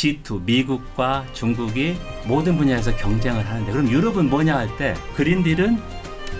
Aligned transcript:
G2 0.00 0.44
미국과 0.44 1.26
중국이 1.34 1.96
모든 2.26 2.56
분야에서 2.56 2.96
경쟁을 2.96 3.46
하는데 3.46 3.70
그럼 3.70 3.88
유럽은 3.88 4.30
뭐냐 4.30 4.56
할 4.56 4.70
때 4.78 4.94
그린딜은 5.16 5.78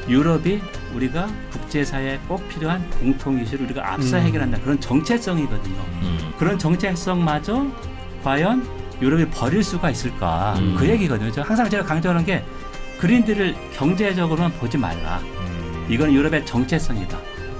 유럽이 0.08 0.60
우리가 0.94 1.28
국제사회에 1.50 2.18
꼭 2.26 2.48
필요한 2.48 2.88
공통 2.90 3.38
이슈를 3.40 3.66
우리가 3.66 3.92
앞서 3.92 4.16
음. 4.18 4.22
해결한다 4.22 4.58
그런 4.60 4.80
정체성이거든요. 4.80 5.76
음. 6.02 6.32
그런 6.38 6.58
정체성마저 6.58 7.66
과연 8.24 8.66
유럽이 9.02 9.26
버릴 9.30 9.62
수가 9.62 9.90
있을까 9.90 10.54
음. 10.58 10.74
그 10.78 10.88
얘기거든요. 10.88 11.30
저 11.30 11.42
항상 11.42 11.68
제가 11.68 11.84
강조하는 11.84 12.24
게 12.24 12.42
그린딜을 12.98 13.54
경제적으로만 13.74 14.52
보지 14.54 14.78
말라. 14.78 15.18
음. 15.18 15.86
이건 15.90 16.12
유럽의 16.12 16.46
정체성이다. 16.46 17.18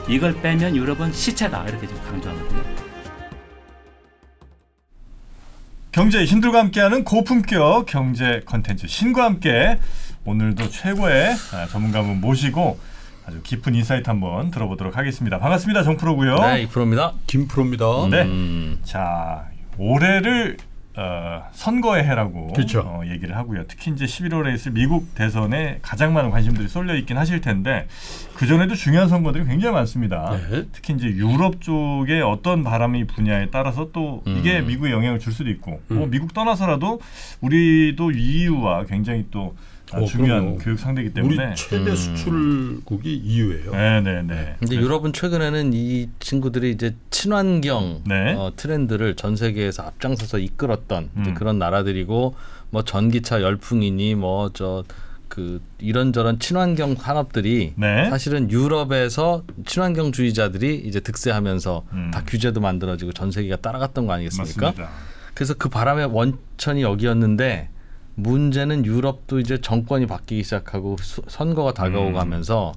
이걸 0.09 0.33
빼면 0.41 0.77
유럽은 0.77 1.13
시체다 1.13 1.65
이렇게 1.69 1.87
좀 1.87 1.99
강조하거든요. 2.05 2.60
경제 5.93 6.25
힘들과 6.25 6.61
함께하는 6.61 7.05
고품격 7.05 7.87
경제 7.87 8.43
컨텐츠 8.45 8.87
신과 8.87 9.25
함께 9.25 9.79
오늘도 10.25 10.69
최고의 10.71 11.35
아, 11.53 11.67
전문가분 11.67 12.21
모시고 12.21 12.79
아주 13.27 13.43
깊은 13.43 13.75
insight 13.75 14.09
한번 14.09 14.51
들어보도록 14.51 14.97
하겠습니다. 14.97 15.39
반갑습니다. 15.39 15.83
정프로고요. 15.83 16.37
네, 16.37 16.63
이프로입니다. 16.63 17.15
김프로입니다. 17.27 17.87
네. 18.11 18.23
음. 18.23 18.79
자, 18.85 19.47
올해를 19.79 20.57
어, 21.01 21.49
선거의 21.53 22.05
해라고 22.05 22.53
그렇죠. 22.53 22.81
어, 22.81 23.03
얘기를 23.07 23.35
하고요. 23.35 23.65
특히 23.69 23.91
이제 23.91 24.05
11월에 24.05 24.55
있을 24.55 24.73
미국 24.73 25.15
대선에 25.15 25.79
가장 25.81 26.13
많은 26.13 26.31
관심들이 26.31 26.69
쏠려 26.69 26.95
있긴 26.95 27.17
하실 27.17 27.41
텐데 27.41 27.89
그 28.35 28.47
전에도 28.47 28.75
중요한 28.75 29.09
선거들이 29.09 29.47
굉장히 29.47 29.75
많습니다. 29.75 30.37
네. 30.51 30.65
특히 30.73 30.93
이제 30.93 31.07
유럽 31.07 31.63
쪽에 31.63 32.21
어떤 32.21 32.63
바람이 32.63 33.07
부냐에 33.07 33.49
따라서 33.51 33.89
또 33.93 34.23
이게 34.27 34.61
음. 34.61 34.67
미국에 34.67 34.91
영향을 34.91 35.19
줄 35.19 35.33
수도 35.33 35.49
있고 35.49 35.81
음. 35.91 35.97
뭐 35.97 36.07
미국 36.07 36.35
떠나서라도 36.35 37.01
우리도 37.41 38.11
EU와 38.11 38.85
굉장히 38.85 39.27
또 39.31 39.57
아, 39.57 39.70
어, 39.93 40.05
중요한 40.05 40.41
그럼요. 40.43 40.59
교육 40.59 40.79
상대이기 40.79 41.11
우리 41.21 41.37
때문에 41.37 41.55
최대 41.55 41.91
음. 41.91 41.97
수출국이 41.97 43.15
EU예요. 43.25 43.73
네, 43.73 44.01
네, 44.01 44.23
네. 44.23 44.57
근데 44.59 44.77
유럽은 44.77 45.13
최근에는 45.13 45.73
이 45.73 46.09
친구들이 46.21 46.71
이제 46.71 46.95
친환경 47.11 48.03
네. 48.07 48.35
어, 48.35 48.53
트렌드를 48.57 49.15
전 49.17 49.37
세계에서 49.37 49.83
앞장서서 49.83 50.39
이끌었던 50.39 51.11
음. 51.17 51.35
그런 51.35 51.59
나라들이고 51.59 52.35
뭐 52.71 52.85
전기차 52.85 53.43
열풍이니 53.43 54.15
뭐 54.15 54.51
저 54.53 54.85
그 55.31 55.63
이런저런 55.79 56.41
친환경 56.41 56.97
산업들이 56.97 57.73
네. 57.77 58.11
사실은 58.11 58.51
유럽에서 58.51 59.45
친환경주의자들이 59.65 60.83
이제 60.85 60.99
득세하면서 60.99 61.85
음. 61.93 62.11
다 62.13 62.25
규제도 62.27 62.61
만들어지고 62.61 63.13
전 63.13 63.31
세계가 63.31 63.57
따라갔던 63.59 64.07
거 64.07 64.13
아니겠습니까? 64.13 64.67
맞습니다. 64.67 64.91
그래서 65.33 65.55
그 65.55 65.69
바람의 65.69 66.07
원천이 66.07 66.83
여기였는데 66.83 67.69
문제는 68.23 68.85
유럽도 68.87 69.41
이제 69.41 69.61
정권이 69.61 70.07
바뀌기 70.07 70.43
시작하고 70.45 70.97
수- 71.01 71.23
선거가 71.29 71.73
다가오고 71.73 72.09
음. 72.09 72.13
가면서 72.15 72.73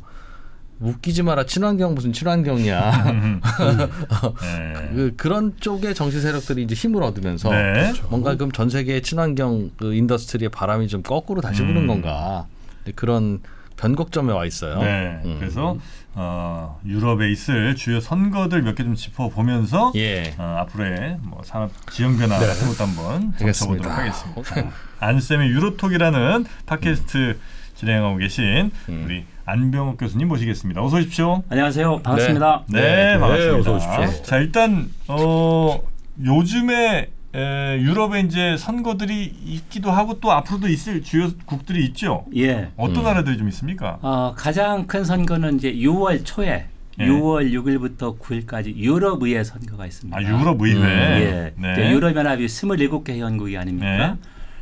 웃기지 0.79 1.23
마라 1.23 1.45
친환경 1.45 1.93
무슨 1.95 2.11
친환경이야 2.11 2.91
음. 3.11 3.41
네. 4.41 4.89
그, 4.93 5.13
그런 5.15 5.53
쪽의 5.59 5.95
정치 5.95 6.19
세력들이 6.19 6.63
이제 6.63 6.75
힘을 6.75 7.03
얻으면서 7.03 7.49
네. 7.51 7.93
뭔가 8.09 8.35
그럼 8.35 8.51
전 8.51 8.69
세계의 8.69 9.01
친환경 9.01 9.71
그 9.77 9.93
industry의 9.93 10.49
바람이 10.49 10.87
좀 10.87 11.01
거꾸로 11.03 11.41
다시 11.41 11.61
부는 11.61 11.83
음. 11.83 11.87
건가 11.87 12.47
그런 12.95 13.39
변곡점에 13.77 14.33
와 14.33 14.45
있어요. 14.45 14.79
네. 14.81 15.21
음. 15.25 15.37
그래서 15.39 15.77
어, 16.15 16.79
유럽에 16.85 17.31
있을 17.31 17.75
주요 17.75 17.99
선거들 17.99 18.61
몇 18.61 18.75
개 18.75 18.83
좀 18.83 18.95
짚어보면서 18.95 19.93
예. 19.95 20.33
어, 20.37 20.57
앞으로의 20.61 21.17
뭐 21.21 21.41
산업 21.43 21.71
지형 21.91 22.17
변화 22.17 22.39
네. 22.39 22.45
같은 22.47 22.67
것도 22.67 22.83
한번. 22.83 23.33
짚어보도록 23.37 23.91
하겠습니다. 23.97 24.71
안쌤의 24.99 25.49
유로톡이라는 25.49 26.45
팟캐스트 26.65 27.39
진행하고 27.75 28.17
계신 28.17 28.71
음. 28.89 29.03
우리 29.05 29.25
안병욱 29.45 29.97
교수님 29.97 30.27
모시겠습니다. 30.29 30.81
어서 30.83 30.97
오십시오. 30.97 31.43
안녕하세요. 31.49 32.01
반갑습니다. 32.03 32.63
네, 32.69 32.81
네, 33.13 33.19
반갑습니다. 33.19 33.71
어서 33.71 33.75
오십시오. 33.75 34.23
자, 34.23 34.37
일단 34.37 34.89
어, 35.07 35.79
요즘에 36.23 37.09
에, 37.35 37.79
유럽에 37.81 38.19
이제 38.21 38.55
선거들이 38.57 39.23
있기도 39.45 39.91
하고 39.91 40.19
또 40.19 40.31
앞으로도 40.31 40.67
있을 40.67 41.01
주요 41.01 41.29
국들이 41.45 41.83
있죠. 41.85 42.25
예. 42.35 42.69
어떤 42.77 42.97
음. 42.97 43.03
나라들이 43.03 43.37
좀 43.37 43.47
있습니까? 43.49 43.97
어, 44.01 44.33
가장 44.37 44.85
큰 44.85 45.03
선거는 45.03 45.55
이제 45.55 45.73
6월 45.73 46.21
초에 46.23 46.67
예. 46.99 47.05
6월 47.07 47.51
6일부터 47.51 48.19
9일까지 48.19 48.75
유럽 48.75 49.23
의회 49.23 49.43
선거가 49.43 49.87
있습니다. 49.87 50.15
아, 50.15 50.21
유럽 50.21 50.61
의회. 50.61 50.77
음. 50.77 50.83
예. 50.83 51.53
네. 51.57 51.71
이제 51.73 51.89
유럽 51.91 52.15
연합이 52.15 52.45
27개 52.45 53.09
회원국이 53.09 53.57
아닙니까? 53.57 53.87
네. 54.13 54.15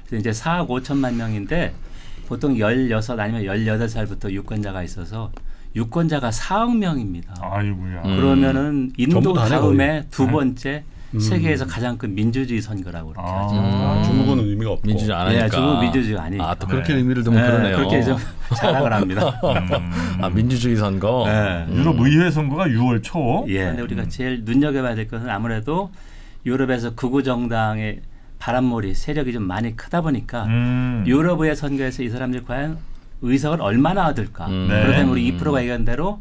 그래서 0.07 0.29
이제 0.29 0.31
4억 0.31 0.67
5천만 0.69 1.15
명인데 1.15 1.73
보통 2.27 2.57
16 2.57 3.19
아니면 3.19 3.43
18살부터 3.43 4.31
유권자가 4.31 4.81
있어서 4.83 5.29
유권자가 5.75 6.29
4억 6.29 6.77
명입니다. 6.77 7.35
아이고야. 7.41 8.03
음. 8.05 8.15
그러면은 8.15 8.91
인도 8.97 9.33
다음에. 9.33 10.05
두 10.09 10.25
네. 10.25 10.31
번째 10.31 10.83
음. 11.13 11.19
세계에서 11.19 11.65
가장 11.67 11.97
큰 11.97 12.15
민주주의 12.15 12.61
선거라고 12.61 13.09
그렇게 13.09 13.27
아. 13.29 13.43
하죠. 13.45 13.55
아, 13.57 14.03
중국은 14.03 14.39
의미가 14.45 14.71
없고. 14.71 14.87
민주주의 14.87 15.15
안 15.17 15.27
하니까. 15.27 15.45
예, 15.45 15.49
중국 15.49 15.79
민주주의가 15.81 16.23
아니니까. 16.23 16.49
아, 16.49 16.55
또 16.55 16.67
그렇게 16.67 16.93
네. 16.93 16.99
의미를 16.99 17.23
두면 17.23 17.41
네, 17.41 17.47
그러네요. 17.47 17.77
그렇게 17.77 18.01
좀 18.03 18.17
자랑을 18.55 18.93
합니다. 18.93 19.27
음. 19.43 20.23
아, 20.23 20.29
민주주의 20.29 20.75
선거. 20.75 21.23
네. 21.27 21.65
음. 21.67 21.75
유럽 21.77 21.99
의회 21.99 22.31
선거가 22.31 22.67
6월 22.67 23.03
초. 23.03 23.45
예. 23.49 23.65
근데 23.65 23.81
우리가 23.81 24.07
제일 24.07 24.43
눈여겨봐야 24.45 24.95
될 24.95 25.07
것은 25.07 25.29
아무래도 25.29 25.91
유럽에서 26.45 26.95
극우 26.95 27.23
정당의 27.23 28.01
바람몰이 28.39 28.95
세력이 28.95 29.33
좀 29.33 29.43
많이 29.43 29.75
크다 29.75 30.01
보니까 30.01 30.45
음. 30.45 31.03
유럽의 31.05 31.55
선거에서 31.55 32.01
이 32.03 32.09
사람들이 32.09 32.43
과연 32.45 32.77
의석을 33.21 33.61
얼마나 33.61 34.07
얻을까. 34.07 34.47
음. 34.47 34.67
네. 34.69 34.81
그러면 34.81 35.09
우리 35.09 35.27
이프로가 35.27 35.59
얘기한 35.61 35.85
대로 35.85 36.19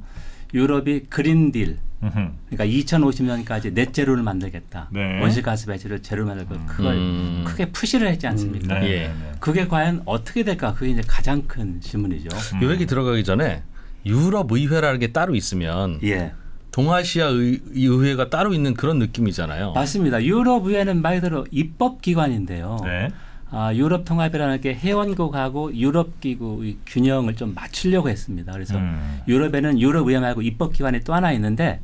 유럽이 0.53 1.05
그린딜. 1.09 1.79
그러니까 2.01 2.65
2050년까지 2.67 3.75
넷 3.75 3.93
제로를 3.93 4.23
만들겠다. 4.23 4.89
네. 4.91 5.21
원시가스 5.21 5.67
배출을 5.67 6.03
제로 6.03 6.25
만들고 6.25 6.57
그걸 6.67 6.95
음. 6.95 7.45
크게 7.47 7.71
푸시를 7.73 8.09
했지 8.09 8.27
않습니까? 8.27 8.79
네. 8.81 8.89
예. 8.89 8.99
네. 9.09 9.33
그게 9.39 9.69
과연 9.69 10.03
어떻게 10.07 10.43
될까? 10.43 10.73
그게 10.73 10.91
이제 10.91 11.03
가장 11.07 11.43
큰 11.47 11.81
질문이죠. 11.81 12.29
음. 12.57 12.63
요 12.63 12.73
얘기 12.73 12.87
들어가기 12.87 13.23
전에 13.25 13.63
유럽 14.07 14.51
의회라는 14.51 14.99
게 14.99 15.13
따로 15.13 15.35
있으면 15.35 16.01
예. 16.03 16.33
동아시아 16.73 17.27
의, 17.27 17.61
이 17.75 17.87
의회가 17.87 18.31
따로 18.31 18.55
있는 18.55 18.75
그런 18.75 18.99
느낌이잖아요. 18.99 19.73
맞습니다. 19.73 20.23
유럽 20.25 20.67
의회는 20.67 21.03
말 21.03 21.17
그대로 21.17 21.47
입법 21.51 22.01
기관인데요. 22.01 22.79
네. 22.85 23.09
아, 23.53 23.75
유럽 23.75 24.05
통합이라는 24.05 24.61
게 24.61 24.75
회원국하고 24.75 25.75
유럽 25.75 26.21
기구의 26.21 26.77
균형을 26.87 27.35
좀 27.35 27.53
맞추려고 27.55 28.09
했습니다. 28.09 28.53
그래서 28.53 28.79
음. 28.79 29.21
유럽에는 29.27 29.81
유럽 29.81 30.07
의회 30.07 30.21
말고 30.21 30.43
입법 30.43 30.73
기관이 30.73 31.01
또 31.01 31.15
하나 31.15 31.33
있는데 31.33 31.81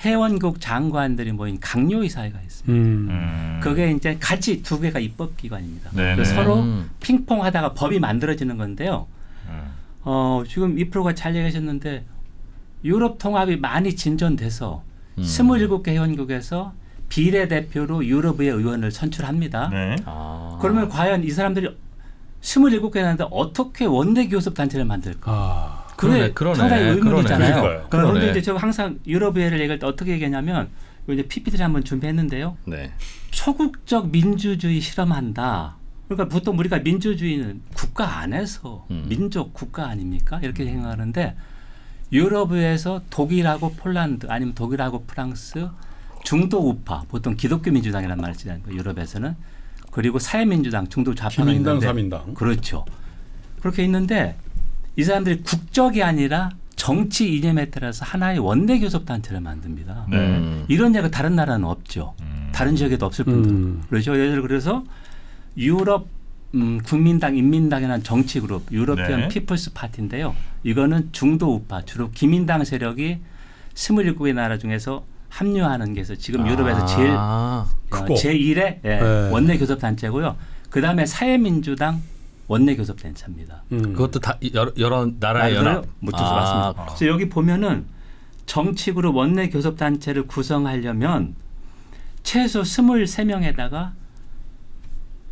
회원국 0.00 0.60
장관들이 0.60 1.32
모인 1.32 1.60
강요의 1.60 2.08
사회가 2.08 2.40
있습니다. 2.40 2.72
음. 2.72 3.08
음. 3.10 3.60
그게 3.62 3.90
이제 3.90 4.16
같이 4.18 4.62
두 4.62 4.80
개가 4.80 4.98
입법 4.98 5.36
기관입니다. 5.36 5.90
네네. 5.90 6.14
그래서 6.14 6.34
서로 6.34 6.60
음. 6.60 6.90
핑퐁하다가 7.00 7.74
법이 7.74 8.00
만들어지는 8.00 8.56
건데요. 8.56 9.06
음. 9.48 9.60
어, 10.02 10.42
지금 10.48 10.78
이 10.78 10.88
프로가 10.88 11.14
잘 11.14 11.34
얘기하셨는데 11.36 12.04
유럽 12.84 13.18
통합이 13.18 13.56
많이 13.56 13.94
진전돼서 13.94 14.82
음. 15.18 15.22
27개 15.22 15.88
회원국에서 15.88 16.72
비례대표로 17.10 18.06
유럽의 18.06 18.48
의원을 18.48 18.90
선출합니다. 18.90 19.68
네. 19.68 19.96
아. 20.06 20.58
그러면 20.62 20.88
과연 20.88 21.24
이 21.24 21.30
사람들이 21.30 21.76
27개 22.40 23.02
나는데 23.02 23.26
어떻게 23.30 23.84
원내 23.84 24.28
교섭 24.28 24.54
단체를 24.54 24.86
만들까? 24.86 25.30
아. 25.30 25.79
그러네, 26.00 26.32
그러네, 26.32 26.56
상당히 26.56 26.82
의문이잖아요. 26.84 27.54
그러니까요. 27.62 27.88
그러네. 27.90 28.08
그런데 28.08 28.30
이제 28.30 28.42
제가 28.42 28.58
항상 28.58 28.98
유럽의회를 29.06 29.60
얘기할 29.60 29.78
때 29.78 29.86
어떻게 29.86 30.12
얘기하냐면 30.12 30.68
이거 31.04 31.12
이제 31.12 31.22
PPT를 31.26 31.64
한번 31.64 31.84
준비했는데요. 31.84 32.56
네. 32.64 32.92
초국적 33.30 34.10
민주주의 34.10 34.80
실험한다. 34.80 35.76
그러니까 36.08 36.28
보통 36.28 36.58
우리가 36.58 36.78
민주주의는 36.78 37.62
국가 37.74 38.18
안에서 38.18 38.86
음. 38.90 39.06
민족 39.08 39.54
국가 39.54 39.86
아닙니까? 39.88 40.40
이렇게 40.42 40.64
생각하는데 40.64 41.36
유럽에서 42.12 43.02
독일하고 43.10 43.74
폴란드 43.74 44.26
아니면 44.28 44.54
독일하고 44.54 45.04
프랑스 45.04 45.68
중도 46.24 46.68
우파 46.68 47.04
보통 47.08 47.36
기독교 47.36 47.70
민주당이란 47.70 48.18
말을 48.18 48.34
쓰지 48.34 48.50
않고 48.50 48.72
유럽에서는 48.72 49.36
그리고 49.92 50.18
사회민주당 50.18 50.88
중도 50.88 51.14
좌파가 51.14 51.50
있는데 51.52 51.86
사민당. 51.86 52.34
그렇죠. 52.34 52.84
그렇게 53.60 53.84
있는데 53.84 54.36
이 54.96 55.04
사람들이 55.04 55.42
국적이 55.42 56.02
아니라 56.02 56.50
정치 56.76 57.36
이념에 57.36 57.66
따라서 57.66 58.04
하나의 58.04 58.38
원내 58.38 58.78
교섭 58.80 59.04
단체를 59.04 59.40
만듭니다. 59.40 60.06
네. 60.08 60.16
음. 60.16 60.64
이런 60.68 60.94
예가 60.94 61.10
다른 61.10 61.36
나라는 61.36 61.66
없죠. 61.66 62.14
음. 62.22 62.48
다른 62.52 62.74
지역에도 62.74 63.06
없을 63.06 63.24
뿐더러 63.24 63.54
음. 63.54 63.82
그렇죠. 63.88 64.14
예를 64.14 64.30
들어 64.30 64.42
그래서 64.42 64.84
유럽 65.56 66.08
음, 66.54 66.80
국민당, 66.84 67.36
인민당이라는 67.36 68.02
정치 68.02 68.40
그룹, 68.40 68.66
유로피언 68.72 69.20
네. 69.20 69.28
피플스 69.28 69.72
파티인데요. 69.72 70.34
이거는 70.64 71.10
중도 71.12 71.54
우파, 71.54 71.84
주로 71.84 72.10
기민당 72.10 72.64
세력이 72.64 73.18
27개의 73.74 74.34
나라 74.34 74.58
중에서 74.58 75.04
합류하는 75.28 75.94
게 75.94 76.00
있어. 76.00 76.16
지금 76.16 76.46
유럽에서 76.48 76.86
제일 76.86 77.10
아, 77.16 77.66
크고. 77.88 78.14
제1의 78.14 78.78
예, 78.84 78.98
네. 78.98 79.30
원내 79.30 79.58
교섭 79.58 79.78
단체고요. 79.78 80.36
그 80.70 80.80
다음에 80.80 81.06
사회민주당 81.06 82.02
원내 82.50 82.74
교섭 82.74 83.00
단체입니다. 83.00 83.62
음. 83.70 83.92
그것도 83.92 84.18
다 84.18 84.36
여러, 84.54 84.72
여러 84.76 85.08
나라의 85.20 85.54
연합. 85.54 85.84
묻혀서 86.00 86.24
아, 86.24 86.34
맞습니다. 86.34 86.84
그래서 86.86 87.06
여기 87.06 87.28
보면은 87.28 87.84
정치그룹 88.46 89.14
원내 89.14 89.50
교섭 89.50 89.76
단체를 89.76 90.26
구성하려면 90.26 91.36
최소 92.24 92.62
23명에다가 92.62 93.92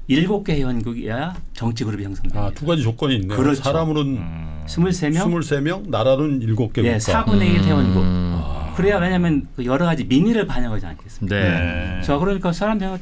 7개 0.09 0.51
회원국이야 0.51 1.35
정치 1.55 1.83
그룹이 1.83 2.05
형성됩니다. 2.05 2.41
아, 2.41 2.51
두 2.53 2.65
가지 2.65 2.85
조건이 2.85 3.17
있네요. 3.17 3.37
그렇죠. 3.37 3.65
사람으로는 3.65 4.13
음. 4.17 4.63
23명? 4.69 5.25
23명, 5.25 5.89
나라는 5.89 6.39
7개 6.39 6.85
예, 6.85 6.99
국가. 6.99 7.25
4분의 7.25 7.43
1 7.43 7.65
회원국. 7.65 8.03
음, 8.05 8.38
그래야 8.79 8.99
왜냐하면 8.99 9.49
그 9.57 9.65
여러 9.65 9.85
가지 9.85 10.05
민의를 10.05 10.47
반영하지 10.47 10.87
않겠습니까? 10.87 11.37
네. 11.37 11.97
네. 11.97 12.03
자 12.03 12.17
그러니까 12.19 12.53
사람들은 12.53 12.99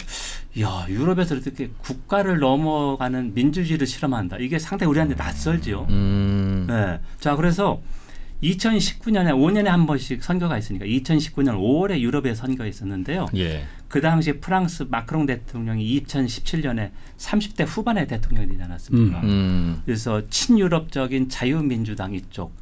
야 0.60 0.86
유럽에서 0.88 1.34
이렇게 1.34 1.68
국가를 1.82 2.38
넘어가는 2.38 3.34
민주주의를 3.34 3.86
실험한다. 3.86 4.38
이게 4.38 4.58
상당히 4.58 4.90
우리한테 4.90 5.14
낯설지요. 5.16 5.86
음, 5.90 6.64
네. 6.66 6.98
자 7.20 7.36
그래서 7.36 7.82
2019년에 8.42 9.32
5년에 9.32 9.66
한 9.66 9.86
번씩 9.86 10.22
선거가 10.22 10.56
있으니까 10.56 10.86
2019년 10.86 11.58
5월에 11.58 12.00
유럽에 12.00 12.34
선거가 12.34 12.66
있었는데요. 12.66 13.26
예. 13.36 13.64
그 13.88 14.00
당시 14.00 14.32
프랑스 14.40 14.86
마크롱 14.88 15.26
대통령이 15.26 16.00
2017년에 16.02 16.90
30대 17.18 17.66
후반의 17.66 18.08
대통령이 18.08 18.48
되지 18.48 18.62
않았습니까? 18.62 19.20
음, 19.20 19.82
그래서 19.84 20.22
친유럽적인 20.30 21.28
자유민주당 21.28 22.14
이쪽 22.14 22.54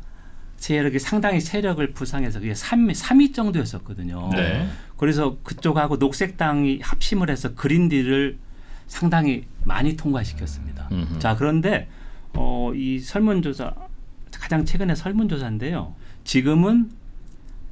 세력이 0.57 0.99
상당히 0.99 1.41
세력을 1.41 1.93
부상해서 1.93 2.41
그게 2.41 2.55
3, 2.55 2.89
3위 2.89 3.35
정도였었거든요. 3.35 4.31
네. 4.33 4.69
그래서 4.97 5.37
그쪽하고 5.43 5.97
녹색당이 5.97 6.81
합심을 6.83 7.31
해서 7.31 7.55
Green 7.55 7.90
Deal을 7.90 8.39
상당히 8.87 9.45
많이 9.65 9.97
통과시켰습니다. 9.97 10.89
음흠. 10.93 11.19
자 11.19 11.37
그런데 11.37 11.89
어, 12.35 12.73
이 12.75 12.99
설문조사 12.99 13.75
가장 14.33 14.65
최근의 14.65 14.97
설문조사인데요. 14.97 15.95
지금은 16.25 16.91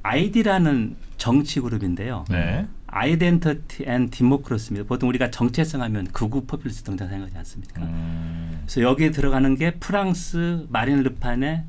ID라는 0.03 0.95
정치 1.17 1.59
그룹인데요. 1.61 2.25
네. 2.29 2.67
Identity 2.87 3.85
and 3.87 4.09
Democracy입니다. 4.09 4.87
보통 4.87 5.09
우리가 5.09 5.31
정체성 5.31 5.81
하면 5.81 6.05
극우 6.11 6.45
포퓰리스트 6.45 6.83
등장 6.83 7.09
생각하지 7.09 7.37
않습니까? 7.39 7.81
음. 7.81 8.61
그래서 8.61 8.81
여기에 8.81 9.11
들어가는 9.11 9.55
게 9.55 9.71
프랑스 9.75 10.65
마린 10.69 11.01
르판의 11.01 11.63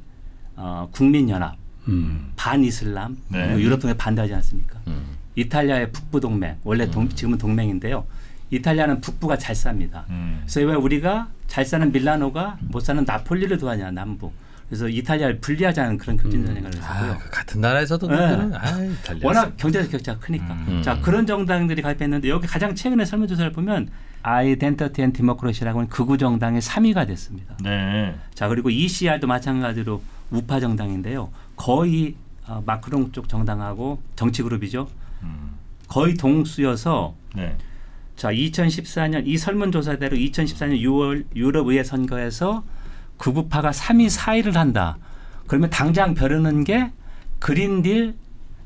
어, 0.56 0.88
국민연합, 0.92 1.56
음. 1.88 2.32
반이슬람, 2.36 3.16
네. 3.28 3.46
그리고 3.46 3.60
유럽 3.62 3.80
통합에 3.80 3.94
반대하지 3.94 4.34
않습니까? 4.34 4.78
음. 4.86 5.02
이탈리아의 5.36 5.90
북부 5.92 6.20
동맹, 6.20 6.56
원래 6.64 6.90
동, 6.90 7.08
지금은 7.08 7.38
동맹인데요. 7.38 8.06
이탈리아는 8.50 9.00
북부가 9.00 9.36
잘 9.36 9.54
삽니다. 9.54 10.04
음. 10.10 10.42
그래서 10.42 10.60
왜 10.60 10.74
우리가 10.74 11.28
잘 11.48 11.64
사는 11.64 11.90
밀라노가 11.90 12.58
못 12.60 12.80
사는 12.80 13.04
나폴리를 13.04 13.56
도와냐 13.58 13.90
남부. 13.90 14.30
그래서 14.68 14.88
이탈리아를 14.88 15.40
분리하자는 15.40 15.98
그런 15.98 16.16
급진 16.16 16.46
전쟁을 16.46 16.74
했었고요. 16.74 17.12
아, 17.12 17.18
그 17.18 17.30
같은 17.30 17.60
나라에서도 17.60 18.08
네. 18.08 18.16
달렸어. 18.16 19.20
워낙 19.22 19.56
경제적 19.56 19.90
격차가 19.90 20.18
크니까. 20.20 20.54
음. 20.68 20.82
자 20.82 21.00
그런 21.00 21.26
정당들이 21.26 21.82
가입했는데 21.82 22.28
여기 22.28 22.46
가장 22.46 22.74
최근에 22.74 23.04
설문조사를 23.04 23.52
보면 23.52 23.90
Identity 24.22 25.02
and 25.02 25.12
Democracy라고 25.12 25.80
하는 25.80 25.88
극우 25.90 26.16
정당의 26.16 26.62
3위가 26.62 27.06
됐습니다. 27.06 27.56
네. 27.62 28.14
자 28.34 28.48
그리고 28.48 28.70
ECR도 28.70 29.26
마찬가지로 29.26 30.02
우파 30.34 30.60
정당인데요. 30.60 31.30
거의 31.56 32.16
어, 32.46 32.62
마크롱 32.66 33.12
쪽 33.12 33.28
정당하고 33.28 34.00
정치 34.16 34.42
그룹이죠. 34.42 34.88
음. 35.22 35.54
거의 35.88 36.14
동수여서 36.14 37.14
네. 37.34 37.56
자 38.16 38.30
2014년 38.30 39.26
이 39.26 39.36
설문조사대로 39.38 40.16
2014년 40.16 40.80
6월 40.80 41.24
유럽 41.34 41.68
의회 41.68 41.82
선거에서 41.82 42.64
극우파가 43.18 43.70
3위 43.70 44.08
4위를 44.08 44.54
한다. 44.54 44.98
그러면 45.46 45.70
당장 45.70 46.14
벼르는 46.14 46.64
게 46.64 46.90
그린딜 47.38 48.14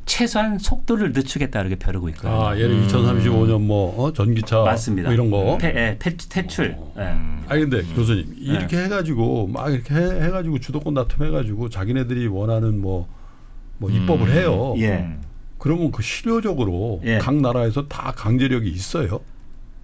최소한 0.08 0.58
속도를 0.58 1.12
늦추겠다 1.12 1.60
이렇게 1.60 1.76
벼르고 1.76 2.08
있거든요. 2.08 2.32
아, 2.48 2.56
예를 2.58 2.86
2035년 2.86 3.60
뭐 3.60 3.94
어? 4.02 4.12
전기차 4.12 4.62
맞습니다. 4.62 5.08
뭐 5.10 5.14
이런 5.14 5.30
거. 5.30 5.58
폐, 5.60 5.68
예, 5.68 5.96
폐, 5.98 6.16
퇴출. 6.16 6.76
예. 6.96 7.02
음. 7.02 7.44
아니 7.46 7.60
근데 7.60 7.82
교수님 7.94 8.34
이렇게 8.38 8.78
해가지고 8.84 9.48
막 9.48 9.70
이렇게 9.72 9.94
해, 9.94 10.22
해가지고 10.24 10.58
주도권 10.60 10.94
다툼해가지고 10.94 11.68
자기네들이 11.68 12.26
원하는 12.26 12.80
뭐뭐 12.80 13.90
입법을 13.90 14.32
해요. 14.32 14.74
예. 14.78 14.96
음. 14.96 15.20
그러면 15.58 15.90
그 15.90 16.02
실효적으로 16.02 17.02
예. 17.04 17.18
각 17.18 17.34
나라에서 17.34 17.86
다 17.86 18.12
강제력이 18.16 18.68
있어요. 18.70 19.20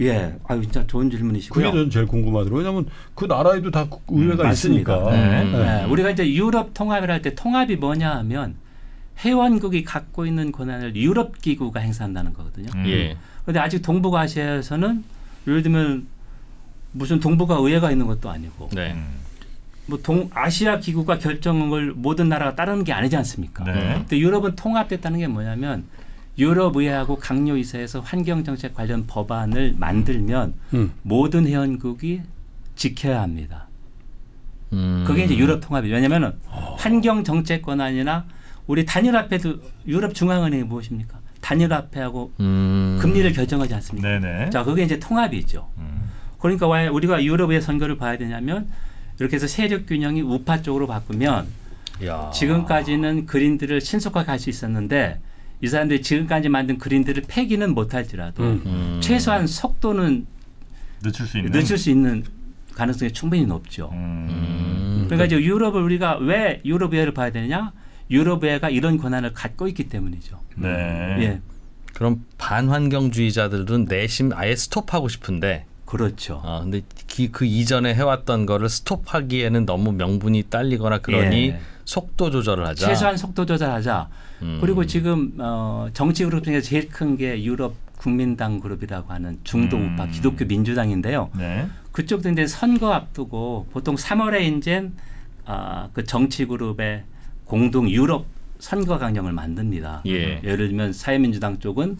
예. 0.01 0.35
아유 0.49 0.63
진짜 0.63 0.87
좋은 0.87 1.11
질문이시고요. 1.11 1.63
그게 1.65 1.71
저는 1.71 1.91
제일 1.91 2.07
궁금하더라고요. 2.07 2.59
왜냐하면 2.61 2.87
그 3.15 3.27
나라에도 3.27 3.71
다 3.71 3.87
의회가 4.09 4.45
음. 4.45 4.51
있으니까. 4.53 5.11
네. 5.11 5.45
네. 5.45 5.83
예, 5.83 5.85
우리가 5.85 6.11
이제 6.11 6.27
유럽 6.33 6.73
통합을 6.73 7.11
할 7.11 7.21
때 7.21 7.35
통합이 7.35 7.77
뭐냐 7.77 8.11
하면 8.17 8.55
회원국이 9.19 9.85
갖고 9.85 10.27
있는 10.27 10.53
권한을 10.53 10.97
유럽 10.97 11.41
기구가 11.41 11.81
행사한다는 11.81 12.33
거거든요. 12.33 12.69
음. 12.75 12.87
예. 12.87 13.17
그런데 13.43 13.61
아직 13.61 13.83
동북아시아에서는 13.83 15.05
예를 15.47 15.63
들면 15.63 16.07
무슨 16.93 17.21
동북아 17.21 17.57
의회가 17.57 17.91
있는 17.91 18.07
것도 18.07 18.31
아니고 18.31 18.71
네. 18.73 18.93
음. 18.93 19.25
뭐 19.87 19.99
동아시아 20.03 20.79
기구가 20.79 21.19
결정한 21.19 21.69
걸 21.69 21.93
모든 21.95 22.29
나라가 22.29 22.55
따르는 22.55 22.85
게 22.85 22.93
아니지 22.93 23.17
않습니까? 23.17 23.65
네. 23.65 23.95
근데 23.99 24.19
유럽은 24.19 24.57
통합됐다는 24.57 25.19
게 25.19 25.27
뭐냐면 25.27 25.85
유럽 26.39 26.77
의회하고 26.77 27.17
강요 27.17 27.57
이사에서 27.57 28.01
환경 28.01 28.43
정책 28.43 28.75
관련 28.75 29.07
법안을 29.07 29.75
만들면 29.79 30.55
음. 30.75 30.93
모든 31.03 31.47
회원국이 31.47 32.23
지켜야 32.75 33.23
합니다. 33.23 33.69
음. 34.73 35.05
그게 35.07 35.25
이제 35.25 35.37
유럽 35.37 35.61
통합이죠. 35.61 35.95
왜냐하면 35.95 36.39
환경 36.79 37.23
정책 37.23 37.63
권한이나 37.63 38.25
우리 38.67 38.85
단일화폐도 38.85 39.57
유럽 39.87 40.15
중앙은행이 40.15 40.65
무엇입니까? 40.65 41.19
단일화폐하고 41.41 42.33
음. 42.41 42.99
금리를 43.01 43.33
결정하지 43.33 43.75
않습니까? 43.75 44.09
네네. 44.19 44.51
자, 44.51 44.65
그게 44.65 44.83
이제 44.83 44.99
통합이죠. 44.99 45.69
음. 45.79 46.11
그러니까 46.39 46.69
왜 46.69 46.87
우리가 46.89 47.23
유럽의 47.23 47.61
선거를 47.61 47.97
봐야 47.99 48.17
되냐면 48.17 48.67
이렇게 49.19 49.37
해서 49.37 49.47
세력 49.47 49.87
균형이 49.87 50.23
우파 50.23 50.63
쪽으로 50.63 50.87
바꾸면 50.87 51.47
야. 52.05 52.31
지금까지는 52.33 53.27
그린들을 53.27 53.81
신속하게 53.81 54.31
할 54.31 54.39
수 54.39 54.51
있었는데 54.51 55.21
이 55.61 55.69
사람들이 55.69 56.03
지금까지 56.03 56.49
만든 56.49 56.79
그린들을 56.79 57.25
폐기는 57.29 57.73
못할지라도 57.75 58.43
음. 58.43 58.63
음. 58.67 59.01
최소한 59.03 59.47
속도는 59.47 60.27
늦출 61.03 61.27
수 61.27 61.39
있는. 61.39 61.53
늦출 61.53 61.79
수 61.79 61.91
있는 61.91 62.25
가능성이 62.75 63.13
충분히 63.13 63.45
높죠. 63.47 63.91
음. 63.93 64.27
음. 64.31 65.03
그러니까 65.07 65.27
이제 65.27 65.37
유럽을 65.37 65.81
우리가 65.83 66.17
왜 66.19 66.61
유럽 66.65 66.93
의회를 66.95 67.13
봐야 67.15 67.31
되느냐? 67.31 67.73
유럽 68.11 68.45
의회가 68.45 68.71
이런 68.71 68.99
권한을 68.99 69.33
갖고 69.33 69.69
있기 69.69 69.89
때문이죠. 69.89 70.39
네. 70.57 70.69
예, 71.21 71.41
그럼 71.95 72.25
반환경주의자들은 72.39 73.87
내심 73.89 74.33
아예 74.35 74.55
스톱하고 74.57 75.09
싶은데 75.09 75.67
그렇죠. 75.85 76.41
아 76.45 76.61
근데 76.61 76.83
기, 77.07 77.31
그 77.31 77.45
이전에 77.45 77.95
해왔던 77.95 78.47
거를 78.47 78.69
스톱하기에는 78.69 79.67
너무 79.67 79.93
명분이 79.93 80.45
딸리거나 80.51 80.99
그러니 80.99 81.49
예. 81.49 81.61
속도 81.85 82.31
조절을 82.31 82.67
하자. 82.67 82.87
최소한 82.87 83.17
속도 83.17 83.45
조절하자. 83.47 84.09
음. 84.43 84.59
그리고 84.61 84.87
지금 84.87 85.35
어, 85.39 85.89
정치 85.93 86.25
그룹 86.25 86.45
중에 86.45 86.61
제일 86.61 86.89
큰 86.89 87.17
게 87.17 87.43
유럽 87.45 87.75
국민당 87.99 88.59
그룹이라고 88.61 89.13
하는 89.13 89.39
중도 89.45 89.77
음. 89.77 89.93
우파 89.95 90.07
기독교 90.07 90.45
민주당인데요. 90.45 91.31
네. 91.39 91.69
그쪽도 91.93 92.31
이제 92.31 92.47
선거 92.47 92.93
앞두고 92.93 93.69
보통 93.73 93.95
3월에 93.95 94.59
이제 94.59 94.91
아, 95.47 95.89
그 95.93 96.05
정치 96.05 96.45
그룹의 96.47 97.05
공동 97.45 97.89
유럽 97.89 98.27
선거 98.59 98.99
강령을 98.99 99.33
만듭니다. 99.33 100.03
예. 100.07 100.41
예를 100.43 100.69
들면 100.69 100.93
사회민주당 100.93 101.59
쪽은 101.59 101.99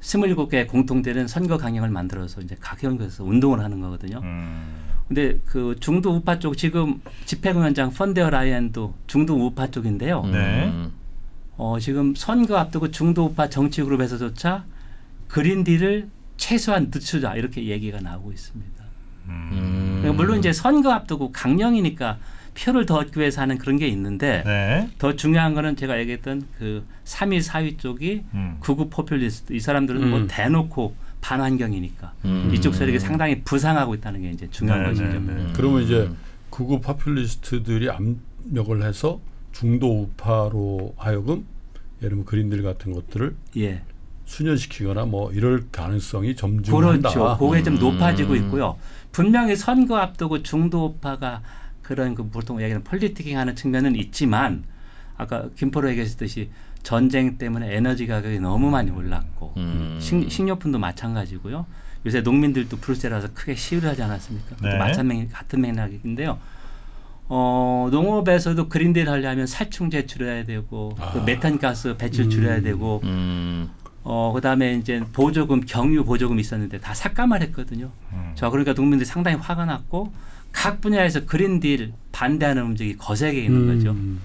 27개 0.00 0.66
공통되는 0.68 1.28
선거 1.28 1.58
강령을 1.58 1.90
만들어서 1.90 2.40
이제 2.40 2.56
각 2.60 2.82
회원국에서 2.82 3.24
운동을 3.24 3.60
하는 3.60 3.80
거거든요. 3.80 4.20
음. 4.22 4.88
근데 5.06 5.38
그 5.46 5.74
중도 5.80 6.10
우파 6.10 6.38
쪽 6.38 6.56
지금 6.56 7.00
집회위원장 7.24 7.90
펀데어 7.90 8.30
라이언도 8.30 8.94
중도 9.06 9.34
우파 9.34 9.70
쪽인데요. 9.70 10.22
음. 10.22 10.32
네. 10.32 10.90
어, 11.56 11.78
지금 11.80 12.14
선거 12.14 12.56
앞두고 12.56 12.90
중도 12.90 13.24
우파 13.24 13.48
정치 13.48 13.82
그룹에서조차 13.82 14.64
그린딜을 15.28 16.08
최소한 16.36 16.90
늦추자 16.92 17.34
이렇게 17.34 17.66
얘기가 17.66 18.00
나오고 18.00 18.32
있습니다. 18.32 18.84
음. 19.28 19.98
그러니까 20.00 20.12
물론 20.12 20.38
이제 20.38 20.52
선거 20.52 20.92
앞두고 20.92 21.32
강령이니까 21.32 22.18
표를 22.58 22.86
더 22.86 22.96
얻기 22.96 23.20
위해서 23.20 23.40
하는 23.40 23.56
그런 23.58 23.76
게 23.76 23.86
있는데 23.88 24.42
네. 24.44 24.90
더 24.98 25.14
중요한 25.14 25.54
거는 25.54 25.76
제가 25.76 25.98
얘기했던 26.00 26.46
그 26.58 26.84
3위, 27.04 27.42
4위 27.42 27.78
쪽이 27.78 28.24
음. 28.34 28.56
극우 28.60 28.88
포퓰리스트 28.90 29.52
이 29.52 29.60
사람들은 29.60 30.10
뭐 30.10 30.18
음. 30.20 30.26
대놓고 30.28 30.94
반환경이니까 31.20 32.12
음. 32.24 32.50
이쪽 32.52 32.74
세력이 32.74 32.98
상당히 32.98 33.42
부상하고 33.42 33.94
있다는 33.94 34.22
게 34.22 34.30
이제 34.30 34.48
중요한 34.50 34.82
네, 34.82 34.88
것이죠. 34.88 35.06
네, 35.06 35.18
네. 35.18 35.52
그러면 35.54 35.82
이제 35.82 36.10
극우 36.50 36.80
파퓰리스트들이 36.80 37.90
압력을 37.90 38.82
해서 38.82 39.20
중도 39.52 40.02
우파로 40.02 40.94
하여금 40.96 41.46
예를 41.98 42.10
들면 42.10 42.24
그린들 42.24 42.62
같은 42.62 42.92
것들을 42.92 43.36
예. 43.56 43.82
수년시키거나 44.24 45.06
뭐 45.06 45.32
이럴 45.32 45.64
가능성이 45.72 46.36
점증한다. 46.36 47.10
그렇죠. 47.10 47.36
그게 47.38 47.62
좀 47.62 47.74
음. 47.74 47.78
높아지고 47.78 48.36
있고요. 48.36 48.76
분명히 49.10 49.56
선거 49.56 49.96
앞두고 49.96 50.42
중도파가 50.42 51.42
그런 51.88 52.14
그 52.14 52.28
보통 52.28 52.60
얘기하는 52.60 52.84
politicking 52.84 53.38
하는 53.38 53.56
측면은 53.56 53.96
있지만 53.96 54.62
아까 55.16 55.48
김포로 55.56 55.88
얘기했듯이 55.88 56.50
전쟁 56.82 57.38
때문에 57.38 57.74
에너지 57.74 58.06
가격이 58.06 58.40
너무 58.40 58.70
많이 58.70 58.90
올랐고 58.90 59.54
음. 59.56 59.98
식, 59.98 60.30
식료품도 60.30 60.78
마찬가지고요. 60.78 61.64
요새 62.04 62.20
농민들도 62.20 62.76
불세라서 62.76 63.28
크게 63.32 63.54
시위를 63.54 63.88
하지 63.88 64.02
않았습니까? 64.02 64.56
네. 64.60 64.76
마찬가지 64.76 65.28
같은 65.32 65.62
맥락인데요. 65.62 66.38
어, 67.30 67.88
농업에서도 67.90 68.68
Green 68.68 68.90
Deal 68.90 69.08
하려면 69.08 69.46
살충제 69.46 70.04
줄여야 70.04 70.44
되고 70.44 70.94
그 70.94 71.02
아. 71.20 71.22
메탄가스 71.24 71.96
배출 71.96 72.26
음. 72.26 72.30
줄여야 72.30 72.60
되고 72.60 73.00
음. 73.04 73.70
어 74.02 74.32
그다음에 74.34 74.74
이제 74.74 75.02
보조금 75.14 75.62
경유 75.62 76.04
보조금 76.04 76.38
있었는데 76.38 76.80
다 76.80 76.92
삭감을 76.92 77.40
했거든요. 77.44 77.90
음. 78.12 78.32
자 78.34 78.50
그러니까 78.50 78.74
농민들이 78.74 79.06
상당히 79.06 79.38
화가 79.38 79.64
났고 79.64 80.12
각 80.52 80.80
분야에서 80.80 81.24
그린딜 81.24 81.92
반대하는 82.12 82.64
움직이 82.64 82.96
거세게 82.96 83.44
있는 83.44 83.66
거죠. 83.66 83.90
음. 83.92 84.20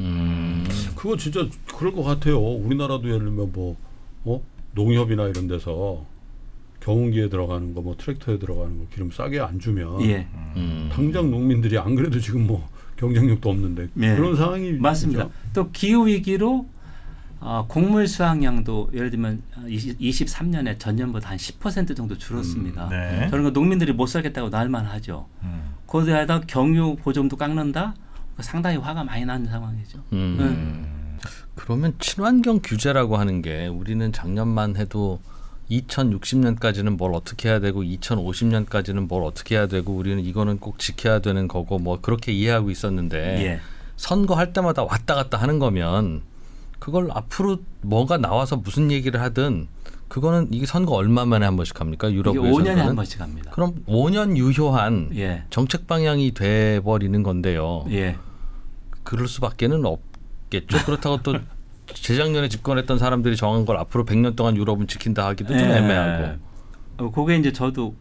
음. 0.00 0.66
그거 0.94 1.16
진짜 1.16 1.46
그럴 1.74 1.92
것 1.92 2.02
같아요. 2.02 2.38
우리나라도 2.38 3.08
예를 3.08 3.20
들면 3.20 3.52
뭐 3.52 3.76
어? 4.24 4.42
농협이나 4.74 5.26
이런 5.28 5.48
데서 5.48 6.04
경운기에 6.80 7.28
들어가는 7.28 7.74
거, 7.74 7.80
뭐 7.80 7.96
트랙터에 7.98 8.38
들어가는 8.38 8.78
거 8.78 8.84
기름 8.92 9.10
싸게 9.10 9.40
안 9.40 9.58
주면 9.58 10.00
예, 10.02 10.26
음. 10.56 10.88
당장 10.92 11.30
농민들이 11.30 11.76
안 11.78 11.94
그래도 11.94 12.20
지금 12.20 12.46
뭐 12.46 12.68
경쟁력도 12.96 13.48
없는데 13.50 13.88
예. 14.00 14.16
그런 14.16 14.36
상황이 14.36 14.72
맞습니다. 14.72 15.24
진짜 15.24 15.34
또 15.52 15.70
기후 15.70 16.06
위기로 16.06 16.66
어, 17.40 17.66
곡물 17.68 18.08
수확량도 18.08 18.90
예를 18.92 19.10
들면 19.10 19.42
20, 19.68 19.98
23년에 20.00 20.78
전년보다 20.78 21.30
한 21.30 21.36
10% 21.36 21.96
정도 21.96 22.18
줄었습니다. 22.18 22.86
음, 22.86 22.90
네. 22.90 23.28
저런 23.30 23.44
거 23.44 23.50
농민들이 23.50 23.92
못 23.92 24.06
살겠다고 24.06 24.48
날만 24.48 24.86
하죠. 24.86 25.28
음. 25.42 25.74
거기에다 25.86 26.40
경유 26.46 26.96
보조금도 26.96 27.36
깎는다. 27.36 27.94
상당히 28.40 28.76
화가 28.76 29.04
많이 29.04 29.24
나는 29.24 29.46
상황이죠. 29.46 29.98
음. 30.12 30.36
음. 30.40 31.18
그러면 31.54 31.94
친환경 31.98 32.60
규제라고 32.62 33.16
하는 33.16 33.42
게 33.42 33.66
우리는 33.66 34.12
작년만 34.12 34.76
해도 34.76 35.20
2060년까지는 35.70 36.96
뭘 36.96 37.14
어떻게 37.14 37.48
해야 37.48 37.60
되고 37.60 37.82
2050년까지는 37.82 39.06
뭘 39.06 39.24
어떻게 39.24 39.56
해야 39.56 39.66
되고 39.66 39.92
우리는 39.92 40.24
이거는 40.24 40.58
꼭 40.58 40.78
지켜야 40.78 41.18
되는 41.18 41.46
거고 41.46 41.78
뭐 41.78 42.00
그렇게 42.00 42.32
이해하고 42.32 42.70
있었는데 42.70 43.18
예. 43.44 43.60
선거할 43.96 44.52
때마다 44.52 44.84
왔다 44.84 45.14
갔다 45.14 45.36
하는 45.36 45.58
거면 45.58 46.22
그걸 46.78 47.10
앞으로 47.12 47.58
뭐가 47.82 48.18
나와서 48.18 48.56
무슨 48.56 48.90
얘기를 48.90 49.20
하든 49.20 49.68
그거는 50.08 50.48
이게 50.52 50.64
선거 50.64 50.94
얼마 50.94 51.24
만에 51.24 51.44
한 51.44 51.56
번씩 51.56 51.80
합니까? 51.80 52.10
유럽에서는 52.10 52.52
5년에 52.52 52.76
한 52.76 52.96
번씩 52.96 53.20
합니다. 53.20 53.50
그럼 53.52 53.84
5년 53.86 54.36
유효한 54.36 55.10
예. 55.14 55.44
정책 55.50 55.86
방향이 55.86 56.32
돼 56.32 56.80
버리는 56.80 57.22
건데요. 57.22 57.84
예. 57.90 58.16
그럴 59.02 59.28
수밖에는 59.28 59.84
없겠죠. 59.84 60.84
그렇다고 60.86 61.22
또 61.22 61.38
재작년에 61.92 62.48
집권했던 62.48 62.98
사람들이 62.98 63.36
정한 63.36 63.64
걸 63.64 63.76
앞으로 63.78 64.04
100년 64.04 64.36
동안 64.36 64.56
유럽은 64.56 64.86
지킨다 64.86 65.26
하기도 65.26 65.56
좀 65.56 65.68
예. 65.68 65.76
애매하고. 65.76 66.38
어, 66.98 67.10
그게 67.10 67.36
이제 67.36 67.52
저도 67.52 67.94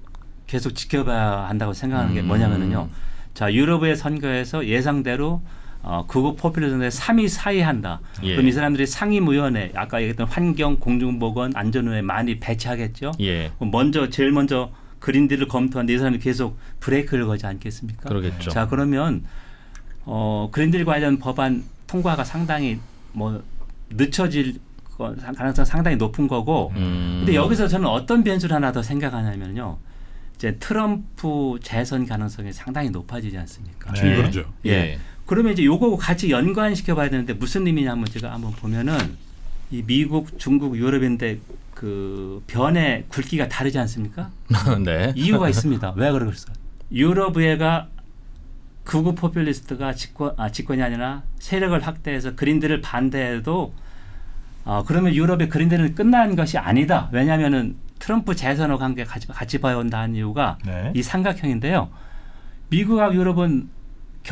계속 0.48 0.76
지켜봐야 0.76 1.48
한다고 1.50 1.74
생각하는 1.74 2.14
게 2.14 2.22
음. 2.22 2.28
뭐냐면은요. 2.28 2.90
자, 3.34 3.54
유럽의 3.54 3.98
선거에서 3.98 4.66
예상대로 4.66 5.42
어, 5.89 6.06
극우 6.06 6.36
포퓰리즘의 6.36 6.91
3위 6.91 7.34
4위 7.34 7.62
한다. 7.62 8.01
예. 8.22 8.34
그럼 8.36 8.50
이 8.50 8.51
사람들이 8.51 8.86
상임위원회, 8.86 9.72
아까 9.74 10.01
얘기했던 10.01 10.27
환경, 10.27 10.75
공중보건, 10.82 11.53
안전위에 11.56 12.01
많이 12.01 12.41
배치하겠죠. 12.41 13.13
예. 13.22 13.53
먼저 13.60 14.10
제일 14.10 14.32
먼저 14.34 14.70
그린딜을 15.00 15.48
검토하는데 15.48 15.94
이 15.94 15.98
사람이 15.98 16.20
계속 16.20 16.58
브레이크를 16.82 17.25
거지 17.25 17.46
않겠습니까? 17.46 18.10
그러겠죠. 18.10 18.50
자 18.50 18.67
그러면 18.67 19.24
어, 20.03 20.50
그린딜 20.51 20.84
관련 20.84 21.20
법안 21.20 21.63
통과가 21.88 22.25
상당히 22.25 22.79
뭐 23.13 23.41
늦춰질 23.89 24.60
거- 24.98 25.15
가능성 25.15 25.63
상당히 25.63 25.96
높은 25.96 26.27
거고. 26.27 26.74
음. 26.75 27.17
근데 27.20 27.36
여기서 27.36 27.70
저는 27.70 27.88
어떤 27.88 28.25
변수를 28.25 28.53
하나 28.58 28.74
더 28.74 28.84
생각하냐면요. 28.84 29.77
이제 30.36 30.58
트럼프 30.60 31.58
재선 31.63 32.06
가능성이 32.06 32.51
상당히 32.51 32.89
높아지지 32.89 33.38
않습니까? 33.38 33.94
네. 33.94 34.15
그렇죠. 34.17 34.44
예. 34.65 35.00
그러면 35.28 35.54
이제 35.54 35.64
요거 35.66 35.98
같이 35.98 36.32
연관시켜 36.32 36.96
봐야 36.96 37.10
되는데 37.10 37.34
무슨 37.34 37.68
의미냐면 37.68 38.06
제가 38.06 38.32
한번 38.32 38.54
보면은 38.54 38.98
이 39.70 39.84
미국, 39.86 40.40
중국, 40.40 40.78
유럽인데 40.78 41.40
그 41.76 42.42
변의 42.48 43.06
굵기가 43.10 43.50
다르지 43.50 43.78
않습니까? 43.78 44.32
네. 44.84 45.14
이유가 45.16 45.50
있습니다. 45.50 45.94
왜 45.98 46.12
그러겠어요? 46.12 46.56
유럽의회가 46.92 47.90
극우 48.86 49.16
포퓰리스트가 49.16 49.94
집권, 49.94 50.34
아, 50.38 50.50
집권이 50.50 50.82
아니라 50.82 51.24
세력을 51.40 51.78
확대해서 51.86 52.36
그린들을 52.36 52.80
반대해도 52.80 53.74
어, 54.64 54.84
그러면 54.88 55.14
유럽의 55.14 55.50
그린들은 55.50 55.94
끝난 55.94 56.38
것이 56.38 56.58
아니다. 56.58 57.10
왜냐하면은 57.12 57.76
트럼프 58.00 58.34
재선과 58.34 58.78
관계 58.78 59.04
같이, 59.04 59.28
같이 59.28 59.60
봐야 59.60 59.78
한다는 59.78 60.16
이유가 60.16 60.58
네. 60.66 60.94
이 60.96 61.04
삼각형인데요. 61.04 61.90
미국하고 62.70 63.14
유럽은 63.14 63.70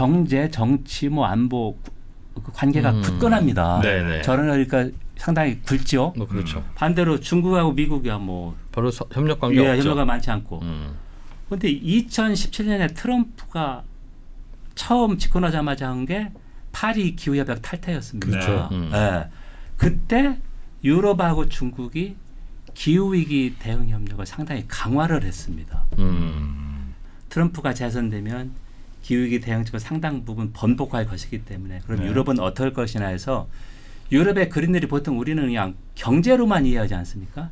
경제, 0.06 0.52
정치, 0.52 1.08
뭐 1.08 1.26
안보 1.26 1.78
그 2.34 2.52
관계가 2.52 2.92
음. 2.92 3.02
굳건합니다. 3.02 3.80
네네. 3.80 4.22
저는 4.24 4.66
그러니까 4.68 4.98
상당히 5.16 5.62
굵죠. 5.62 6.14
뭐 6.18 6.28
그렇죠. 6.28 6.62
반대로 6.76 7.22
중국하고 7.22 7.72
미국이야 7.72 8.18
뭐 8.18 8.58
별로 8.74 8.92
서- 8.92 9.08
협력 9.14 9.40
관계 9.40 9.64
예. 9.64 9.78
협력가 9.78 10.04
많지 10.04 10.30
않고. 10.32 10.60
음. 10.64 10.96
그런데 11.48 11.70
2017년에 11.80 12.94
트럼프가 12.94 13.84
처음 14.76 15.18
집권하자마자 15.18 15.88
한 15.90 16.06
게 16.06 16.30
파리 16.74 17.16
기후협약 17.16 17.62
탈퇴였습니다. 17.62 18.28
그렇죠. 18.28 18.68
음. 18.74 18.92
예. 18.94 19.30
그때 19.78 20.38
유럽하고 20.84 21.48
중국이 21.48 22.18
기후위기 22.74 23.56
대응 23.60 23.88
협력을 23.88 24.26
상당히 24.26 24.66
강화를 24.68 25.24
했습니다. 25.24 25.86
음. 26.00 26.94
트럼프가 27.30 27.74
재선되면 27.74 28.52
기후위기 29.06 29.40
대응책을 29.40 29.80
상당 29.80 30.26
부분 30.26 30.52
번복할 30.52 31.06
것이기 31.06 31.46
때문에 31.46 31.82
그럼 31.86 32.02
네. 32.02 32.08
유럽은 32.08 32.40
어떨 32.40 32.74
것이나 32.74 33.06
해서 33.06 33.48
유럽의 34.12 34.50
그린들이 34.50 34.88
보통 34.88 35.20
우리는 35.20 35.46
그냥 35.46 35.76
경제로만 35.94 36.66
이해하지 36.66 36.96
않습니까? 36.96 37.52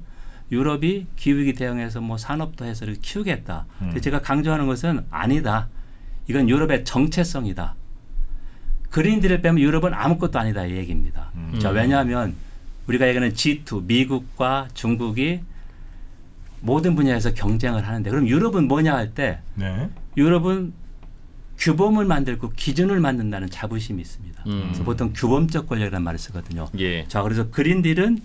유럽이 0.51 1.05
기후위기 1.15 1.53
대응해서 1.53 2.01
뭐 2.01 2.17
산업도 2.17 2.65
해서 2.65 2.86
이렇게 2.86 3.00
키우겠다. 3.01 3.67
근데 3.77 3.95
음. 3.98 4.01
제가 4.01 4.22
강조하는 4.22 4.65
것은 4.65 5.05
아니다. 5.12 5.69
이건 6.27 6.50
유럽의 6.50 6.86
정체성이다. 6.86 7.75
그린들을 8.89 9.41
빼면 9.41 9.60
유럽은 9.60 9.93
아무것도 9.93 10.39
아니다 10.39 10.65
이 10.65 10.75
얘기입니다. 10.75 11.29
음. 11.36 11.60
자 11.60 11.69
왜냐하면 11.69 12.36
우리가 12.88 13.07
얘기하는 13.07 13.33
G2 13.33 13.86
미국과 13.86 14.69
중국이 14.74 15.41
모든 16.62 16.95
분야에서 16.95 17.33
경쟁을 17.36 17.88
하는데 17.88 18.10
그럼 18.10 18.27
유럽은 18.27 18.67
뭐냐 18.67 18.95
할때 18.95 19.39
네. 19.53 19.89
유럽은 20.17 20.83
규범을 21.63 22.03
만들고 22.03 22.51
기준을 22.58 23.00
만든다는 23.00 23.50
자부심이 23.50 24.01
있습니다. 24.01 24.43
음. 24.48 24.63
그래서 24.65 24.84
보통 24.84 25.13
규범적 25.15 25.70
권력이라는 25.70 26.03
말을 26.03 26.20
쓰거든요. 26.20 26.67
예. 26.77 27.08
자, 27.08 27.22
그래서 27.22 27.50
그린딜은 27.50 28.20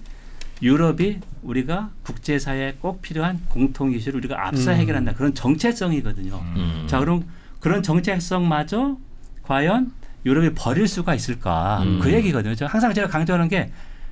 유럽이 0.60 1.20
우리가 1.42 1.90
국제사회에 2.02 2.78
꼭 2.80 3.00
필요한 3.00 3.40
공통 3.48 3.92
이슈를 3.92 4.18
우리가 4.18 4.48
앞서 4.48 4.72
음. 4.72 4.76
해결한다 4.76 5.14
그런 5.14 5.34
정체성이거든요. 5.34 6.34
음. 6.34 6.86
자, 6.88 6.98
그럼 6.98 7.26
그런 7.60 7.84
정체성마저 7.84 8.98
과연 9.44 9.92
유럽이 10.26 10.54
버릴 10.54 10.88
수가 10.88 11.14
있을까? 11.14 11.80
음. 11.84 12.00
그 12.02 12.12
얘기거든요. 12.12 12.56
저 12.56 12.66
항상 12.66 12.92
제가 12.92 13.06
강조하는 13.06 13.48
게 13.48 13.70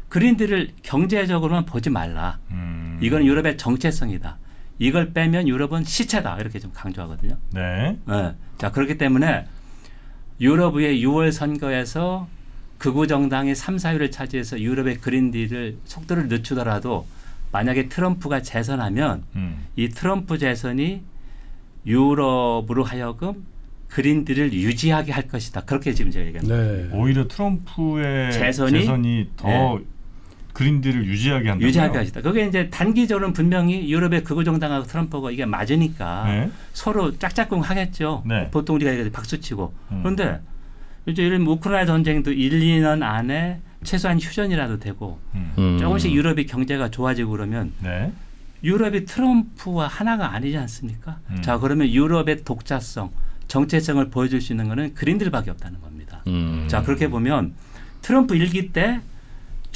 그린딜을 0.08 0.70
경제적으로만 0.84 1.66
보지 1.66 1.90
말라. 1.90 2.38
음. 2.52 3.00
이건 3.02 3.24
유럽의 3.26 3.56
정체성이다. 3.58 4.38
이걸 4.78 5.12
빼면 5.12 5.48
유럽은 5.48 5.82
시체다. 5.82 6.38
이렇게 6.38 6.60
좀 6.60 6.70
강조하거든요. 6.72 7.36
네. 7.50 7.98
예. 8.08 8.34
자 8.58 8.70
그렇기 8.72 8.98
때문에 8.98 9.46
유럽의 10.40 11.02
6월 11.04 11.32
선거에서 11.32 12.28
극우 12.78 13.06
정당이 13.06 13.54
3, 13.54 13.76
4위를 13.76 14.12
차지해서 14.12 14.60
유럽의 14.60 14.98
그린딜을 14.98 15.78
속도를 15.84 16.28
늦추더라도 16.28 17.06
만약에 17.52 17.88
트럼프가 17.88 18.42
재선하면 18.42 19.24
음. 19.34 19.66
이 19.76 19.88
트럼프 19.88 20.36
재선이 20.38 21.02
유럽으로 21.86 22.84
하여금 22.84 23.46
그린딜을 23.88 24.52
유지하게 24.52 25.12
할 25.12 25.28
것이다. 25.28 25.62
그렇게 25.62 25.94
지금 25.94 26.10
제가 26.10 26.26
얘기합니다. 26.26 26.56
네. 26.56 26.88
오히려 26.92 27.26
트럼프의 27.28 28.32
재선이? 28.32 28.80
재선이, 28.80 29.30
더 29.36 29.48
네. 29.48 29.78
그린딜을 30.56 31.04
유지하게 31.04 31.50
한다고요? 31.50 31.68
유지하게 31.68 31.98
하시다. 31.98 32.22
그게 32.22 32.46
이제 32.46 32.70
단기적으로는 32.70 33.34
분명히 33.34 33.90
유럽의 33.90 34.24
극우 34.24 34.42
정당하고 34.42 34.86
트럼프가 34.86 35.30
이게 35.30 35.44
맞으니까 35.44 36.24
네. 36.24 36.50
서로 36.72 37.18
짝짝꿍 37.18 37.60
하겠죠. 37.60 38.22
네. 38.24 38.48
보통 38.50 38.76
우리가 38.76 38.90
얘기해 38.92 39.10
박수치고. 39.10 39.74
음. 39.92 40.00
그런데 40.02 40.40
이제 41.04 41.22
이런 41.22 41.42
우크라이나 41.42 41.84
전쟁도 41.84 42.32
1, 42.32 42.60
2년 42.60 43.02
안에 43.02 43.60
최소한 43.84 44.18
휴전이라도 44.18 44.78
되고 44.78 45.20
음. 45.34 45.52
음. 45.58 45.78
조금씩 45.78 46.10
유럽이 46.10 46.46
경제가 46.46 46.90
좋아지고 46.90 47.32
그러면 47.32 47.72
네. 47.82 48.10
유럽이 48.64 49.04
트럼프와 49.04 49.88
하나가 49.88 50.32
아니지 50.32 50.56
않습니까? 50.56 51.18
음. 51.32 51.42
자 51.42 51.58
그러면 51.58 51.86
유럽의 51.90 52.44
독자성, 52.44 53.10
정체성을 53.46 54.08
보여줄 54.08 54.40
수 54.40 54.54
있는 54.54 54.68
것은 54.68 54.94
그린들밖에 54.94 55.50
없다는 55.50 55.82
겁니다. 55.82 56.22
음. 56.28 56.64
자 56.66 56.80
그렇게 56.82 57.08
보면 57.08 57.52
트럼프 58.00 58.36
일기 58.36 58.72
때 58.72 59.02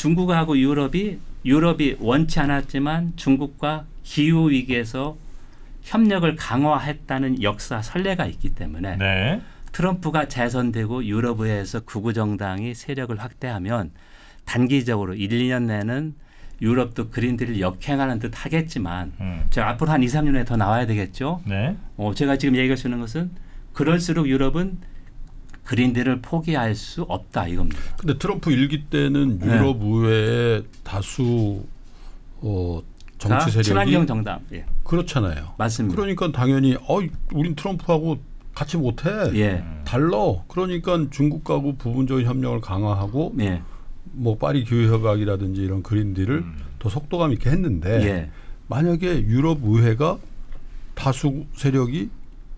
중국하고 0.00 0.57
유럽이 0.57 1.19
유럽이 1.45 1.97
원치 2.00 2.40
않았지만 2.40 3.12
중국과 3.16 3.85
기후 4.02 4.49
위기에서 4.49 5.19
협력을 5.83 6.35
강화했다는 6.37 7.42
역사 7.42 7.83
선례가 7.83 8.25
있기 8.25 8.54
때문에 8.54 8.97
네. 8.97 9.42
트럼프가 9.73 10.28
재선되고 10.28 11.04
유럽 11.04 11.40
의회에서 11.40 11.80
극우 11.80 12.14
정당이 12.14 12.75
세력을 12.75 13.14
확대하면 13.19 13.90
단기적으로 14.47 15.14
1, 15.14 15.28
2년 15.28 15.64
내는 15.64 16.14
유럽도 16.62 17.11
그린들을 17.11 17.61
역행하는 17.61 18.21
듯 18.21 18.33
하겠지만 18.35 19.12
음. 19.21 19.45
저 19.50 19.62
앞으로 19.62 19.90
한 19.90 20.02
2, 20.02 20.07
3년 20.07 20.30
내에 20.30 20.45
더 20.47 20.57
나와야 20.57 20.87
되겠죠. 20.87 21.42
네. 21.45 21.76
어, 21.99 22.14
제가 22.14 22.38
지금 22.38 22.57
얘기할 22.57 22.78
수 22.78 22.87
있는 22.87 23.00
것은 23.00 23.30
그럴수록 23.75 24.28
유럽은 24.28 24.78
그린들을 25.71 26.21
포기할 26.21 26.75
수 26.75 27.03
없다 27.03 27.47
이겁니다. 27.47 27.81
근데 27.97 28.19
트럼프 28.19 28.50
일기 28.50 28.87
때는 28.87 29.39
네. 29.39 29.47
유럽 29.47 29.81
의회의 29.81 30.65
다수 30.83 31.65
어, 32.41 32.83
정치 33.19 33.45
자, 33.45 33.50
세력이 33.50 33.69
친환경 33.69 34.05
정당 34.05 34.41
예, 34.53 34.65
그렇잖아요. 34.83 35.55
맞습니다. 35.59 35.95
그러니까 35.95 36.33
당연히 36.33 36.75
어 36.75 36.99
우린 37.33 37.55
트럼프하고 37.55 38.19
같이 38.53 38.79
못해. 38.79 39.11
예, 39.37 39.62
달라. 39.85 40.43
그러니까 40.49 41.07
중국하고 41.09 41.77
부분적인 41.77 42.27
협력을 42.27 42.61
강화하고 42.61 43.37
예, 43.39 43.62
뭐 44.11 44.39
파리 44.39 44.65
기후 44.65 44.93
협약이라든지 44.93 45.62
이런 45.62 45.85
그린딜을 45.85 46.35
음. 46.39 46.59
더 46.81 46.89
속도감 46.89 47.33
있게 47.35 47.49
했는데 47.49 47.91
예, 48.09 48.31
만약에 48.67 49.23
유럽 49.23 49.61
의회가 49.62 50.19
다수 50.97 51.45
세력이 51.55 52.11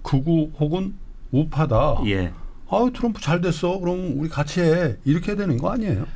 극우 0.02 0.52
혹은 0.58 0.94
우파다. 1.30 2.00
예. 2.06 2.32
아유 2.72 2.90
트럼프 2.92 3.20
잘 3.20 3.40
됐어. 3.40 3.78
그럼 3.78 4.14
우리 4.16 4.28
같이 4.28 4.60
해. 4.62 4.96
이렇게 5.04 5.36
되는 5.36 5.58
거 5.58 5.70
아니에요? 5.70 6.06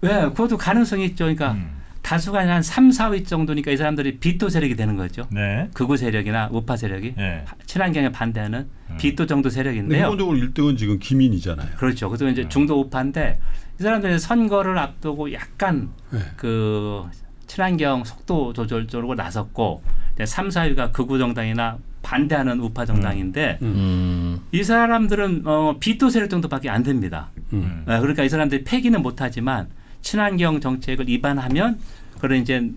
왜? 0.00 0.22
그것도 0.30 0.56
가능성이 0.56 1.04
있죠. 1.06 1.24
그러니까 1.24 1.52
음. 1.52 1.80
다수가 2.00 2.38
아니라 2.38 2.54
한 2.56 2.62
3, 2.62 2.88
4위 2.88 3.26
정도니까 3.26 3.70
이 3.70 3.76
사람들이 3.76 4.18
비토 4.18 4.48
세력이 4.48 4.74
되는 4.74 4.96
거죠. 4.96 5.26
네. 5.30 5.68
극우 5.74 5.98
세력이나 5.98 6.48
우파 6.50 6.74
세력이 6.76 7.14
예. 7.18 7.44
친환경에 7.66 8.10
반대하는 8.10 8.66
음. 8.88 8.96
비토 8.96 9.26
정도 9.26 9.50
세력인데요. 9.50 10.04
기본적으로 10.10 10.38
1등은 10.38 10.78
지금 10.78 10.98
기민이잖아요. 10.98 11.76
그렇죠. 11.76 12.08
그래서 12.08 12.24
네. 12.24 12.32
이제 12.32 12.48
중도 12.48 12.80
우파인데 12.80 13.38
이 13.78 13.82
사람들이 13.82 14.18
선거를 14.18 14.78
앞두고 14.78 15.32
약간 15.34 15.90
네. 16.10 16.20
그 16.36 17.04
친환경 17.46 18.04
속도 18.04 18.54
조절 18.54 18.86
쪽으로 18.86 19.14
나섰고 19.14 19.82
이제 20.14 20.24
3, 20.24 20.48
4위가 20.48 20.92
극우 20.92 21.18
정당이나 21.18 21.78
반대하는 22.02 22.60
우파 22.60 22.84
정당인데 22.84 23.58
음. 23.62 24.40
이 24.52 24.62
사람들은 24.62 25.42
어, 25.44 25.76
비토 25.78 26.10
세력 26.10 26.30
정도밖에 26.30 26.68
안 26.68 26.82
됩니다. 26.82 27.30
음. 27.52 27.84
예, 27.88 27.98
그러니까 27.98 28.24
이 28.24 28.28
사람들이 28.28 28.64
폐기는 28.64 29.00
못하지만 29.00 29.68
친환경 30.00 30.60
정책을 30.60 31.08
위반하면 31.08 31.78
그런 32.20 32.40
이제 32.40 32.70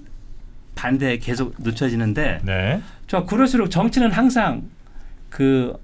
반대에 0.75 1.17
계속 1.17 1.55
늦춰지는데 1.59 2.41
네. 2.43 2.81
저 3.07 3.25
그럴수록 3.25 3.69
정치는 3.69 4.11
항상 4.11 4.63
그 5.29 5.77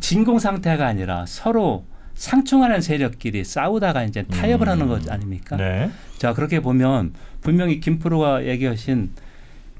진공 0.00 0.38
상태가 0.38 0.86
아니라 0.86 1.24
서로 1.26 1.84
상충하는 2.14 2.80
세력끼리 2.80 3.44
싸우다가 3.44 4.04
이제 4.04 4.22
타협을 4.24 4.68
음. 4.68 4.70
하는 4.72 4.88
것 4.88 5.10
아닙니까? 5.10 5.56
네. 5.56 5.90
자 6.18 6.32
그렇게 6.32 6.60
보면 6.60 7.12
분명히 7.40 7.80
김프로가 7.80 8.46
얘기하신 8.46 9.10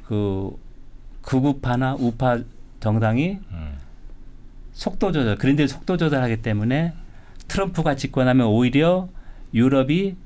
그 0.07 0.57
극우파나 1.23 1.95
우파 1.99 2.39
정당이 2.85 3.39
음. 3.51 3.73
속도 4.75 5.11
조절, 5.11 5.37
그린딜 5.37 5.69
속도 5.69 5.97
조절하기 5.97 6.43
때문에 6.43 6.93
트럼프가 7.49 7.97
집권하면 7.97 8.47
오히려 8.47 9.09
유럽이 9.55 10.17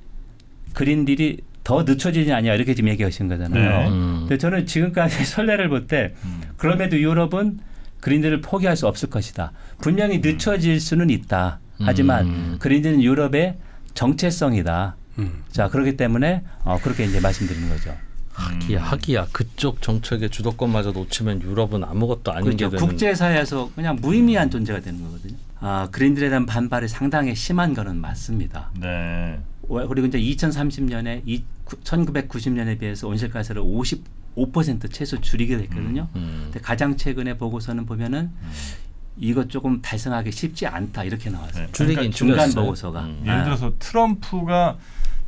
그린딜이 0.74 1.38
더 1.62 1.84
늦춰지지 1.84 2.32
않냐 2.32 2.54
이렇게 2.54 2.74
지금 2.74 2.90
얘기하신 2.90 3.28
거잖아요. 3.28 3.78
네. 3.80 3.88
음. 3.88 4.16
근데 4.22 4.38
저는 4.38 4.66
지금까지 4.66 5.22
선례를 5.24 5.68
볼때 5.68 6.14
음. 6.24 6.40
그럼에도 6.56 6.98
유럽은 6.98 7.60
그린딜을 8.00 8.40
포기할 8.40 8.76
수 8.76 8.88
없을 8.88 9.08
것이다. 9.08 9.52
분명히 9.80 10.18
늦춰질 10.18 10.80
수는 10.80 11.10
있다. 11.10 11.60
하지만 11.80 12.26
음. 12.26 12.56
그린딜은 12.58 13.02
유럽의 13.02 13.56
정체성이다. 13.94 14.96
음. 15.20 15.44
자 15.52 15.68
그렇기 15.68 15.96
때문에 15.96 16.42
어, 16.64 16.78
그렇게 16.82 17.04
이제 17.04 17.20
말씀드리는 17.20 17.68
거죠. 17.68 17.94
하기야 18.38 18.82
하기야 18.82 19.26
그쪽 19.32 19.82
정책의 19.82 20.30
주도권마저 20.30 20.92
놓치면 20.92 21.42
유럽은 21.42 21.82
아무것도 21.84 22.30
아닌 22.32 22.44
그렇죠. 22.44 22.70
게 22.70 22.76
되는 22.76 22.86
국제사회에서 22.88 23.70
그냥 23.74 23.96
무의미한 24.00 24.50
존재가 24.50 24.80
되는 24.80 25.02
거거든요. 25.02 25.34
아 25.60 25.88
그린딜에 25.90 26.28
대한 26.28 26.46
반발이 26.46 26.86
상당히 26.88 27.34
심한 27.34 27.74
거는 27.74 27.96
맞습니다. 28.00 28.70
네. 28.80 29.40
왜- 29.68 29.86
그리고 29.86 30.06
이제 30.06 30.18
2030년에 30.20 31.22
이 31.26 31.42
1990년에 31.84 32.78
비해서 32.78 33.08
온실가스를 33.08 33.60
55% 33.62 34.90
최소 34.92 35.20
줄이게 35.20 35.56
됐거든요. 35.58 36.08
음. 36.16 36.40
근데 36.44 36.60
가장 36.60 36.96
최근에 36.96 37.36
보고서는 37.36 37.86
보면은 37.86 38.30
이거 39.20 39.48
조금 39.48 39.82
달성하기 39.82 40.30
쉽지 40.30 40.66
않다 40.68 41.02
이렇게 41.02 41.28
나왔어요. 41.28 41.66
네. 41.66 41.72
줄이긴 41.72 41.96
그러니까 41.96 42.16
중간 42.16 42.36
줄였어요. 42.38 42.64
보고서가. 42.64 43.00
음. 43.02 43.20
예를 43.24 43.32
아. 43.40 43.44
들어서 43.44 43.72
트럼프가 43.80 44.78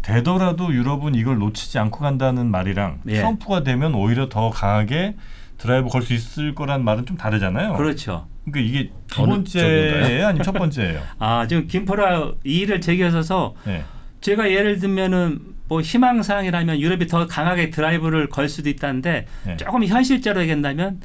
되더라도 0.03 0.73
유럽은 0.73 1.15
이걸 1.15 1.39
놓치지 1.39 1.79
않고 1.79 2.01
간다는 2.01 2.51
말이랑 2.51 3.01
예. 3.09 3.15
트럼프가 3.17 3.63
되면 3.63 3.95
오히려 3.95 4.29
더 4.29 4.51
강하게 4.51 5.17
드라이브 5.59 5.89
걸 5.89 6.03
수 6.03 6.15
있을 6.15 6.55
거란 6.55 6.83
말은 6.85 7.05
좀 7.07 7.17
다르잖아요. 7.17 7.75
그렇죠. 7.75 8.27
그러니까 8.45 8.61
이게 8.69 8.91
두 9.09 9.27
번째예요? 9.27 10.27
아니면 10.27 10.43
첫 10.45 10.53
번째예요? 10.53 11.03
아 11.19 11.47
지금 11.47 11.67
김포라 11.67 12.33
이 12.45 12.61
일을 12.61 12.81
제기하셔서 12.81 13.55
네. 13.67 13.85
제가 14.23 14.51
예를 14.51 14.79
들면은 14.79 15.41
뭐 15.69 15.83
희망사항이라면 15.83 16.81
유럽이 16.81 17.07
더 17.07 17.27
강하게 17.27 17.71
드라이브를 17.71 18.29
걸 18.29 18.49
수도 18.49 18.71
있다는데 18.71 19.27
네. 19.47 19.57
조금 19.57 19.85
현실적으로 19.85 20.41
얘기한다면 20.43 21.01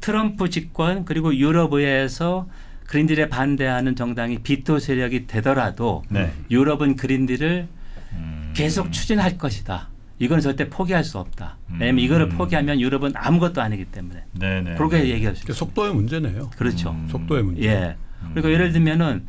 트럼프 0.00 0.48
집권 0.48 1.04
그리고 1.04 1.34
유럽의회에서 1.34 2.48
그린딜에 2.86 3.28
반대하는 3.28 3.94
정당이 3.94 4.38
비토 4.38 4.78
세력이 4.78 5.26
되더라도 5.26 6.02
네. 6.08 6.32
유럽은 6.50 6.96
그린딜을 6.96 7.68
음. 7.70 7.79
계속 8.54 8.92
추진할 8.92 9.38
것이다. 9.38 9.88
이건 10.18 10.40
절대 10.40 10.68
포기할 10.68 11.02
수 11.02 11.18
없다. 11.18 11.56
음. 11.70 11.78
왜냐하면 11.80 12.04
이거를 12.04 12.28
포기하면 12.28 12.78
유럽은 12.80 13.12
아무것도 13.14 13.62
아니기 13.62 13.86
때문에 13.86 14.24
네네. 14.38 14.74
그렇게 14.74 15.08
얘기할 15.08 15.34
수 15.34 15.42
그게 15.42 15.52
있죠. 15.52 15.64
속도의 15.64 15.94
문제네요. 15.94 16.50
그렇죠. 16.56 16.90
음. 16.90 17.08
속도의 17.10 17.42
문제. 17.42 17.62
예. 17.64 17.96
그리고 18.34 18.52
예를 18.52 18.72
들면은 18.72 19.26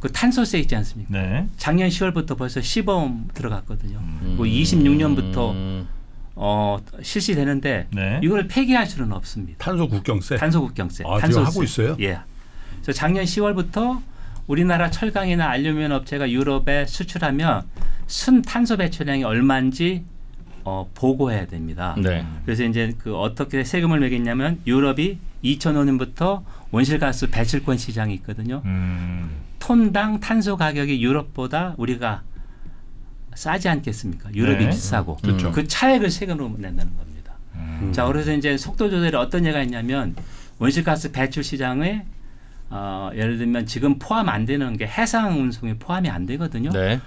그 0.00 0.10
탄소세 0.10 0.58
있지 0.60 0.74
않습니까? 0.76 1.12
네. 1.12 1.46
작년 1.58 1.88
10월부터 1.90 2.38
벌써 2.38 2.60
시범 2.62 3.28
들어갔거든요. 3.34 3.98
음. 3.98 4.34
그 4.38 4.44
26년부터 4.44 5.50
음. 5.52 5.88
어, 6.36 6.78
실시되는데 7.02 7.88
네. 7.92 8.20
이걸 8.22 8.48
폐기할 8.48 8.86
수는 8.86 9.12
없습니다. 9.12 9.62
탄소 9.62 9.88
국경세. 9.88 10.36
탄소 10.36 10.62
국경세. 10.62 11.04
아, 11.06 11.16
지금 11.16 11.20
탄소세. 11.20 11.44
하고 11.44 11.62
있어요? 11.62 11.96
예. 12.00 12.18
그래서 12.82 12.92
작년 12.98 13.24
10월부터 13.24 14.00
우리나라 14.46 14.90
철강이나 14.90 15.48
알루미늄 15.48 15.92
업체가 15.92 16.30
유럽에 16.30 16.86
수출하면 16.86 17.62
순 18.06 18.42
탄소 18.42 18.76
배출량이 18.76 19.24
얼마인지 19.24 20.04
어, 20.64 20.90
보고해야 20.94 21.46
됩니다. 21.46 21.94
네. 21.98 22.26
그래서 22.44 22.64
이제 22.64 22.94
그 22.98 23.16
어떻게 23.16 23.64
세금을 23.64 24.00
매겼냐면 24.00 24.60
유럽이 24.66 25.18
2005년부터 25.44 26.42
온실가스 26.70 27.28
배출권 27.30 27.76
시장이 27.76 28.14
있거든요. 28.14 28.62
음. 28.64 29.30
톤당 29.58 30.20
탄소 30.20 30.56
가격이 30.56 31.02
유럽보다 31.02 31.74
우리가 31.76 32.22
싸지 33.34 33.68
않겠습니까? 33.68 34.34
유럽이 34.34 34.64
네. 34.64 34.70
비싸고 34.70 35.16
그렇죠. 35.16 35.52
그 35.52 35.66
차액을 35.66 36.10
세금으로 36.10 36.48
낸다는 36.58 36.96
겁니다. 36.96 37.32
음. 37.54 37.90
자, 37.92 38.06
그래서 38.06 38.32
이제 38.32 38.56
속도 38.56 38.88
조절에 38.88 39.16
어떤 39.16 39.44
예가 39.44 39.62
있냐면 39.62 40.14
온실가스 40.58 41.12
배출 41.12 41.44
시장에 41.44 42.04
어, 42.76 43.08
예를 43.14 43.38
들면 43.38 43.66
지금 43.66 44.00
포함 44.00 44.28
안 44.28 44.44
되는 44.46 44.76
게 44.76 44.84
해상 44.84 45.38
운송이 45.40 45.74
포함이 45.74 46.10
안 46.10 46.26
되거든요. 46.26 46.70
네. 46.70 47.00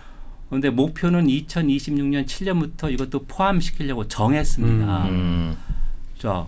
그런데 0.48 0.70
목표는 0.70 1.28
2026년 1.28 2.26
7년부터 2.26 2.90
이것도 2.90 3.26
포함시키려고 3.26 4.08
정했습니다. 4.08 5.06
음. 5.10 5.58
자, 6.18 6.48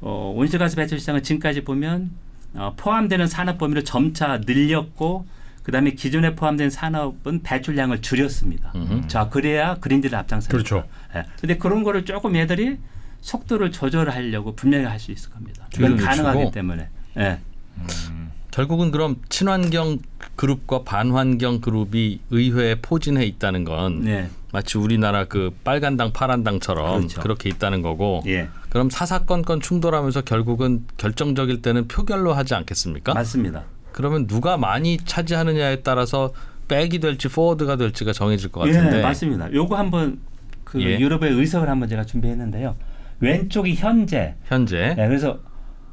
어, 0.00 0.32
온실가스 0.36 0.76
배출 0.76 1.00
시장은 1.00 1.24
지금까지 1.24 1.64
보면 1.64 2.10
어, 2.54 2.72
포함되는 2.76 3.26
산업 3.26 3.58
범위를 3.58 3.84
점차 3.84 4.38
늘렸고 4.38 5.26
그다음에 5.64 5.90
기존에 5.90 6.36
포함된 6.36 6.70
산업은 6.70 7.42
배출량을 7.42 8.00
줄였습니다. 8.00 8.70
음흠. 8.76 9.08
자, 9.08 9.28
그래야 9.28 9.74
그린딜을 9.80 10.16
앞장서는 10.16 10.52
그렇죠. 10.52 10.86
예. 11.16 11.24
근데 11.40 11.58
그런 11.58 11.82
거를 11.82 12.04
조금 12.04 12.36
얘들이 12.36 12.78
속도를 13.22 13.72
조절하려고 13.72 14.54
분명히 14.54 14.84
할 14.84 15.00
수 15.00 15.10
있을 15.10 15.30
겁니다. 15.30 15.66
이건 15.74 15.96
가능하기. 15.96 16.52
때문에. 16.52 16.88
예. 17.18 17.38
음. 17.78 18.25
결국은 18.56 18.90
그럼 18.90 19.16
친환경 19.28 19.98
그룹과 20.34 20.84
반환경 20.84 21.60
그룹이 21.60 22.20
의회에 22.30 22.76
포진해 22.80 23.26
있다는 23.26 23.64
건 23.64 24.04
네. 24.04 24.30
마치 24.50 24.78
우리나라 24.78 25.26
그 25.26 25.54
빨간당 25.62 26.14
파란당처럼 26.14 27.00
그렇죠. 27.00 27.20
그렇게 27.20 27.50
있다는 27.50 27.82
거고 27.82 28.22
예. 28.26 28.48
그럼 28.70 28.88
사사건건 28.88 29.60
충돌하면서 29.60 30.22
결국은 30.22 30.86
결정적일 30.96 31.60
때는 31.60 31.86
표결로 31.86 32.32
하지 32.32 32.54
않겠습니까? 32.54 33.12
맞습니다. 33.12 33.64
그러면 33.92 34.26
누가 34.26 34.56
많이 34.56 34.96
차지하느냐에 34.96 35.82
따라서 35.82 36.32
백이 36.68 36.98
될지 37.00 37.28
포워드가 37.28 37.76
될지가 37.76 38.14
정해질 38.14 38.50
것 38.52 38.60
같은데 38.60 39.00
예, 39.00 39.02
맞습니다. 39.02 39.52
요거 39.52 39.76
한번 39.76 40.18
그 40.64 40.80
예. 40.80 40.98
유럽의 40.98 41.30
의석을 41.30 41.68
한번 41.68 41.90
제가 41.90 42.06
준비했는데요. 42.06 42.74
왼쪽이 43.20 43.74
현재. 43.74 44.34
현재 44.44 44.94
네, 44.96 45.06
그래서 45.06 45.40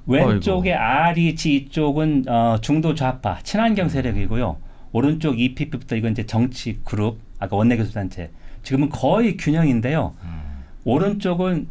왼쪽에 0.05 0.73
REG 0.73 1.55
이쪽은 1.55 2.25
어, 2.27 2.57
중도 2.61 2.93
좌파 2.95 3.39
친환경 3.43 3.89
세력이고요. 3.89 4.57
오른쪽 4.91 5.39
EPP부터 5.39 5.95
이건 5.95 6.11
이제 6.11 6.25
정치 6.25 6.79
그룹 6.83 7.19
아까 7.39 7.55
원내교섭단체 7.55 8.31
지금은 8.63 8.89
거의 8.89 9.37
균형인데요. 9.37 10.13
오른쪽은 10.85 11.67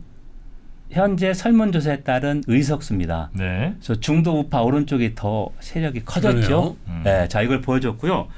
현재 0.90 1.32
설문조사에 1.32 2.02
따른 2.02 2.42
의석수입니다. 2.46 3.30
네. 3.34 3.74
그래서 3.76 3.98
중도 3.98 4.38
우파 4.38 4.60
오른쪽이 4.62 5.14
더 5.14 5.48
세력이 5.60 6.04
커졌죠. 6.04 6.76
음. 6.88 7.00
네, 7.04 7.28
자 7.28 7.40
이걸 7.40 7.62
보여줬고요. 7.62 8.28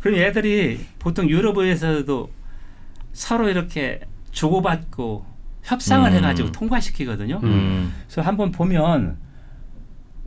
그럼 0.00 0.18
얘들이 0.18 0.80
보통 0.98 1.28
유럽에서도 1.28 2.30
서로 3.12 3.48
이렇게 3.48 4.00
주고받고 4.32 5.24
협상을 5.62 6.10
음. 6.10 6.16
해가지고 6.16 6.52
통과시키거든요. 6.52 7.40
음. 7.44 7.92
그래서 8.06 8.22
한번 8.22 8.50
보면 8.50 9.16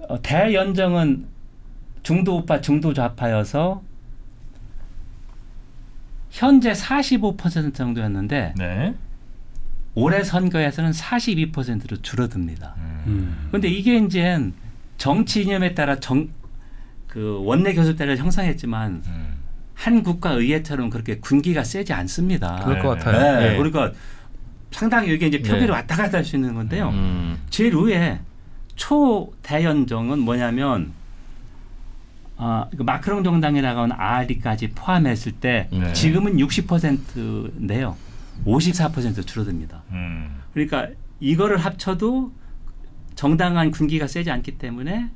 어, 0.10 0.22
대연정은 0.22 1.28
중도 2.04 2.38
우파 2.38 2.60
중도 2.62 2.94
좌파여서 2.94 3.82
현재 6.32 6.72
45% 6.74 7.74
정도였는데 7.74 8.54
네. 8.58 8.96
올해 9.96 10.24
선거에서는 10.24 10.92
42%로 10.92 12.02
줄어듭니다. 12.02 12.74
음. 13.06 13.50
근데 13.52 13.68
이게 13.68 13.98
이제 13.98 14.52
정치 14.98 15.44
이념에 15.44 15.74
따라 15.74 16.00
정 16.00 16.30
그 17.14 17.40
원내 17.46 17.76
교섭대를 17.76 18.18
형성했지만 18.18 19.04
음. 19.06 19.34
한 19.76 20.02
국가 20.02 20.32
의회처럼 20.32 20.90
그렇게 20.90 21.20
군기가 21.20 21.64
세지 21.64 21.94
않습니다. 21.94 22.56
그럴 22.66 22.82
것 22.82 22.98
네, 22.98 23.04
같아요. 23.04 23.40
네, 23.40 23.54
예. 23.54 23.58
그러니까 23.58 23.92
상당히 24.72 25.14
이게 25.14 25.28
이제 25.28 25.38
표결이 25.40 25.68
네. 25.68 25.72
왔다 25.72 25.96
갔다 25.96 26.18
할 26.18 26.26
수 26.26 26.38
있는 26.38 26.56
건데요. 26.56 26.90
음. 26.90 27.38
제일 27.52 27.76
위에 27.76 28.20
초대연정은 28.76 30.20
뭐냐면 30.20 30.92
아, 32.38 32.68
그 32.76 32.82
마크롱 32.84 33.24
정당이라고 33.24 33.82
하는 33.82 33.96
RD까지 33.96 34.72
포함했을 34.72 35.34
때 35.34 35.68
네. 35.72 35.94
지금은 35.94 36.38
60%인데요. 36.38 37.96
54% 38.46 39.26
줄어듭니다. 39.26 39.84
음. 39.92 40.42
그러니까 40.54 40.88
이거를 41.20 41.58
합쳐도 41.58 42.32
정당한 43.16 43.72
군기가 43.72 44.08
세지 44.08 44.32
않기 44.32 44.58
때문에 44.58 45.10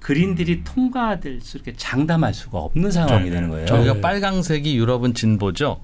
그린들이 0.00 0.62
통과될 0.64 1.40
수 1.40 1.56
이렇게 1.56 1.72
장담할 1.74 2.34
수가 2.34 2.58
없는 2.58 2.90
상황이 2.90 3.24
네, 3.24 3.30
되는 3.30 3.48
거예요. 3.48 3.66
저희가 3.66 3.94
네. 3.94 4.00
빨강색이 4.00 4.76
유럽은 4.76 5.14
진보죠. 5.14 5.80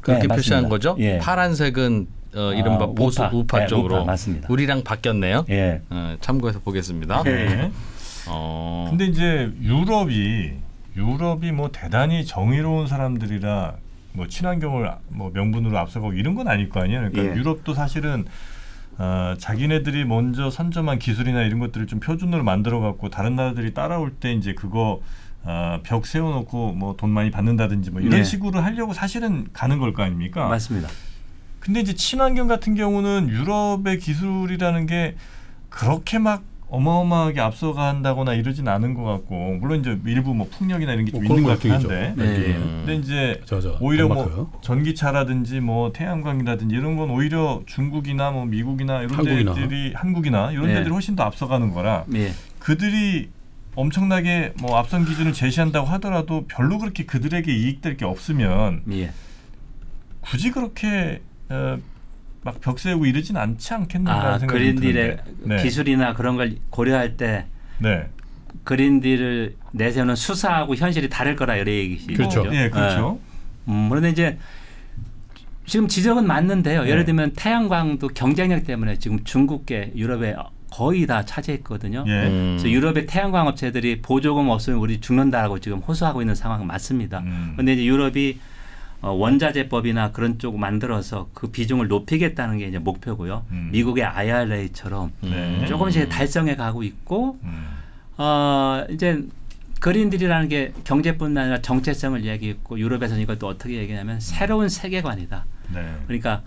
그렇게 0.00 0.26
네, 0.28 0.34
표시한. 0.34 0.68
거죠. 0.68 0.96
예. 1.00 1.18
파란색은 1.18 2.06
어, 2.34 2.52
이른바 2.52 2.84
아, 2.84 2.86
보수 2.88 3.22
우파. 3.22 3.36
우파, 3.36 3.58
네, 3.60 3.66
쪽으로 3.66 3.96
우파, 3.96 4.04
맞습니다. 4.04 4.48
우리랑 4.50 4.82
바뀌었네요. 4.84 5.44
예. 5.50 5.80
어, 5.90 6.16
참고해서 6.20 6.60
보겠습니다. 6.60 7.22
네. 7.22 7.70
어. 8.28 8.86
근데 8.90 9.06
이제 9.06 9.50
유럽이 9.62 10.52
유럽이 10.96 11.52
뭐 11.52 11.70
대단히 11.72 12.24
정의로운 12.24 12.86
사람들이라 12.86 13.74
뭐 14.12 14.26
친환경을 14.28 14.90
뭐 15.08 15.30
명분으로 15.32 15.76
앞서가고 15.78 16.14
이런 16.14 16.34
건 16.34 16.48
아닐 16.48 16.68
거 16.70 16.80
아니에요. 16.80 17.10
그러니까 17.10 17.24
예. 17.34 17.38
유럽도 17.38 17.74
사실은 17.74 18.24
어, 18.98 19.34
자기네들이 19.38 20.04
먼저 20.06 20.48
선점한 20.50 20.98
기술이나 20.98 21.42
이런 21.42 21.58
것들을 21.60 21.86
좀 21.86 22.00
표준으로 22.00 22.42
만들어 22.44 22.80
갖고 22.80 23.10
다른 23.10 23.36
나라들이 23.36 23.74
따라올 23.74 24.10
때 24.12 24.32
이제 24.32 24.54
그거 24.54 25.00
어, 25.44 25.80
벽 25.84 26.06
세워놓고 26.06 26.72
뭐 26.72 26.96
돈 26.96 27.10
많이 27.10 27.30
받는다든지 27.30 27.90
뭐 27.90 28.00
이런 28.00 28.12
네. 28.18 28.24
식으로 28.24 28.60
하려고 28.60 28.94
사실은 28.94 29.46
가는 29.52 29.78
걸 29.78 29.92
거 29.92 30.02
아닙니까? 30.02 30.48
맞습니다. 30.48 30.88
근데 31.66 31.80
이제 31.80 31.94
친환경 31.94 32.46
같은 32.46 32.76
경우는 32.76 33.28
유럽의 33.28 33.98
기술이라는 33.98 34.86
게 34.86 35.16
그렇게 35.68 36.20
막 36.20 36.44
어마어마하게 36.68 37.40
앞서간다거나 37.40 38.34
이러진 38.34 38.68
않은 38.68 38.94
것 38.94 39.02
같고 39.02 39.56
물론 39.60 39.80
이제 39.80 39.98
일부 40.06 40.32
뭐 40.32 40.48
풍력이나 40.48 40.92
이런 40.92 41.06
게좀 41.06 41.24
뭐 41.24 41.36
있는 41.36 41.42
것 41.42 41.50
같긴 41.54 41.70
거 41.70 41.76
한데 41.76 42.14
네. 42.16 42.24
음. 42.54 42.84
근데 42.86 42.94
이제 42.94 43.40
저, 43.46 43.60
저, 43.60 43.76
오히려 43.80 44.06
덴마크. 44.06 44.30
뭐 44.30 44.52
전기차라든지 44.62 45.58
뭐 45.58 45.92
태양광이라든지 45.92 46.72
이런 46.72 46.96
건 46.96 47.10
오히려 47.10 47.62
중국이나 47.66 48.30
뭐 48.30 48.44
미국이나 48.44 49.02
이런 49.02 49.14
한국이나. 49.14 49.54
데들이 49.54 49.92
한국이나 49.94 50.52
이런 50.52 50.68
네. 50.68 50.74
데들이 50.74 50.92
훨씬 50.92 51.16
더 51.16 51.24
앞서가는 51.24 51.72
거라 51.72 52.04
예. 52.14 52.30
그들이 52.60 53.30
엄청나게 53.74 54.54
뭐 54.60 54.76
앞선 54.78 55.04
기준을 55.04 55.32
제시한다고 55.32 55.88
하더라도 55.88 56.46
별로 56.46 56.78
그렇게 56.78 57.04
그들에게 57.06 57.52
이익될 57.52 57.96
게 57.96 58.04
없으면 58.04 58.82
예. 58.92 59.10
굳이 60.20 60.52
그렇게 60.52 61.22
어, 61.48 61.78
막벽 62.42 62.78
세우고 62.78 63.06
이러진 63.06 63.36
않지 63.36 63.74
않겠는가 63.74 64.34
아, 64.34 64.38
생각이 64.38 64.58
그린딜의 64.58 65.16
드는데. 65.16 65.56
네. 65.56 65.62
기술이나 65.62 66.14
그런 66.14 66.36
걸 66.36 66.56
고려할 66.70 67.16
때 67.16 67.46
네. 67.78 68.08
그린딜을 68.64 69.56
내세우는 69.72 70.14
수사하고 70.14 70.74
현실이 70.74 71.08
다를 71.08 71.36
거라 71.36 71.56
이런 71.56 71.68
얘기시죠. 71.74 72.14
그렇죠. 72.14 72.46
예, 72.54 72.70
그렇죠. 72.70 73.20
음, 73.68 73.88
그런데 73.88 74.10
이제 74.10 74.38
지금 75.66 75.88
지적은 75.88 76.26
맞는데요. 76.26 76.84
네. 76.84 76.90
예를 76.90 77.04
들면 77.04 77.32
태양광도 77.34 78.08
경쟁력 78.08 78.64
때문에 78.64 78.98
지금 78.98 79.22
중국계 79.24 79.92
유럽에 79.96 80.36
거의 80.70 81.06
다 81.06 81.24
차지했거든요. 81.24 82.04
예. 82.06 82.10
음. 82.26 82.56
그래서 82.58 82.70
유럽의 82.70 83.06
태양광 83.06 83.46
업체들이 83.46 84.02
보조금 84.02 84.48
없으면 84.48 84.78
우리 84.78 85.00
죽는다라고 85.00 85.58
지금 85.58 85.78
호소하고 85.78 86.22
있는 86.22 86.34
상황은 86.34 86.66
맞습니다. 86.66 87.20
음. 87.20 87.52
그런데 87.54 87.74
이제 87.74 87.84
유럽이 87.84 88.38
어, 89.02 89.10
원자재법이나 89.10 90.12
그런 90.12 90.38
쪽 90.38 90.58
만들어서 90.58 91.28
그 91.34 91.50
비중을 91.50 91.88
높이겠다는 91.88 92.58
게 92.58 92.66
이제 92.66 92.78
목표고요. 92.78 93.44
음. 93.50 93.68
미국의 93.72 94.04
IRA처럼 94.04 95.12
네. 95.20 95.66
조금씩 95.66 96.08
달성해 96.08 96.56
가고 96.56 96.82
있고 96.82 97.38
음. 97.42 97.66
어, 98.16 98.84
이제 98.90 99.22
그린딜이라는 99.80 100.48
게 100.48 100.72
경제뿐만 100.84 101.44
아니라 101.44 101.60
정체성을 101.60 102.24
얘기했고 102.24 102.78
유럽에서는 102.78 103.22
이것도 103.22 103.46
어떻게 103.46 103.74
얘기하냐면 103.74 104.18
새로운 104.20 104.68
세계관이다. 104.68 105.44
네. 105.74 105.94
그러니까 106.06 106.42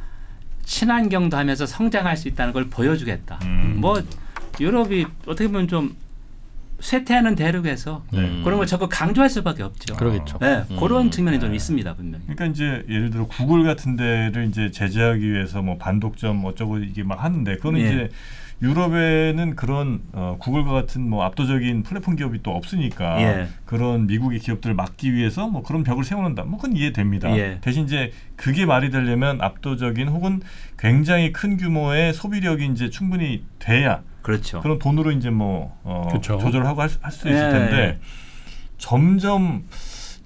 친환경도 0.64 1.38
하면서 1.38 1.66
성장할 1.66 2.18
수 2.18 2.28
있다는 2.28 2.54
걸 2.54 2.70
보여주겠다. 2.70 3.40
음. 3.44 3.78
뭐 3.78 4.02
유럽이 4.60 5.06
어떻게 5.26 5.48
보면 5.48 5.68
좀 5.68 5.96
쇠퇴하는 6.80 7.36
대륙에서 7.36 8.04
네. 8.12 8.42
그런 8.44 8.58
걸 8.58 8.68
자꾸 8.68 8.88
강조할 8.89 9.30
수밖에 9.30 9.63
없죠. 9.63 9.96
그러겠죠. 9.96 10.38
네, 10.39 10.63
음. 10.72 10.78
그런 10.80 11.12
측면이 11.12 11.39
좀 11.39 11.50
네. 11.50 11.56
있습니다 11.56 11.96
분명히. 11.96 12.24
그러니까 12.26 12.46
이제 12.46 12.86
예를 12.89 13.10
들어 13.10 13.28
구글 13.28 13.63
같은 13.63 13.96
데를 13.96 14.48
이제 14.48 14.72
제재하기 14.72 15.32
위해서 15.32 15.62
뭐 15.62 15.78
반독점 15.78 16.44
어쩌고 16.46 16.80
이게 16.80 17.04
막 17.04 17.24
하는데 17.24 17.56
그거는 17.58 17.80
예. 17.82 17.86
이제 17.86 18.10
유럽에는 18.62 19.56
그런 19.56 20.02
어, 20.12 20.36
구글과 20.39 20.72
같은 20.72 21.10
뭐 21.10 21.24
압도적인 21.24 21.84
플랫폼 21.84 22.15
기업이 22.15 22.44
또 22.44 22.52
없으니까 22.52 23.22
예. 23.22 23.48
그런 23.65 24.08
미국의 24.08 24.39
기업들을 24.39 24.76
막기 24.76 25.13
위해서 25.13 25.48
뭐 25.48 25.63
그런 25.63 25.84
벽을 25.84 26.04
세워놓는다. 26.04 26.44
뭐 26.44 26.60
그건 26.60 26.76
이해됩니다. 26.76 27.36
예. 27.38 27.60
대신 27.62 27.86
이제 27.86 28.12
그게 28.36 28.65
말이 28.65 28.89
되려면 28.92 29.42
압도적인 29.42 30.10
혹은 30.10 30.42
굉장히 30.78 31.32
큰 31.32 31.56
규모의 31.58 32.13
소비력이 32.13 32.65
이제 32.68 32.89
충분히 32.89 33.44
돼야 33.60 34.02
그렇죠. 34.21 34.62
그런 34.62 34.79
돈으로 34.79 35.12
이제 35.12 35.29
뭐 35.29 35.77
어, 35.84 36.08
그쵸. 36.12 36.38
조절하고 36.39 36.82
할 36.82 36.89
수 36.89 37.27
있을 37.27 37.32
예. 37.32 37.49
텐데 37.51 37.99
점점 38.77 39.63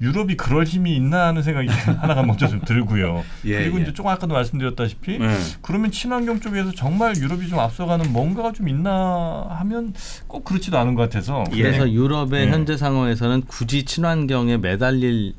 유럽이 0.02 0.36
그럴 0.36 0.66
힘이 0.66 0.96
있나 0.96 1.28
하는 1.28 1.44
생각이 1.44 1.68
하나가 2.02 2.24
먼저 2.24 2.48
좀 2.48 2.60
들고요. 2.62 3.24
예, 3.46 3.60
그리고 3.60 3.78
예. 3.78 3.84
이제 3.84 3.94
조금 3.94 4.12
아까도 4.12 4.34
말씀드렸다시피 4.34 5.20
네. 5.20 5.38
그러면 5.62 5.92
친환경 5.92 6.40
쪽에서 6.42 6.72
정말 6.74 7.16
유럽이 7.16 7.48
좀 7.48 7.60
앞서가는 7.60 8.12
뭔가가 8.12 8.52
좀 8.52 8.68
있나 8.68 9.46
하면 9.50 9.94
꼭 10.28 10.44
그렇지도 10.44 10.78
않은 10.80 10.96
것 10.96 11.04
같아서 11.04 11.44
예. 11.54 11.62
그래서 11.62 11.90
유럽의 11.90 12.48
예. 12.48 12.52
현재 12.52 12.76
상황에서는 12.76 13.42
굳이 13.48 13.86
친환경에 13.86 14.58
매달릴 14.58 15.34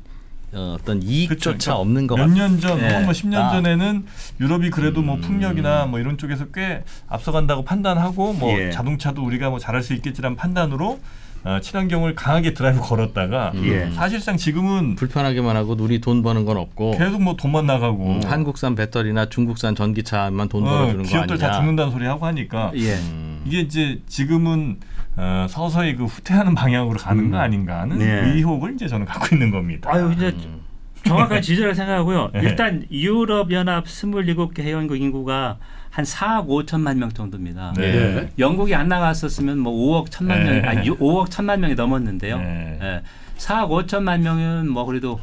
어, 0.55 0.77
어떤 0.79 1.01
이익조차. 1.03 1.51
그러니까 1.51 1.75
없는 1.77 2.07
것몇 2.07 2.29
같아요. 2.29 2.47
년 2.47 2.59
전, 2.59 2.79
예. 2.79 2.87
혹은 2.89 3.03
뭐 3.05 3.13
10년 3.13 3.35
아. 3.35 3.51
전에는 3.51 4.05
유럽이 4.39 4.69
그래도 4.69 5.01
뭐 5.01 5.15
음. 5.15 5.21
풍력이나 5.21 5.85
뭐 5.85 5.99
이런 5.99 6.17
쪽에서 6.17 6.45
꽤 6.53 6.83
앞서간다고 7.07 7.63
판단하고 7.65 8.33
뭐 8.33 8.57
예. 8.59 8.71
자동차도 8.71 9.23
우리가 9.23 9.49
뭐 9.49 9.59
잘할 9.59 9.83
수 9.83 9.93
있겠지라는 9.93 10.37
판단으로 10.37 10.99
어, 11.43 11.59
친환경을 11.61 12.15
강하게 12.15 12.55
드라이브 12.55 12.79
걸었다가 12.81 13.51
예. 13.63 13.91
사실상 13.91 14.35
지금은 14.35 14.95
불편하게만 14.95 15.55
하고 15.55 15.75
우리 15.79 16.01
돈 16.01 16.23
버는 16.23 16.43
건 16.43 16.57
없고 16.57 16.97
계속 16.97 17.21
뭐 17.21 17.35
돈만 17.35 17.67
나가고 17.67 18.03
음, 18.03 18.21
한국산 18.25 18.73
배터리나 18.73 19.27
중국산 19.27 19.75
전기차만 19.75 20.49
돈 20.49 20.63
어, 20.65 20.69
벌어주는 20.71 21.03
거 21.03 21.09
기업들 21.09 21.33
아니냐. 21.35 21.47
다 21.47 21.57
죽는다는 21.57 21.91
소리 21.91 22.05
하고 22.07 22.25
하니까 22.25 22.71
예. 22.77 22.97
음. 23.45 23.47
이게 23.47 23.61
이제 23.61 24.01
지금은 24.07 24.79
어, 25.17 25.45
서서히 25.49 25.95
그 25.95 26.05
후퇴하는 26.05 26.55
방향으로 26.55 26.97
가는 26.97 27.31
거 27.31 27.37
아닌가 27.37 27.81
하는 27.81 27.99
네. 27.99 28.33
의혹을 28.33 28.73
이제 28.73 28.87
저는 28.87 29.05
갖고 29.05 29.33
있는 29.35 29.51
겁니다. 29.51 29.89
아유 29.93 30.11
이제 30.15 30.27
음. 30.27 30.61
정확한 31.05 31.41
지지를 31.41 31.75
생각하고요. 31.75 32.31
네. 32.33 32.41
일단 32.41 32.85
유럽 32.91 33.51
연합 33.51 33.85
27개 33.85 34.61
회원국 34.61 34.99
인구가 34.99 35.57
한 35.89 36.03
4억 36.03 36.47
5천만 36.47 36.97
명 36.97 37.09
정도입니다. 37.11 37.73
네. 37.77 37.91
네. 37.91 38.29
영국이 38.37 38.75
안 38.75 38.89
나갔었으면 38.89 39.59
뭐 39.59 40.03
5억 40.03 40.09
1천만 40.09 40.43
네. 40.43 40.59
명, 40.59 40.69
아니 40.69 40.89
5억 40.89 41.27
1천만 41.27 41.59
명이 41.59 41.75
넘었는데요. 41.75 42.37
네. 42.37 42.79
예. 42.81 43.01
4억 43.37 43.87
5천만 43.87 44.21
명은 44.21 44.67
뭐 44.67 44.85
그래도 44.85 45.19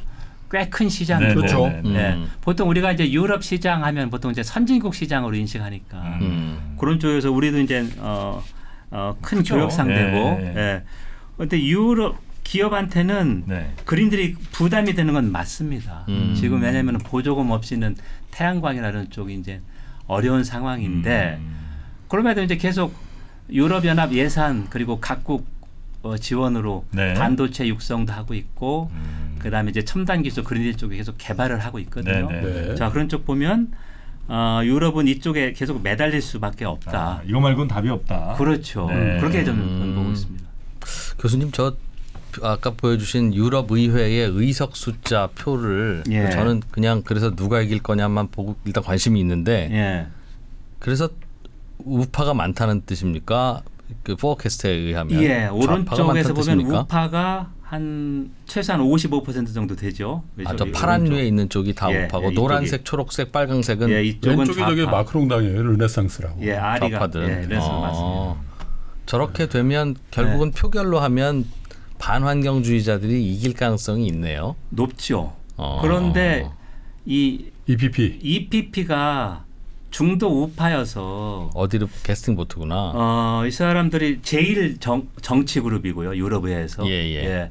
꽤 0.52 0.68
큰 0.70 0.88
시장이고 0.88 1.28
네, 1.28 1.34
그렇죠. 1.34 1.66
네, 1.68 1.80
네. 1.82 1.94
예. 1.94 2.12
음. 2.14 2.30
보통 2.42 2.68
우리가 2.68 2.92
이제 2.92 3.10
유럽 3.10 3.42
시장 3.42 3.84
하면 3.84 4.10
보통 4.10 4.30
이제 4.30 4.42
선진국 4.42 4.94
시장으로 4.94 5.34
인식하니까 5.34 6.18
음. 6.20 6.76
그런 6.78 7.00
쪽에서 7.00 7.32
우리도 7.32 7.60
이제 7.60 7.88
어, 7.98 8.42
어, 8.90 9.16
큰 9.22 9.38
그죠. 9.38 9.54
교역 9.56 9.72
상대고. 9.72 10.10
네. 10.40 10.52
예. 10.56 10.82
근데 11.38 11.58
유럽 11.64 12.18
기업한테는 12.44 13.44
네. 13.46 13.72
그린들이 13.86 14.34
부담이 14.52 14.94
되는 14.94 15.14
건 15.14 15.32
맞습니다. 15.32 16.04
음. 16.08 16.34
지금 16.36 16.62
왜냐하면 16.62 16.98
보조금 16.98 17.50
없이는 17.50 17.96
태양광이라는 18.30 19.10
쪽이 19.10 19.34
이제 19.34 19.60
어려운 20.06 20.44
상황인데 20.44 21.38
음. 21.40 21.56
그럼에도 22.08 22.42
이제 22.42 22.56
계속 22.56 22.94
유럽 23.50 23.84
연합 23.86 24.12
예산 24.12 24.66
그리고 24.68 25.00
각국 25.00 25.46
어, 26.02 26.16
지원으로 26.18 26.84
네. 26.90 27.14
반도체 27.14 27.66
육성도 27.68 28.12
하고 28.12 28.34
있고 28.34 28.90
음. 28.92 29.31
그다음에 29.42 29.70
이제 29.70 29.84
첨단 29.84 30.22
기술 30.22 30.44
그린딜 30.44 30.76
쪽에 30.76 30.96
계속 30.96 31.16
개발을 31.18 31.58
하고 31.58 31.78
있거든요. 31.80 32.30
네, 32.30 32.40
네. 32.40 32.74
자 32.74 32.90
그런 32.90 33.08
쪽 33.08 33.26
보면 33.26 33.72
어, 34.28 34.60
유럽은 34.64 35.08
이쪽에 35.08 35.52
계속 35.52 35.82
매달릴 35.82 36.22
수밖에 36.22 36.64
없다. 36.64 36.98
아, 36.98 37.20
이거 37.26 37.40
말고는 37.40 37.68
답이 37.68 37.88
없다. 37.88 38.34
그렇죠. 38.38 38.86
네. 38.88 39.18
그렇게 39.18 39.44
저는 39.44 39.62
음. 39.62 39.94
보고 39.96 40.10
있습니다. 40.10 40.44
교수님 41.18 41.50
저 41.52 41.74
아까 42.42 42.70
보여주신 42.70 43.34
유럽 43.34 43.70
의회의 43.70 44.30
의석 44.32 44.74
숫자 44.76 45.28
표를 45.34 46.02
예. 46.10 46.30
저는 46.30 46.62
그냥 46.70 47.02
그래서 47.04 47.34
누가 47.34 47.60
이길 47.60 47.82
거냐만 47.82 48.28
보고 48.28 48.56
일단 48.64 48.82
관심이 48.82 49.20
있는데 49.20 49.68
예. 49.70 50.06
그래서 50.78 51.10
우파가 51.78 52.32
많다는 52.32 52.82
뜻입니까? 52.86 53.62
그 54.02 54.16
포캐스트에 54.16 54.70
의하면 54.70 55.22
예, 55.22 55.48
오른쪽에서 55.48 56.32
보면 56.32 56.34
뜻입니까? 56.34 56.80
우파가 56.80 57.50
한 57.72 58.30
최소한 58.44 58.82
55% 58.82 59.54
정도 59.54 59.74
되죠. 59.74 60.22
아, 60.44 60.54
저 60.56 60.66
파란. 60.66 61.06
위에 61.10 61.26
있는 61.26 61.48
쪽이 61.48 61.74
다 61.74 61.90
예, 61.90 62.04
우파고 62.04 62.26
예. 62.30 62.34
노란색, 62.34 62.84
초록색, 62.84 63.32
빨강색은 63.32 63.88
예, 63.88 64.04
이쪽은 64.04 64.40
왼쪽이 64.40 64.82
좌파. 64.84 64.98
마크롱당이에요. 64.98 65.62
르네상스라고. 65.62 66.42
예, 66.42 66.52
아리가 66.52 66.98
좌파들. 66.98 67.22
예, 67.22 67.46
그래서 67.46 67.66
어. 67.70 67.80
맞습니다. 67.80 68.52
저렇게 69.06 69.48
되면 69.48 69.96
결국은 70.10 70.50
네. 70.50 70.60
표결로 70.60 71.00
하면 71.00 71.46
반환경주의자들이 71.98 73.24
이길 73.32 73.54
가능성이 73.54 74.06
있네요. 74.08 74.54
높죠. 74.68 75.34
어. 75.56 75.78
그런데 75.80 76.50
이 77.06 77.46
EPP. 77.66 78.18
EPP가 78.20 79.44
중도 79.90 80.42
우파여서 80.42 81.50
어디로 81.54 81.88
캐스팅 82.02 82.36
보트구나. 82.36 82.92
어, 82.94 83.44
이 83.46 83.50
사람들이 83.50 84.20
제일 84.22 84.78
정, 84.78 85.08
정치 85.22 85.60
그룹이고요. 85.60 86.16
유럽에서. 86.16 86.86
예, 86.86 86.92
예. 87.14 87.50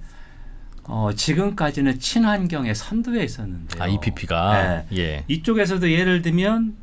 어, 0.94 1.14
지금까지는 1.16 2.00
친환경의 2.00 2.76
선두에 2.76 3.24
있었는데요. 3.24 3.82
아 3.82 3.88
EPP가 3.88 4.86
네. 4.90 4.98
예. 4.98 5.24
이쪽에서도 5.30 5.90
예를 5.90 6.22
들면 6.22 6.76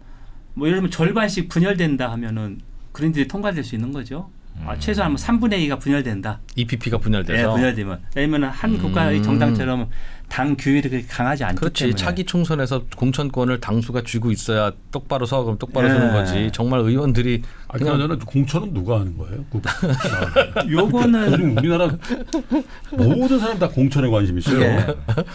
뭐 0.55 0.67
예를 0.67 0.79
들면 0.79 0.91
절반씩 0.91 1.51
분열된다 1.51 2.11
하면은 2.13 2.59
그린들이 2.93 3.29
통과될 3.29 3.63
수 3.63 3.75
있는 3.75 3.93
거죠. 3.93 4.31
아, 4.65 4.73
음. 4.73 4.81
최소한 4.81 5.13
뭐 5.13 5.21
3분의 5.21 5.69
2가 5.69 5.79
분열된다. 5.79 6.41
EPP가 6.57 6.97
예, 6.97 7.01
분열돼서 7.03 7.53
분열되면. 7.53 8.01
왜냐면 8.17 8.45
한 8.45 8.79
국가의 8.79 9.19
음. 9.19 9.23
정당처럼 9.23 9.91
당 10.29 10.57
규율이 10.57 10.89
그렇게 10.89 11.07
강하지 11.07 11.43
않기 11.45 11.59
그렇지 11.59 11.85
때문에. 11.85 11.97
차기 11.97 12.25
총선에서 12.25 12.83
공천권을 12.97 13.61
당수가 13.61 14.03
쥐고 14.07 14.31
있어야 14.31 14.71
똑바로 14.91 15.25
서 15.27 15.43
그럼 15.43 15.59
똑바로 15.59 15.89
예. 15.89 15.93
서는 15.93 16.13
거지. 16.13 16.51
정말 16.53 16.81
의원들이 16.81 17.43
아, 17.69 17.73
그냥 17.79 17.97
그나저나 17.97 18.25
공천은 18.25 18.73
누가 18.75 19.01
하는 19.01 19.17
거예요? 19.17 19.45
그- 19.51 19.61
요거는 20.71 21.33
요즘 21.33 21.57
우리나라 21.59 21.91
모든 22.93 23.39
사람 23.39 23.59
다 23.59 23.69
공천에 23.69 24.09
관심 24.09 24.39
있어요. 24.39 24.61
예. 24.63 24.87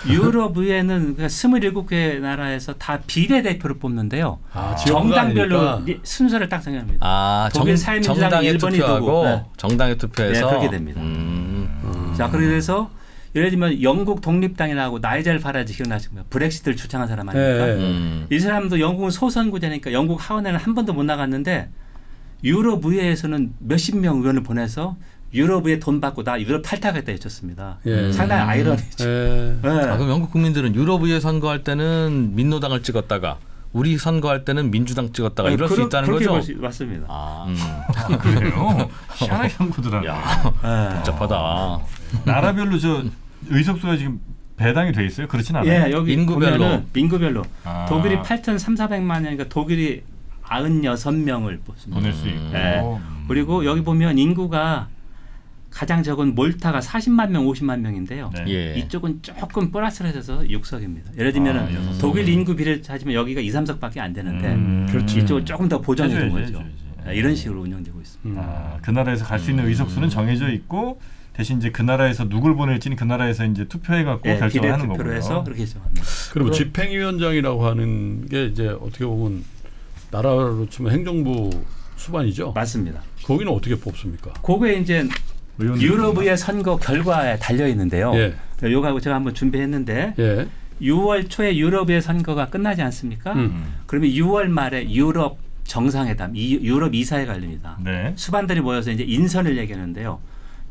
유럽 0.08 0.58
의회는 0.58 1.16
그러니까 1.16 1.28
27개 1.28 2.20
나라에서 2.20 2.74
다 2.74 3.00
비례대표를 3.06 3.78
뽑는데요. 3.80 4.40
아, 4.54 4.76
지역구가 4.76 5.16
정당별로 5.16 5.82
순서를 6.04 6.50
딱 6.50 6.62
정합니다. 6.62 7.00
아 7.02 7.50
정, 7.52 7.62
독일 7.64 7.76
정당에 7.78 8.48
일본이 8.48 8.78
투표하고 8.78 9.06
두고, 9.06 9.26
네. 9.26 9.44
정당에 9.58 9.96
투표해서 9.96 10.46
네, 10.46 10.50
그렇게 10.52 10.70
됩니다. 10.70 11.02
음. 11.02 12.14
자, 12.18 12.30
그래서 12.30 12.90
예를 13.36 13.50
들면 13.50 13.82
영국 13.82 14.22
독립당이라고 14.22 15.00
나이젤 15.00 15.40
파라지 15.40 15.74
기억나십니까? 15.74 16.26
브렉시트를 16.30 16.76
주창한 16.76 17.08
사람 17.08 17.30
아닙니까? 17.30 17.68
예. 17.70 17.74
음. 17.74 18.28
이 18.32 18.40
사람도 18.40 18.80
영국은 18.80 19.10
소선구제니까 19.10 19.92
영국 19.92 20.18
하원에는 20.30 20.60
한 20.60 20.76
번도 20.76 20.94
못 20.94 21.04
나갔는데 21.04 21.70
유럽 22.44 22.86
의회에서는 22.86 23.54
몇십 23.60 23.98
명 23.98 24.18
의원을 24.18 24.44
보내서 24.44 24.98
유럽 25.34 25.66
의회 25.66 25.80
돈 25.80 26.00
받고 26.00 26.24
나 26.24 26.40
유럽 26.40 26.62
탈퇴하겠다 26.62 27.12
했었습니다. 27.12 27.80
예. 27.88 28.12
상당히 28.12 28.44
아이러니죠. 28.44 29.04
예. 29.10 29.58
예. 29.64 29.68
아, 29.68 29.98
그럼 29.98 30.10
영국 30.12 30.32
국민들은 30.32 30.76
유럽의회 30.76 31.20
선거할 31.20 31.64
때는 31.64 32.36
민노당을 32.36 32.84
찍었다가 32.84 33.38
우리 33.72 33.98
선거할 33.98 34.46
때는 34.46 34.70
민주당 34.70 35.12
찍었다가 35.12 35.50
이럴 35.50 35.68
수 35.68 35.74
그러- 35.74 35.88
있다는 35.88 36.06
그렇게 36.08 36.26
거죠. 36.28 36.34
볼 36.34 36.44
수- 36.44 36.62
맞습니다. 36.62 37.08
아, 37.10 37.48
아, 37.96 38.18
그래요? 38.20 38.88
희한하게 39.18 39.54
한구들하네 39.58 40.06
예. 40.08 40.96
복잡하다. 40.98 41.80
나라별로 42.26 42.78
저 42.78 43.04
의석수가 43.50 43.98
지금 43.98 44.20
배당이 44.58 44.92
돼 44.92 45.06
있어요? 45.06 45.28
그렇진 45.28 45.56
않아요. 45.56 45.88
예, 45.88 45.92
여기 45.92 46.14
인구별로. 46.14 46.58
보면은 46.58 46.86
인구별로 46.96 47.44
아. 47.64 47.86
독일이 47.90 48.16
8,300만 48.18 49.22
명이니까 49.22 49.46
독일이 49.50 50.04
96명을 50.44 51.64
뽑습니다. 51.64 52.00
보낼 52.00 52.14
수 52.14 52.28
있고. 52.28 52.40
예. 52.54 52.82
음. 52.82 53.26
그리고 53.28 53.66
여기 53.66 53.82
보면 53.84 54.18
인구가 54.18 54.90
가장 55.70 56.04
적은 56.04 56.36
몰타가 56.36 56.80
40만 56.82 57.32
명, 57.32 57.46
50만 57.48 57.80
명인데요. 57.80 58.30
네. 58.36 58.44
예. 58.48 58.76
이쪽은 58.78 59.22
조금 59.24 59.72
플러스를 59.72 60.14
해서 60.14 60.42
6석입니다. 60.42 61.18
예를 61.18 61.34
들면 61.34 61.58
아, 61.58 61.94
석. 61.94 62.00
독일 62.00 62.30
인구 62.30 62.56
비례를 62.56 62.82
따지면 62.84 63.16
여기가 63.16 63.42
2, 63.42 63.50
3석밖에 63.50 63.98
안 64.00 64.14
되는데 64.14 64.54
음. 64.54 64.86
그렇지 64.92 65.20
이쪽은 65.22 65.46
조금 65.46 65.68
더 65.68 65.82
보정해 65.82 66.12
준 66.14 66.30
거죠. 66.30 66.44
해줘야지. 66.46 66.70
네, 67.08 67.16
이런 67.16 67.36
식으로 67.36 67.62
운영되고 67.62 68.00
있습니다. 68.00 68.40
음. 68.42 68.46
아, 68.48 68.78
그 68.84 68.92
나라에서 68.92 69.26
갈 69.26 69.40
수 69.40 69.50
있는 69.50 69.66
의석수는 69.68 70.10
정해져 70.10 70.52
있고 70.52 71.02
대신 71.34 71.58
이제 71.58 71.72
그 71.72 71.82
나라에서 71.82 72.30
누굴 72.30 72.56
보낼지는 72.56 72.96
그 72.96 73.04
나라에서 73.04 73.46
이제 73.46 73.66
투표해 73.68 74.04
갖고 74.04 74.30
예, 74.30 74.38
결정을 74.38 74.72
하는 74.72 74.88
거고요. 74.88 75.14
해서 75.14 75.44
그렇게 75.44 75.66
정합니다. 75.66 76.06
그리고 76.32 76.52
집행위원장이라고 76.52 77.66
하는 77.66 78.28
게 78.28 78.46
이제 78.46 78.68
어떻게 78.68 79.06
보면 79.06 79.44
나라로 80.12 80.68
치면 80.70 80.92
행정부 80.92 81.50
수반이죠. 81.96 82.52
맞습니다. 82.54 83.02
거기는 83.24 83.52
어떻게 83.52 83.76
뽑습니까? 83.76 84.34
그게 84.44 84.76
이제 84.76 85.08
유럽의 85.60 86.38
선거 86.38 86.78
결과에 86.78 87.38
달려 87.38 87.68
있는데요. 87.68 88.14
예. 88.16 88.36
요거하고 88.64 89.00
제가 89.00 89.16
한번 89.16 89.34
준비했는데 89.34 90.14
예. 90.20 90.48
6월 90.82 91.30
초에 91.30 91.58
유럽의 91.58 92.02
선거가 92.02 92.50
끝나지 92.50 92.82
않습니까? 92.82 93.34
음. 93.34 93.74
그러면 93.86 94.10
6월 94.12 94.48
말에 94.48 94.90
유럽 94.92 95.38
정상회담, 95.64 96.36
이, 96.36 96.60
유럽 96.62 96.94
이사회가 96.94 97.34
열립니다. 97.34 97.78
네. 97.84 98.14
수반들이 98.16 98.60
모여서 98.62 98.92
이제 98.92 99.04
인선을 99.04 99.58
얘기하는데요. 99.58 100.20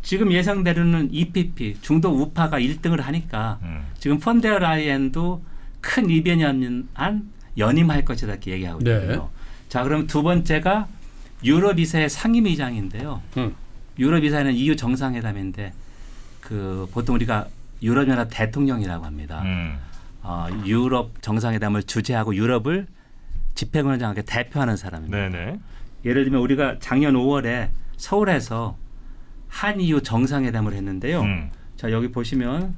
지금 0.02 0.32
예상대로는 0.32 1.08
EPP 1.12 1.78
중도 1.80 2.10
우파가 2.10 2.58
1등을 2.58 3.00
하니까 3.00 3.58
음. 3.62 3.86
지금 3.98 4.18
펀데어 4.18 4.58
라이엔도 4.58 5.42
큰 5.80 6.10
이변이 6.10 6.44
없는 6.44 6.88
한 6.94 7.30
연임할 7.56 8.04
것이다 8.04 8.32
이렇게 8.32 8.52
얘기하고 8.52 8.80
네. 8.80 8.94
있거든요. 8.94 9.30
자, 9.68 9.82
그럼 9.84 10.06
두 10.06 10.22
번째가 10.22 10.88
유럽 11.44 11.78
이사회 11.78 12.08
상임의장인데요. 12.08 13.22
음. 13.36 13.54
유럽 13.98 14.24
이사회는 14.24 14.54
EU 14.54 14.76
정상회담인데 14.76 15.72
그 16.40 16.88
보통 16.92 17.14
우리가 17.14 17.48
유럽연합 17.82 18.28
대통령이라고 18.30 19.04
합니다. 19.04 19.42
음. 19.42 19.76
어, 20.22 20.46
유럽 20.66 21.20
정상회담을 21.20 21.82
주재하고 21.82 22.34
유럽을 22.34 22.86
집행위원장에게 23.54 24.22
대표하는 24.22 24.76
사람입니다. 24.76 25.28
네네. 25.28 25.58
예를 26.04 26.24
들면 26.24 26.40
우리가 26.40 26.76
작년 26.80 27.14
5월에 27.14 27.68
서울에서 27.96 28.76
한EU 29.52 30.02
정상회담을 30.02 30.72
했는데요. 30.72 31.20
음. 31.20 31.50
자 31.76 31.92
여기 31.92 32.10
보시면 32.10 32.74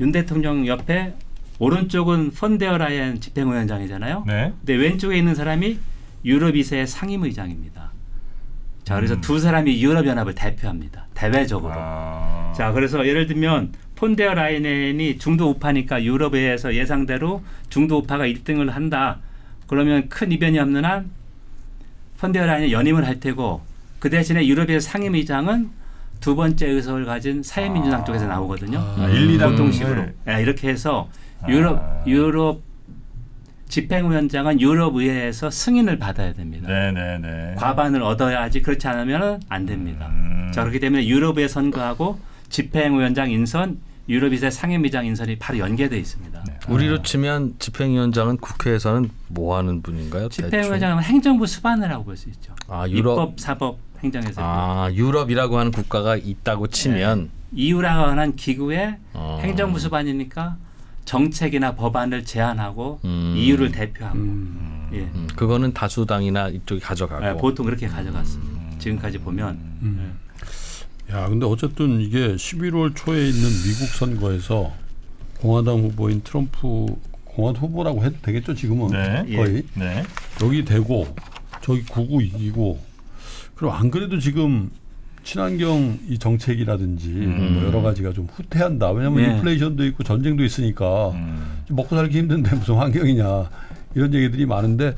윤 0.00 0.12
대통령 0.12 0.66
옆에 0.66 1.14
오른쪽은 1.58 2.30
펀데어 2.30 2.78
라이엔 2.78 3.20
집행위원장이잖아요. 3.20 4.24
네. 4.26 4.52
근데 4.60 4.74
왼쪽에 4.74 5.16
있는 5.18 5.34
사람이 5.34 5.78
유럽 6.24 6.56
이사회 6.56 6.86
상임의장입니다. 6.86 7.90
자 8.84 8.96
그래서 8.96 9.14
음. 9.14 9.20
두 9.20 9.38
사람이 9.38 9.82
유럽 9.82 10.06
연합을 10.06 10.34
대표합니다. 10.34 11.06
대외적으로. 11.14 11.74
아. 11.76 12.52
자 12.56 12.72
그래서 12.72 13.06
예를 13.06 13.26
들면 13.26 13.72
폰데어 13.96 14.34
라이넨이 14.34 15.18
중도 15.18 15.50
우파니까 15.50 16.04
유럽에서 16.04 16.74
예상대로 16.74 17.42
중도 17.68 17.98
우파가 17.98 18.26
1등을 18.26 18.70
한다. 18.70 19.18
그러면 19.66 20.08
큰 20.08 20.30
이변이 20.30 20.58
없는 20.58 20.84
한 20.84 21.10
폰데어 22.18 22.46
라이넨이 22.46 22.72
연임을 22.72 23.06
할 23.06 23.18
테고 23.18 23.62
그 24.04 24.10
대신에 24.10 24.46
유럽의 24.46 24.82
상임위장은 24.82 25.70
두 26.20 26.36
번째 26.36 26.68
의석을 26.68 27.06
가진 27.06 27.42
사회민주당 27.42 28.02
아. 28.02 28.04
쪽에서 28.04 28.26
나오거든요. 28.26 28.78
아, 28.78 29.08
1, 29.08 29.38
2당 29.38 29.52
보통식으로. 29.52 30.04
예, 30.28 30.42
이렇게 30.42 30.68
해서 30.68 31.08
유럽 31.48 31.78
아. 31.78 32.04
유럽 32.06 32.60
집행위원장은 33.70 34.60
유럽 34.60 34.96
의회에서 34.96 35.48
승인을 35.48 35.98
받아야 35.98 36.34
됩니다. 36.34 36.68
네네네. 36.68 37.54
과반을 37.56 38.02
얻어야지 38.02 38.60
그렇지 38.60 38.86
않으면 38.86 39.40
안 39.48 39.64
됩니다. 39.64 40.08
음. 40.10 40.50
자 40.52 40.60
그렇기 40.64 40.80
때문에 40.80 41.06
유럽의 41.06 41.48
선거하고 41.48 42.18
집행위원장 42.50 43.30
인선, 43.30 43.78
유럽의회 44.10 44.50
상임위장 44.50 45.06
인선이 45.06 45.38
바로 45.38 45.60
연계돼 45.60 45.96
있습니다. 45.96 46.44
네. 46.46 46.58
우리로 46.68 47.02
치면 47.02 47.54
집행위원장은 47.58 48.36
국회에서는 48.36 49.08
뭐 49.28 49.56
하는 49.56 49.80
분인가요? 49.80 50.28
대충? 50.28 50.44
집행위원장은 50.44 51.02
행정부 51.02 51.46
수반이라고 51.46 52.04
볼 52.04 52.18
수 52.18 52.28
있죠. 52.28 52.54
아, 52.68 52.86
유럽 52.86 53.12
입법, 53.12 53.40
사법, 53.40 53.78
행정에서 54.04 54.40
아, 54.42 54.90
유럽이라고 54.92 55.58
하는 55.58 55.72
국가가 55.72 56.16
있다고 56.16 56.66
치면 56.68 57.30
EU라고 57.52 58.10
하는 58.10 58.36
기구의 58.36 58.98
어. 59.14 59.40
행정부 59.42 59.78
수반이니까 59.78 60.56
정책이나 61.04 61.74
법안을 61.74 62.24
제안하고 62.24 63.00
음. 63.04 63.34
EU를 63.36 63.72
대표하고 63.72 64.18
음. 64.18 64.88
예. 64.92 65.00
음, 65.00 65.28
그거는 65.34 65.72
다수당이나 65.72 66.48
이쪽이 66.48 66.80
가져가고 66.80 67.26
예, 67.26 67.32
보통 67.34 67.66
그렇게 67.66 67.86
가져갔습니다. 67.86 68.78
지금까지 68.78 69.18
보면 69.18 69.58
음. 69.82 70.18
야, 71.10 71.28
근데 71.28 71.46
어쨌든 71.46 72.00
이게 72.00 72.34
11월 72.34 72.94
초에 72.94 73.28
있는 73.28 73.42
미국 73.42 73.86
선거에서 73.86 74.72
공화당 75.40 75.80
후보인 75.82 76.22
트럼프 76.22 76.86
공화당 77.24 77.62
후보라고 77.64 78.04
해도 78.04 78.16
되겠죠 78.22 78.54
지금은 78.54 78.88
네. 78.88 79.36
거의 79.36 79.62
네. 79.74 80.02
여기 80.42 80.64
되고 80.64 81.06
저기 81.60 81.82
구구 81.82 82.22
이기고 82.22 82.93
그럼 83.54 83.74
안 83.74 83.90
그래도 83.90 84.18
지금 84.18 84.70
친환경 85.22 85.98
이 86.06 86.18
정책이라든지 86.18 87.08
음. 87.08 87.54
뭐 87.54 87.64
여러 87.64 87.80
가지가 87.82 88.12
좀 88.12 88.28
후퇴한다. 88.32 88.90
왜냐하면 88.90 89.22
네. 89.22 89.34
인플레이션도 89.36 89.84
있고 89.86 90.02
전쟁도 90.02 90.44
있으니까 90.44 91.10
음. 91.10 91.62
먹고 91.70 91.96
살기 91.96 92.18
힘든데 92.18 92.54
무슨 92.56 92.74
환경이냐 92.74 93.50
이런 93.94 94.12
얘기들이 94.12 94.44
많은데 94.46 94.94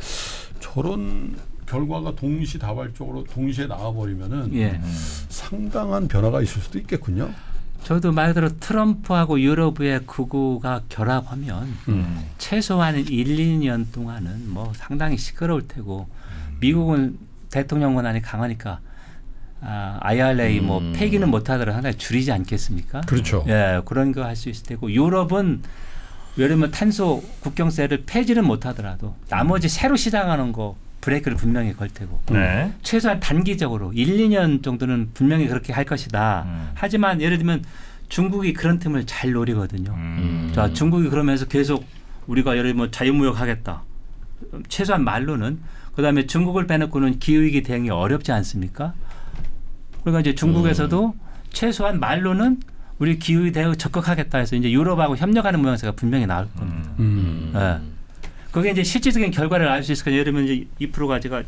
저런 0.61 1.37
결과가 1.67 2.15
동시다발적으로 2.15 3.25
동시에 3.25 3.67
나와버리면은 3.67 4.55
예. 4.55 4.71
음. 4.71 4.83
상당한 5.29 6.09
변화가 6.09 6.43
있을 6.43 6.63
수도 6.63 6.79
있겠군요. 6.79 7.31
저도 7.83 8.11
말 8.11 8.29
그대로 8.29 8.49
트럼프하고 8.59 9.41
유럽의 9.41 10.07
구구가 10.07 10.83
결합하면 10.89 11.73
음. 11.89 12.25
최소한 12.39 12.97
1, 12.97 13.07
2년 13.07 13.87
동안은 13.93 14.51
뭐 14.51 14.73
상당히 14.75 15.17
시끄러울 15.17 15.69
테고 15.69 16.09
미국은 16.61 17.17
대통령 17.57 17.95
권한이 17.95 18.21
강하니까 18.21 18.81
아, 19.63 19.99
IRA 20.03 20.61
뭐 20.61 20.79
음. 20.81 20.93
폐기는 20.95 21.27
못하더라도 21.31 21.73
상당히 21.73 21.97
줄이지 21.97 22.31
않겠습니까? 22.31 23.01
그렇죠. 23.03 23.45
예, 23.49 23.81
그런 23.87 24.13
거 24.13 24.23
할 24.23 24.37
수 24.37 24.51
있을 24.51 24.67
테고 24.67 24.93
유럽은 24.93 25.63
예를 26.37 26.51
들면 26.51 26.71
탄소 26.71 27.23
국경세를 27.41 28.03
폐지는 28.05 28.45
못하더라도 28.45 29.17
나머지 29.31 29.71
새로 29.71 29.97
시작하는 29.97 30.53
거 30.53 30.77
브레이크를 31.01 31.39
분명히 31.39 31.73
걸 31.73 31.89
테고 31.89 32.21
네. 32.31 32.73
최소한 32.83 33.21
단기적으로 33.21 33.93
1, 33.95 34.19
2년 34.19 34.63
정도는 34.63 35.13
분명히 35.15 35.49
그렇게 35.49 35.73
할 35.73 35.85
것이다. 35.87 36.43
음. 36.47 36.71
하지만 36.75 37.23
예를 37.23 37.39
들면 37.39 37.65
중국이 38.11 38.53
그런 38.53 38.79
틈을 38.79 39.07
잘 39.07 39.33
노리거든요. 39.33 39.93
음. 39.95 40.53
자, 40.55 40.71
중국이 40.75 41.09
그러면서 41.09 41.47
계속 41.47 41.87
우리가 42.27 42.59
예를 42.59 42.73
들면 42.73 42.93
자유무역 42.93 43.41
하겠다. 43.41 43.83
최소한 44.69 45.03
말로는 45.05 45.59
그다음에 45.97 46.27
중국을 46.27 46.67
빼놓고는 46.67 47.19
기후위기 47.19 47.63
대응이 47.63 47.91
어렵지 47.91 48.31
않습니까? 48.33 48.93
그러니까 50.03 50.21
이제 50.21 50.35
중국에서도 50.35 51.15
최소한 51.53 51.99
말로는 51.99 52.61
우리 52.99 53.19
기후위 53.19 53.53
대응 53.53 53.75
적극하겠다 53.75 54.39
해서 54.39 54.57
이제 54.57 54.71
유럽하고 54.71 55.17
협력하는 55.17 55.61
모양새가 55.61 55.93
분명히 55.93 56.27
나올 56.27 56.49
겁니다. 56.55 56.91
음. 57.01 57.53
음. 57.53 57.53
예. 57.57 57.97
그게 58.53 58.71
이제 58.71 58.83
실질적인 58.83 59.31
결과를 59.33 59.69
알 59.69 59.83
수 59.83 59.93
있을 59.93 60.05
거예요. 60.05 60.21
예를 60.21 60.33
들면 60.33 60.49
이제 60.49 60.67
2%가 60.87 61.21
제가 61.21 61.43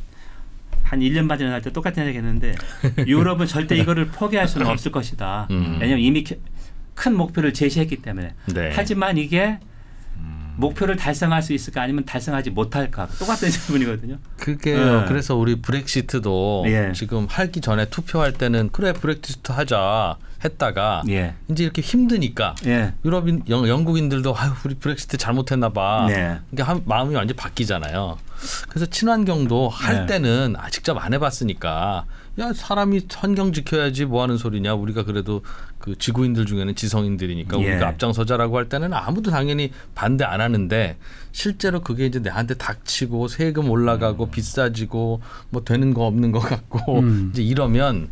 한 0.82 1.00
1년 1.00 1.28
반 1.28 1.38
전에 1.38 1.50
할 1.50 1.62
때 1.62 1.70
똑같은 1.72 2.06
얘기 2.06 2.16
했는데 2.18 2.54
유럽은 3.06 3.46
절대 3.46 3.76
이거를 3.76 4.08
포기할 4.08 4.48
수는 4.48 4.66
없을 4.66 4.90
것이다. 4.92 5.46
음. 5.50 5.78
왜냐하면 5.80 6.00
이미 6.00 6.24
겨- 6.24 6.36
큰 6.94 7.16
목표를 7.16 7.52
제시했기 7.54 7.96
때문에. 7.96 8.34
네. 8.54 8.72
하지만 8.74 9.16
이게 9.18 9.58
음. 9.62 9.68
목표를 10.58 10.96
달성할 10.96 11.42
수 11.42 11.52
있을까 11.52 11.82
아니면 11.82 12.04
달성하지 12.04 12.50
못할까 12.50 13.06
똑같은 13.18 13.48
질문이거든요. 13.50 14.18
그게 14.36 14.72
예. 14.72 15.04
그래서 15.06 15.36
우리 15.36 15.56
브렉시트도 15.56 16.64
예. 16.66 16.92
지금 16.94 17.26
하기 17.28 17.60
전에 17.60 17.86
투표할 17.86 18.32
때는 18.32 18.70
그래 18.72 18.92
브렉시트 18.92 19.52
하자 19.52 20.16
했다가 20.44 21.02
예. 21.08 21.34
이제 21.48 21.64
이렇게 21.64 21.80
힘드니까 21.82 22.54
예. 22.66 22.94
유럽인 23.04 23.42
영, 23.48 23.68
영국인들도 23.68 24.36
아유 24.36 24.50
우리 24.64 24.74
브렉시트 24.74 25.16
잘못했나 25.16 25.70
봐. 25.70 26.06
네. 26.08 26.38
그러니까 26.50 26.72
한, 26.74 26.82
마음이 26.84 27.14
완전 27.14 27.34
히 27.34 27.36
바뀌잖아요. 27.36 28.18
그래서 28.68 28.86
친환경도 28.86 29.68
할 29.68 30.06
네. 30.06 30.06
때는 30.06 30.54
아 30.56 30.70
직접 30.70 30.96
안 30.96 31.12
해봤으니까 31.12 32.04
야 32.38 32.52
사람이 32.52 33.06
환경 33.12 33.52
지켜야지 33.52 34.04
뭐 34.04 34.22
하는 34.22 34.36
소리냐 34.36 34.74
우리가 34.74 35.04
그래도 35.04 35.42
그 35.88 35.98
지구인들 35.98 36.44
중에는 36.44 36.74
지성인들이니까 36.74 37.58
예. 37.60 37.70
우리가 37.70 37.88
앞장서자라고 37.88 38.58
할 38.58 38.68
때는 38.68 38.92
아무도 38.92 39.30
당연히 39.30 39.72
반대 39.94 40.24
안 40.24 40.40
하는데 40.40 40.96
실제로 41.32 41.80
그게 41.80 42.06
이제 42.06 42.18
내한테 42.18 42.54
닥치고 42.54 43.28
세금 43.28 43.70
올라가고 43.70 44.24
음. 44.24 44.30
비싸지고 44.30 45.22
뭐 45.50 45.64
되는 45.64 45.94
거 45.94 46.04
없는 46.06 46.30
거 46.32 46.40
같고 46.40 47.00
음. 47.00 47.30
이제 47.32 47.42
이러면 47.42 48.08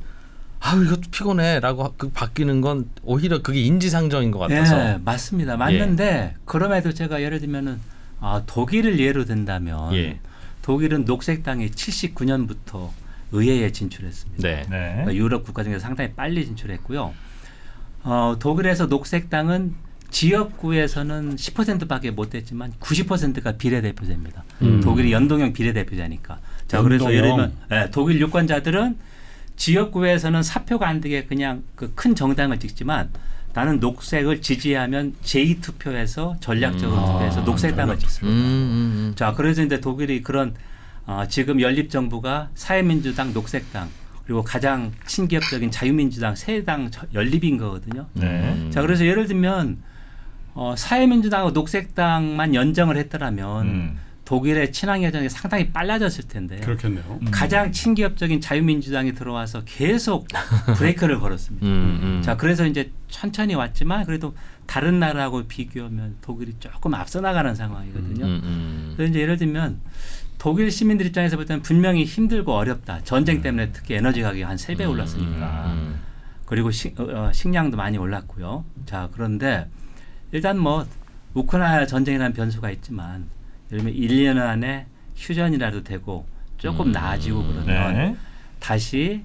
아유 0.61 0.85
이것도 0.87 1.03
피곤해라고 1.11 1.95
그 1.99 2.09
바뀌는 2.09 2.63
건 2.63 2.89
오히려 3.03 3.43
그게 3.43 3.61
인지상정인 3.61 4.31
것 4.31 4.39
같아서 4.39 4.79
예, 4.79 4.99
맞습니다. 5.05 5.57
맞는데 5.57 6.37
그럼에도 6.47 6.93
제가 6.93 7.21
예를 7.23 7.41
들면은 7.41 7.79
아, 8.21 8.43
독일을 8.47 8.99
예로 8.99 9.27
든다면 9.27 9.95
예. 9.95 10.19
독일은 10.63 11.05
녹색당이 11.05 11.71
79년부터 11.73 12.89
의회에 13.33 13.71
진출했습니다. 13.71 14.43
네. 14.43 14.63
네. 14.71 14.91
그러니까 14.93 15.15
유럽 15.15 15.45
국가 15.45 15.63
중에서 15.63 15.81
상당히 15.81 16.13
빨리 16.15 16.47
진출했고요. 16.47 17.13
어, 18.07 18.37
독일에서 18.39 18.87
녹색당은 18.87 19.75
지역구에서는 20.11 21.35
10%밖에 21.35 22.13
못 22.13 22.31
됐지만 22.31 22.73
90%가 22.79 23.53
비례대표제입니다. 23.53 24.45
음. 24.63 24.81
독일이 24.81 25.13
연동형 25.13 25.53
비례대표제니까. 25.53 26.39
자, 26.69 26.83
그래서 26.83 27.13
예를 27.13 27.31
들면 27.31 27.53
예, 27.73 27.91
독일 27.91 28.21
유권자들은 28.21 28.97
지역구에서는 29.57 30.43
사표가 30.43 30.87
안 30.89 31.01
되게 31.01 31.25
그냥 31.25 31.65
그 31.75 31.91
큰 31.95 32.15
정당을 32.15 32.61
찍지만 32.61 33.11
나는 33.55 33.81
녹색을 33.81 34.41
지지하면 34.43 35.15
제2 35.25 35.61
투표에서 35.63 36.37
전략적으로 36.41 37.01
음. 37.01 37.07
투표해서 37.07 37.41
아, 37.41 37.45
녹색당을 37.45 37.95
전략 37.95 38.01
찍습니다. 38.01 38.39
음, 38.39 38.43
음, 38.43 39.09
음. 39.09 39.13
자, 39.17 39.33
그래서 39.33 39.63
이제 39.63 39.81
독일이 39.81 40.23
그런 40.23 40.55
어, 41.07 41.25
지금 41.29 41.61
연립 41.61 41.91
정부가 41.91 42.51
사회민주당, 42.55 43.33
녹색당 43.33 43.89
그리고 44.27 44.43
가장 44.43 44.93
친기업적인 45.07 45.71
자유민주당 45.71 46.35
세당 46.35 46.91
연립인 47.15 47.59
거거든요. 47.59 48.07
네. 48.15 48.27
음. 48.27 48.71
자, 48.73 48.83
그래서 48.83 49.07
예를 49.07 49.27
들면 49.27 49.79
어, 50.55 50.75
사회민주당하고 50.77 51.53
녹색당만 51.53 52.55
연정을 52.55 52.97
했더라면 52.97 53.67
음. 53.67 53.99
독일의 54.25 54.73
친환경정이 54.73 55.29
상당히 55.29 55.71
빨라졌을 55.71 56.27
텐데 56.27 56.57
그렇겠네요. 56.57 57.21
음. 57.23 57.31
가장 57.31 57.71
친기업적인 57.71 58.41
자유민주당이 58.41 59.13
들어와서 59.13 59.63
계속 59.65 60.27
브레이크를 60.77 61.21
걸었습니다. 61.21 61.65
음, 61.65 62.01
음. 62.03 62.23
자, 62.23 62.37
그래서 62.37 62.67
이제 62.67 62.91
천천히 63.09 63.55
왔지만 63.55 64.05
그래도 64.05 64.35
다른 64.67 64.99
나라하고 64.99 65.47
비교하면 65.47 66.17
독일이 66.21 66.55
조금 66.59 66.95
앞서 66.95 67.21
나가는 67.21 67.55
상황이거든요. 67.55 68.25
음, 68.25 68.41
음. 68.43 68.93
그래서 68.97 69.11
이제 69.11 69.21
예를 69.21 69.37
들면 69.37 69.81
독일 70.39 70.71
시민들 70.71 71.07
입장에서 71.07 71.37
볼 71.37 71.47
때는 71.47 71.63
분명히 71.63 72.05
힘들고 72.05 72.53
어렵다. 72.55 73.01
전쟁 73.05 73.41
때문에 73.43 73.71
특히 73.73 73.95
에너지 73.95 74.23
가격이 74.23 74.43
한 74.43 74.57
세 74.57 74.75
배 74.77 74.85
올랐으니까. 74.85 75.73
음, 75.75 76.01
그리고 76.45 76.71
식, 76.71 76.99
어, 77.01 77.05
어, 77.05 77.33
식량도 77.33 77.77
많이 77.77 77.99
올랐고요. 77.99 78.65
자, 78.85 79.09
그런데 79.13 79.69
일단 80.33 80.59
뭐 80.59 80.87
우크라이나 81.35 81.87
전쟁이라는 81.87 82.33
변수가 82.35 82.71
있지만 82.73 83.27
예를 83.71 83.85
들면 83.85 83.95
1, 83.95 84.09
2년 84.11 84.39
안에 84.41 84.87
휴전이라도 85.17 85.83
되고 85.85 86.27
조금 86.59 86.87
음. 86.89 86.93
나아지고 86.93 87.43
그러면 87.43 87.95
네. 87.95 88.17
다시 88.61 89.23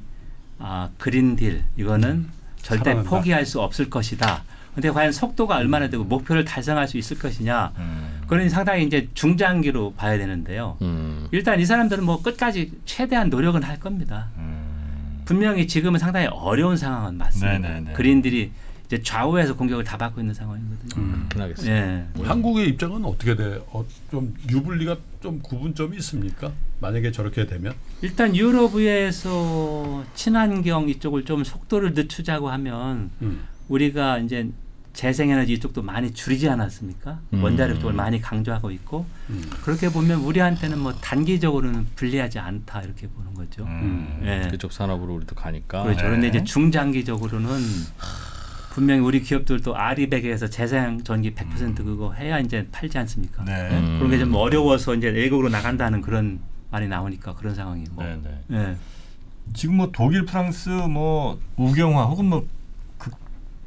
아, 0.60 0.90
그린딜 0.98 1.64
이거는 1.78 2.28
절대 2.62 2.86
살아난다. 2.92 3.10
포기할 3.10 3.46
수 3.46 3.60
없을 3.62 3.90
것이다. 3.90 4.44
근데 4.74 4.90
과연 4.90 5.12
속도가 5.12 5.58
얼마나 5.58 5.90
되고 5.90 6.04
목표를 6.04 6.46
달성할 6.46 6.88
수 6.88 6.98
있을 6.98 7.20
것이냐. 7.20 7.74
음. 7.78 8.22
그러니 8.28 8.50
상당히 8.50 8.86
이제 8.86 9.10
중장기로 9.14 9.94
봐야 9.94 10.18
되는데요. 10.18 10.78
음. 10.82 11.28
일단 11.32 11.60
이 11.60 11.66
사람들은 11.66 12.04
뭐 12.06 12.22
끝까지 12.22 12.72
최대한 12.86 13.30
노력은 13.30 13.64
할 13.64 13.80
겁니다. 13.80 14.30
음. 14.38 15.22
분명히 15.26 15.68
지금은 15.68 16.00
상당히 16.00 16.28
어려운 16.28 16.78
상황은 16.78 17.18
맞습니다. 17.18 17.58
네네네. 17.58 17.94
그린들이 17.94 18.52
이제 18.86 19.02
좌우에서 19.02 19.56
공격을 19.56 19.86
다 19.86 19.98
받고 19.98 20.20
있는 20.20 20.34
상황이거든요. 20.34 21.02
음. 21.02 21.30
알겠습니다. 21.38 21.74
예. 21.74 22.06
한국의 22.24 22.68
입장은 22.70 23.06
어떻게 23.06 23.36
돼? 23.36 23.62
어, 23.72 23.86
좀 24.10 24.34
유불리가 24.50 24.98
좀 25.22 25.40
구분점이 25.42 25.96
있습니까? 25.98 26.52
만약에 26.82 27.12
저렇게 27.12 27.46
되면 27.46 27.74
일단 28.02 28.36
유럽에서 28.36 30.04
친환경 30.16 30.90
이쪽을 30.90 31.24
좀 31.24 31.44
속도를 31.44 31.94
늦추자고 31.94 32.50
하면 32.50 33.12
음. 33.22 33.44
우리가 33.76 34.20
이제 34.20 34.50
재생에너지 34.94 35.54
이쪽도 35.54 35.82
많이 35.82 36.12
줄이지 36.14 36.50
않았습니까? 36.50 37.20
음. 37.34 37.42
원자력 37.44 37.80
쪽을 37.80 37.94
많이 37.94 38.20
강조하고 38.20 38.72
있고 38.72 39.06
음. 39.30 39.50
그렇게 39.64 39.90
보면 39.90 40.20
우리한테는 40.20 40.78
뭐 40.80 40.92
단기적으로는 40.94 41.88
불리하지 41.96 42.40
않다 42.40 42.82
이렇게 42.82 43.08
보는 43.08 43.34
거죠. 43.34 43.64
음. 43.64 44.22
예. 44.26 44.50
그쪽 44.52 44.74
산업으로 44.74 45.16
우리도 45.16 45.36
가니까. 45.36 45.84
그렇죠. 45.84 46.02
네. 46.02 46.08
그런데 46.08 46.28
이제 46.28 46.44
중장기적으로는 46.44 47.58
분명히 48.72 49.00
우리 49.02 49.22
기업들도 49.22 49.76
아리백에서 49.78 50.50
재생 50.50 51.02
전기 51.04 51.34
100% 51.34 51.76
그거 51.78 52.12
해야 52.14 52.40
이제 52.40 52.68
팔지 52.74 52.98
않습니까? 52.98 53.46
네. 53.46 53.70
음. 53.72 53.98
그런 53.98 54.12
게 54.12 54.20
좀 54.20 54.36
어려워서 54.36 54.94
이제 54.96 55.08
외국으로 55.08 55.48
나간다는 55.48 56.02
그런 56.02 56.40
말이 56.70 56.90
나오니까 56.90 57.36
그런 57.36 57.56
상황이고. 57.56 58.04
네, 58.04 58.20
네. 58.22 58.58
예. 58.58 58.76
지금 59.54 59.76
뭐 59.78 59.90
독일, 59.94 60.26
프랑스 60.26 60.68
뭐 60.70 61.40
우경화 61.56 62.04
혹은 62.06 62.26
뭐극 62.26 62.50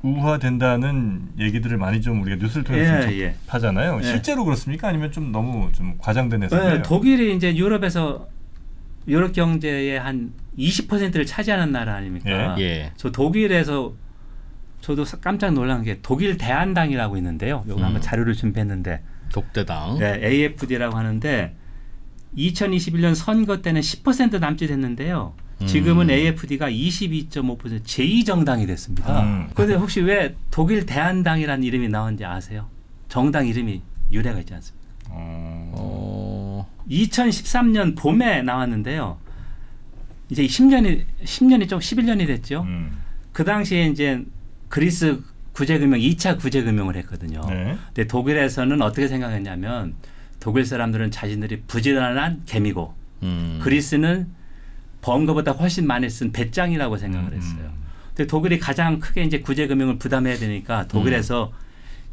우화된다는 0.05 1.28
얘기들을 1.38 1.78
많이 1.78 2.02
좀 2.02 2.20
우리가 2.22 2.36
뉴스를 2.36 2.62
통해서 2.64 3.11
예, 3.11 3.18
예. 3.20 3.34
접하잖아요. 3.46 3.98
예. 4.00 4.02
실제로 4.05 4.44
그렇습니까? 4.44 4.88
아니면 4.88 5.11
좀 5.11 5.32
너무 5.32 5.72
좀 5.72 5.94
과장된 5.98 6.42
해석이에요? 6.44 6.74
네, 6.74 6.82
독일이 6.82 7.34
이제 7.34 7.57
유럽에서 7.57 8.28
유럽 9.09 9.32
경제의 9.32 9.98
한 9.98 10.32
20%를 10.59 11.24
차지하는 11.26 11.72
나라 11.72 11.94
아닙니까? 11.96 12.55
예. 12.59 12.92
저 12.96 13.11
독일에서 13.11 13.94
저도 14.82 15.05
사- 15.07 15.18
깜짝 15.18 15.52
놀란 15.55 15.82
게 15.82 15.98
독일 16.02 16.36
대한당이라고 16.36 17.16
있는데요. 17.16 17.64
여기 17.68 17.80
음. 17.80 17.84
한번 17.86 18.02
자료를 18.02 18.34
준비했는데 18.34 19.00
독대당. 19.32 19.98
네, 19.98 20.20
AFD라고 20.22 20.96
하는데 20.96 21.55
2021년 22.36 23.14
선거 23.14 23.62
때는 23.62 23.80
10% 23.80 24.38
남짓했는데요. 24.38 25.34
지금은 25.66 26.06
음. 26.06 26.10
AFD가 26.10 26.70
22.5% 26.70 27.82
제2정당이 27.82 28.66
됐습니다. 28.66 29.22
음. 29.22 29.48
그런데 29.54 29.74
혹시 29.74 30.00
왜 30.00 30.34
독일 30.50 30.86
대한당이라는 30.86 31.62
이름이 31.64 31.88
나온지 31.88 32.24
아세요? 32.24 32.68
정당 33.08 33.46
이름이 33.46 33.82
유래가 34.12 34.40
있지 34.40 34.54
않습니까? 34.54 34.88
어... 35.10 35.72
어. 35.76 36.70
2013년 36.88 37.96
봄에 37.96 38.42
나왔는데요. 38.42 39.18
이제 40.30 40.44
10년이 40.44 41.04
10년이 41.24 41.68
좀 41.68 41.78
11년이 41.78 42.26
됐죠. 42.26 42.62
음. 42.62 42.98
그 43.32 43.44
당시에 43.44 43.86
이제 43.86 44.24
그리스 44.68 45.22
구제금융 45.52 46.00
2차 46.00 46.38
구제금융을 46.38 46.96
했거든요. 46.96 47.40
네. 47.48 47.76
근데 47.86 48.06
독일에서는 48.06 48.82
어떻게 48.82 49.06
생각했냐면 49.08 49.94
독일 50.40 50.66
사람들은 50.66 51.10
자신들이 51.10 51.62
부지런한 51.66 52.42
개미고 52.46 52.94
음. 53.22 53.60
그리스는 53.62 54.28
번 55.05 55.26
거보다 55.26 55.52
훨씬 55.52 55.86
많이 55.86 56.09
쓴 56.09 56.32
배짱이라고 56.32 56.96
생각을 56.96 57.32
음, 57.32 57.36
했어요. 57.36 57.70
근데 58.16 58.26
독일이 58.26 58.59
가장 58.59 59.00
크게 59.00 59.22
이제 59.24 59.40
구제금융을 59.40 59.98
부담해야 59.98 60.36
되니까 60.38 60.88
독일에서 60.88 61.52
음. 61.52 61.64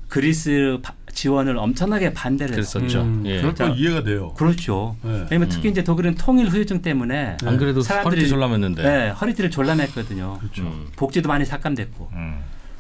그리스 0.10 0.78
바- 0.84 0.94
지원을 1.10 1.58
엄청나게 1.58 2.12
반대를 2.12 2.58
했어요. 2.58 2.82
그랬었죠. 2.84 3.02
음, 3.04 3.24
예. 3.26 3.54
자, 3.54 3.68
이해가 3.70 4.04
돼요. 4.04 4.34
그렇죠. 4.34 4.98
네. 5.04 5.26
왜냐면 5.32 5.48
특히 5.48 5.70
음. 5.70 5.72
이제 5.72 5.86
독일은 5.86 6.16
통일 6.16 6.48
후유증 6.50 6.82
때문에 6.82 7.38
안 7.46 7.58
그래도 7.58 7.80
사람들이- 7.80 8.04
허리띠 8.04 8.30
졸라맸는데. 8.30 8.82
네, 8.84 9.10
허리띠를 9.12 9.50
졸라맸거든요. 9.52 10.40
그렇죠. 10.40 10.64
음. 10.64 10.88
복지도 10.98 11.30
많이 11.30 11.46
삭감됐고. 11.46 12.10
음. 12.12 12.40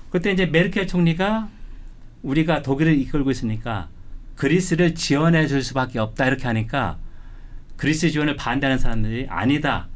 그때 0.09 0.30
이제 0.34 0.45
메르켈 0.45 0.88
총리가 0.88 1.47
우리가 2.22 2.64
독일을 2.64 2.99
이끌고 2.99 3.32
있으니까 3.32 3.88
그리스를 4.36 4.93
지원해 4.93 5.47
줄 5.47 5.64
수밖에 5.64 5.99
없다 5.99 6.28
이렇게 6.28 6.47
하니까 6.47 6.97
그리스 7.78 8.09
지원을 8.12 8.36
반대하는 8.36 8.78
사람들이 8.78 9.28
아니다. 9.30 9.88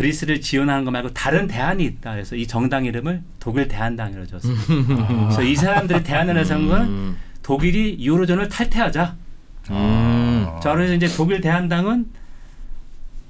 그리스를 0.00 0.42
지원하는 0.42 0.84
거 0.84 0.90
말고 0.90 1.14
다른 1.14 1.46
대안이 1.46 1.82
있다. 1.82 2.12
그래서 2.12 2.36
이 2.36 2.46
정당 2.46 2.84
이름을 2.84 3.22
독일 3.40 3.66
대한당이라고 3.66 4.26
줬어요. 4.26 4.54
그래서 4.66 5.42
이 5.42 5.56
사람들이 5.56 6.02
대안을 6.02 6.36
해서는 6.36 6.68
건 6.68 6.82
음. 6.82 7.16
독일이 7.42 7.96
유로존을 7.98 8.50
탈퇴하자. 8.50 9.16
음. 9.70 10.44
아. 10.48 10.60
자, 10.62 10.74
그래서 10.74 10.92
이제 10.92 11.08
독일 11.08 11.40
대한당은 11.40 12.10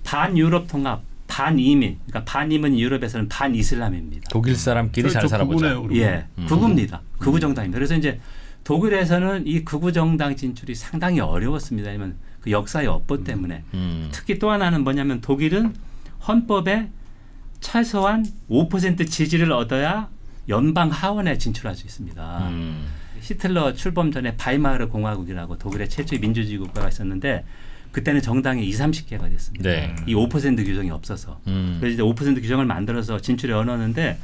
반유럽 0.02 0.66
통합, 0.66 1.02
반이민, 1.28 1.98
그러니까 2.08 2.24
반이민 2.32 2.76
유럽에서는 2.76 3.28
반이슬람입니다. 3.28 4.24
독일 4.28 4.56
사람끼리 4.56 5.06
저- 5.08 5.12
잘저 5.14 5.28
살아보자. 5.28 5.80
예, 5.92 6.26
음. 6.36 6.46
극우입니다. 6.48 7.00
극우 7.18 7.38
정당입니다. 7.38 7.78
그래서 7.78 7.94
이제 7.94 8.18
독일에서는 8.64 9.46
이 9.46 9.64
극우 9.64 9.92
정당 9.92 10.34
진출이 10.34 10.74
상당히 10.74 11.20
어려웠습니다. 11.20 11.90
왜냐면 11.90 12.16
그 12.40 12.50
역사의 12.50 12.88
업보 12.88 13.22
때문에 13.22 13.62
음. 13.74 14.08
특히 14.10 14.40
또 14.40 14.50
하나는 14.50 14.82
뭐냐면 14.82 15.20
독일은 15.20 15.72
헌법에 16.26 16.90
최소한 17.60 18.26
5% 18.50 19.10
지지를 19.10 19.52
얻어야 19.52 20.08
연방 20.48 20.90
하원에 20.90 21.38
진출할 21.38 21.74
수 21.74 21.86
있습니다. 21.86 22.48
음. 22.48 22.86
히틀러 23.20 23.74
출범 23.74 24.12
전에 24.12 24.36
바이마르 24.36 24.88
공화국이라고 24.88 25.58
독일의 25.58 25.88
최초의 25.88 26.20
민주주의 26.20 26.58
국가가 26.58 26.88
있었는데 26.88 27.44
그때는 27.90 28.20
정당이 28.20 28.68
2, 28.68 28.72
30개가 28.72 29.28
됐습니다. 29.30 29.70
네. 29.70 29.94
이5% 30.06 30.64
규정이 30.64 30.90
없어서 30.90 31.40
음. 31.46 31.78
그래서 31.80 31.94
이제 31.94 32.02
5% 32.02 32.40
규정을 32.42 32.66
만들어서 32.66 33.20
진출에 33.20 33.52
얻었는데 33.54 34.18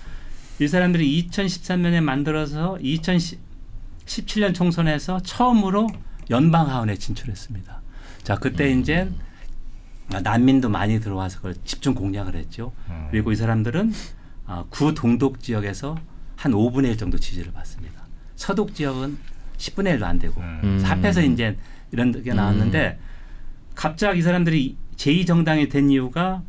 이 0.61 0.69
사람들이 0.69 1.29
2013년에 1.31 2.01
만들어서 2.01 2.79
2017년 2.83 4.55
총선에서 4.55 5.21
처음으로 5.23 5.89
연방 6.31 6.69
하원에 6.69 6.97
진출했습니다. 6.97 7.81
자 8.23 8.37
그때 8.37 8.73
음. 8.73 8.81
이제 8.81 9.09
난민도 10.23 10.69
많이 10.69 11.01
들어와서 11.01 11.39
그걸 11.39 11.55
집중 11.65 11.95
공략을 11.95 12.35
했죠. 12.35 12.73
음. 12.89 13.09
그리고 13.11 13.33
이 13.33 13.37
사람들은 13.37 13.93
아, 14.47 14.65
구 14.69 14.95
동독 14.95 15.41
지역에서 15.41 15.97
한 16.37 16.53
5분의 16.53 16.91
1 16.91 16.97
정도 16.99 17.19
지지를 17.19 17.53
받습니다. 17.53 18.03
서독 18.37 18.75
지역은 18.75 19.17
10분의 19.57 19.99
1도 19.99 20.03
안 20.03 20.19
되고 20.19 20.41
음. 20.41 20.83
합해서 20.85 21.23
이제 21.23 21.57
이런 21.93 22.23
게 22.23 22.35
나왔는데 22.35 22.99
갑자기 23.75 24.19
이 24.19 24.23
사람들이 24.23 24.77
제2 24.97 25.27
정당이 25.27 25.69
된 25.69 25.91
이유가 25.91 26.43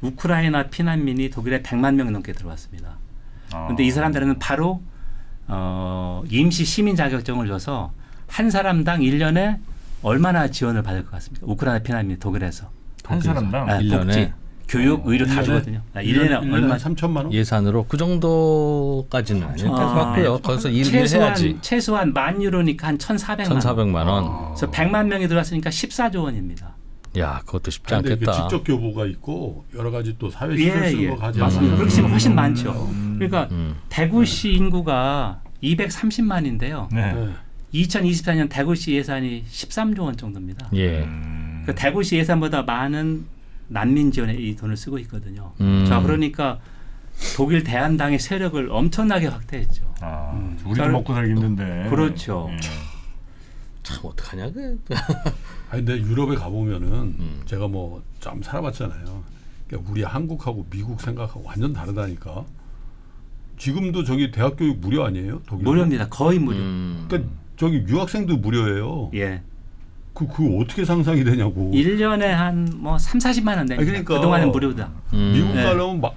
우크라이나 0.00 0.64
피난민이 0.68 1.30
독일에 1.30 1.62
100만 1.62 1.94
명 1.94 2.12
넘게 2.12 2.32
들어왔습니다. 2.32 2.98
아. 3.52 3.64
그런데 3.64 3.84
이 3.84 3.90
사람들은 3.90 4.38
바로 4.38 4.82
어, 5.46 6.22
임시 6.30 6.64
시민 6.64 6.96
자격증을 6.96 7.46
줘서 7.46 7.92
한 8.26 8.50
사람당 8.50 9.00
1년에 9.00 9.58
얼마나 10.02 10.48
지원을 10.48 10.82
받을 10.82 11.04
것 11.04 11.12
같습니까? 11.12 11.46
우크라이나 11.46 11.82
피난민 11.82 12.18
독일에서 12.18 12.70
한 13.06 13.20
사람당 13.20 13.68
아, 13.68 13.76
일 13.78 13.88
년에? 13.88 14.04
복지, 14.04 14.32
교육, 14.66 15.06
의료 15.06 15.26
다 15.26 15.42
주거든요. 15.42 15.82
아, 15.92 16.00
1년에 16.00 16.04
일년에 16.06 16.34
얼마? 16.36 16.74
한 16.74 16.78
3천만 16.78 17.16
원? 17.18 17.32
예산으로 17.32 17.84
그 17.86 17.96
정도까지는 17.96 19.46
아닐 19.46 19.68
것 19.68 19.78
아, 19.78 19.94
같고요. 19.94 20.38
거기서 20.38 20.70
일, 20.70 20.86
일해야지. 20.86 21.02
최소한 21.02 21.58
최소한 21.62 22.12
만 22.12 22.42
유로니까 22.42 22.88
한 22.88 22.98
1,400만 22.98 23.50
원. 23.50 23.58
1,400만 23.60 23.94
원. 24.06 24.24
아. 24.24 24.54
그래서 24.56 24.70
100만 24.70 25.06
명이 25.06 25.28
들어왔으니까 25.28 25.70
14조 25.70 26.24
원입니다. 26.24 26.74
야, 27.18 27.40
그것도 27.46 27.70
쉽지 27.70 27.94
근데 27.94 28.08
그 28.08 28.12
않겠다. 28.14 28.32
직접 28.48 28.64
교부가 28.64 29.06
있고 29.06 29.64
여러 29.74 29.90
가지 29.90 30.16
또 30.18 30.30
사회 30.30 30.52
예, 30.54 30.56
시설 30.56 30.88
쓰는 30.88 31.02
예. 31.02 31.08
거 31.10 31.16
가지 31.16 31.38
맞습니다. 31.38 31.74
음. 31.74 31.76
그렇게 31.76 31.94
치면 31.94 32.10
훨씬 32.10 32.34
많죠. 32.34 32.70
음. 32.90 33.14
그러니까 33.18 33.48
음. 33.52 33.76
대구시 33.88 34.52
인구가 34.54 35.40
230만인데요. 35.62 36.88
네. 36.92 37.12
네. 37.12 37.28
2024년 37.74 38.48
대구시 38.48 38.92
예산이 38.94 39.44
13조 39.48 40.00
원 40.00 40.16
정도입니다. 40.16 40.68
예. 40.74 41.02
음. 41.02 41.43
그 41.66 41.74
대구시 41.74 42.16
예산보다 42.16 42.62
많은 42.62 43.24
난민 43.68 44.12
지원에 44.12 44.34
이 44.34 44.54
돈을 44.56 44.76
쓰고 44.76 44.98
있거든요. 45.00 45.52
음. 45.60 45.84
자, 45.88 46.00
그러니까 46.00 46.58
독일 47.36 47.64
대한당의 47.64 48.18
세력을 48.18 48.68
엄청나게 48.70 49.26
확대했죠. 49.28 49.82
아, 50.00 50.32
음. 50.34 50.58
우리도 50.66 50.82
저를- 50.84 50.90
먹고 50.92 51.14
살기 51.14 51.32
힘든데. 51.32 51.88
그렇죠. 51.90 52.48
예. 52.52 52.56
참 53.82 53.98
어떡하냐 54.04 54.50
그. 54.52 54.78
아니 55.70 55.84
근데 55.84 55.98
유럽에 56.02 56.34
가보면은 56.36 56.88
음. 56.92 57.42
제가 57.46 57.68
뭐 57.68 58.02
좀 58.20 58.42
살아봤잖아요. 58.42 59.22
그러니까 59.68 59.90
우리 59.92 60.02
한국하고 60.02 60.66
미국 60.70 61.00
생각하고 61.00 61.42
완전 61.44 61.72
다르다니까. 61.74 62.44
지금도 63.58 64.02
저기 64.04 64.30
대학 64.30 64.56
교육 64.56 64.78
무료 64.80 65.04
아니에요? 65.04 65.40
독일? 65.46 65.64
무료입니다. 65.64 66.08
거의 66.08 66.38
무료. 66.38 66.58
음. 66.58 67.04
그러니까 67.08 67.30
저기 67.56 67.84
유학생도 67.86 68.38
무료예요. 68.38 69.10
예. 69.14 69.42
그 70.14 70.28
그거 70.28 70.58
어떻게 70.58 70.84
상상이 70.84 71.24
되냐고. 71.24 71.72
1년에 71.74 72.22
한뭐 72.26 72.98
3, 72.98 73.18
40만 73.18 73.48
원 73.56 73.66
됩니다. 73.66 73.74
아니, 73.80 73.86
그러니까. 73.86 74.14
그동안은 74.14 74.52
무료다. 74.52 74.90
음. 75.12 75.32
미국 75.34 75.54
네. 75.54 75.64
가려면 75.64 76.00
막 76.00 76.14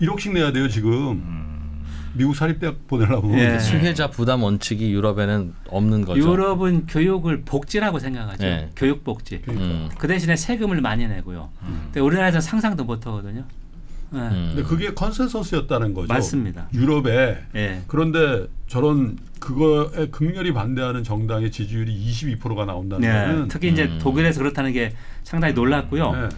1억씩 0.00 0.32
내야 0.32 0.50
돼요 0.50 0.66
지금. 0.68 1.10
음. 1.10 1.84
미국 2.14 2.34
사립대학 2.34 2.86
보내려면. 2.88 3.38
예. 3.38 3.58
수혜자 3.58 4.10
부담 4.10 4.42
원칙이 4.42 4.90
유럽에는 4.92 5.54
없는 5.68 6.04
거죠. 6.06 6.20
유럽은 6.20 6.86
교육을 6.86 7.42
복지라고 7.42 7.98
생각하죠. 7.98 8.42
네. 8.44 8.70
교육 8.74 9.04
복지. 9.04 9.42
그러니까. 9.42 9.66
음. 9.66 9.88
그 9.98 10.08
대신에 10.08 10.34
세금을 10.34 10.80
많이 10.80 11.06
내고요. 11.06 11.50
음. 11.62 11.80
근데 11.84 12.00
우리나라에서 12.00 12.40
상상도 12.40 12.84
못 12.84 13.06
하거든요. 13.06 13.44
예. 14.14 14.18
음. 14.18 14.52
근데 14.54 14.62
그게 14.62 14.94
컨센서스였다는 14.94 15.94
거죠. 15.94 16.12
맞습니다. 16.12 16.68
유럽에 16.72 17.38
예. 17.54 17.82
그런데 17.86 18.46
저런 18.66 19.18
그거에 19.40 20.08
극렬히 20.08 20.52
반대하는 20.52 21.04
정당의 21.04 21.50
지지율이 21.50 21.92
22%가 21.92 22.64
나온다는 22.64 23.08
네. 23.08 23.12
거는 23.12 23.48
특히 23.48 23.68
이제 23.68 23.84
음. 23.84 23.98
독일에서 24.00 24.40
그렇다는 24.40 24.72
게 24.72 24.94
상당히 25.24 25.54
놀랐고요. 25.54 26.12
네. 26.12 26.28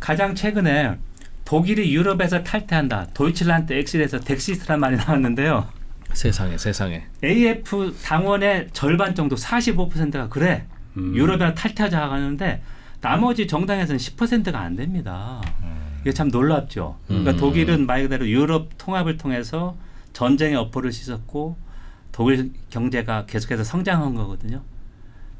가장 0.00 0.34
최근에 0.34 0.98
독일이 1.44 1.94
유럽에서 1.94 2.42
탈퇴한다. 2.42 3.08
Deutschland 3.14 3.72
exit에서 3.72 4.20
Dexit란 4.20 4.80
말이 4.80 4.96
나왔는데요. 4.96 5.68
세상에 6.12 6.56
세상에. 6.56 7.04
AfD 7.22 7.94
당원의 8.02 8.68
절반 8.72 9.14
정도 9.14 9.36
45%가 9.36 10.28
그래. 10.28 10.64
음. 10.96 11.14
유럽에서 11.14 11.54
탈퇴하자 11.54 12.10
하는데 12.10 12.62
나머지 13.00 13.46
정당에서는 13.46 13.98
10%가 13.98 14.60
안 14.60 14.76
됩니다. 14.76 15.42
이게 16.04 16.12
참 16.12 16.28
놀랍죠. 16.28 16.98
그러니까 17.06 17.30
음. 17.30 17.36
독일은 17.38 17.86
말 17.86 18.02
그대로 18.02 18.28
유럽 18.28 18.68
통합을 18.76 19.16
통해서 19.16 19.74
전쟁의 20.12 20.54
업보를 20.56 20.92
씻었고 20.92 21.56
독일 22.12 22.52
경제가 22.68 23.24
계속해서 23.24 23.64
성장한 23.64 24.14
거거든요. 24.14 24.60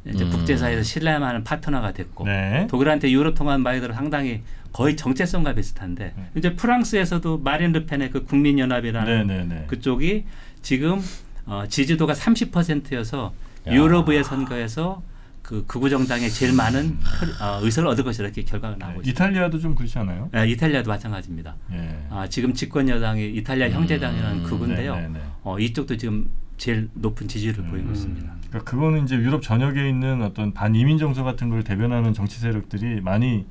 이제 0.06 0.24
음. 0.24 0.30
국제사회에서 0.30 0.82
신뢰하는 0.82 1.44
파트너가 1.44 1.92
됐고 1.92 2.24
네. 2.24 2.66
독일한테 2.70 3.10
유럽 3.10 3.34
통합 3.34 3.60
말 3.60 3.74
그대로 3.74 3.92
상당히 3.92 4.40
거의 4.72 4.96
정체성과 4.96 5.54
비슷한데 5.54 6.14
네. 6.16 6.30
이제 6.34 6.54
프랑스에서도 6.56 7.38
마린 7.38 7.72
르펜의 7.72 8.10
그 8.10 8.24
국민연합이라는 8.24 9.26
네네네. 9.26 9.64
그쪽이 9.66 10.24
지금 10.62 11.00
어, 11.44 11.64
지지도가 11.68 12.14
30%여서 12.14 13.34
야. 13.66 13.72
유럽의 13.72 14.24
선거에서 14.24 15.02
그 15.44 15.62
극우 15.66 15.90
정당에 15.90 16.26
제일 16.30 16.54
많은 16.54 16.98
표- 16.98 17.44
어, 17.44 17.60
의석을 17.62 17.88
얻을 17.90 18.02
것이다 18.02 18.24
이렇게 18.24 18.42
결과가 18.44 18.76
나오고 18.78 19.02
있습니다. 19.02 19.10
이탈리아도 19.10 19.58
좀 19.58 19.74
그렇지 19.74 19.98
않아요? 19.98 20.30
네, 20.32 20.48
이탈리아도 20.48 20.88
마찬가지입니다. 20.88 21.54
예. 21.72 22.06
아, 22.08 22.26
지금 22.26 22.54
집권 22.54 22.88
여당이 22.88 23.30
이탈리아 23.34 23.68
형제당이라는 23.68 24.38
음, 24.38 24.42
극우인데요. 24.44 24.94
네네네. 24.96 25.20
어, 25.42 25.58
이쪽도 25.58 25.98
지금 25.98 26.30
제일 26.56 26.88
높은 26.94 27.28
지지율을 27.28 27.62
보이고 27.66 27.88
음. 27.88 27.92
있습니다. 27.92 28.34
그러니까 28.48 28.70
그거는 28.70 29.04
이제 29.04 29.16
유럽 29.16 29.42
전역에 29.42 29.86
있는 29.86 30.22
어떤 30.22 30.54
반이민 30.54 30.96
정서 30.96 31.22
같은 31.24 31.50
걸 31.50 31.62
대변하는 31.62 32.14
정치 32.14 32.40
세력들이 32.40 33.02
많이 33.02 33.44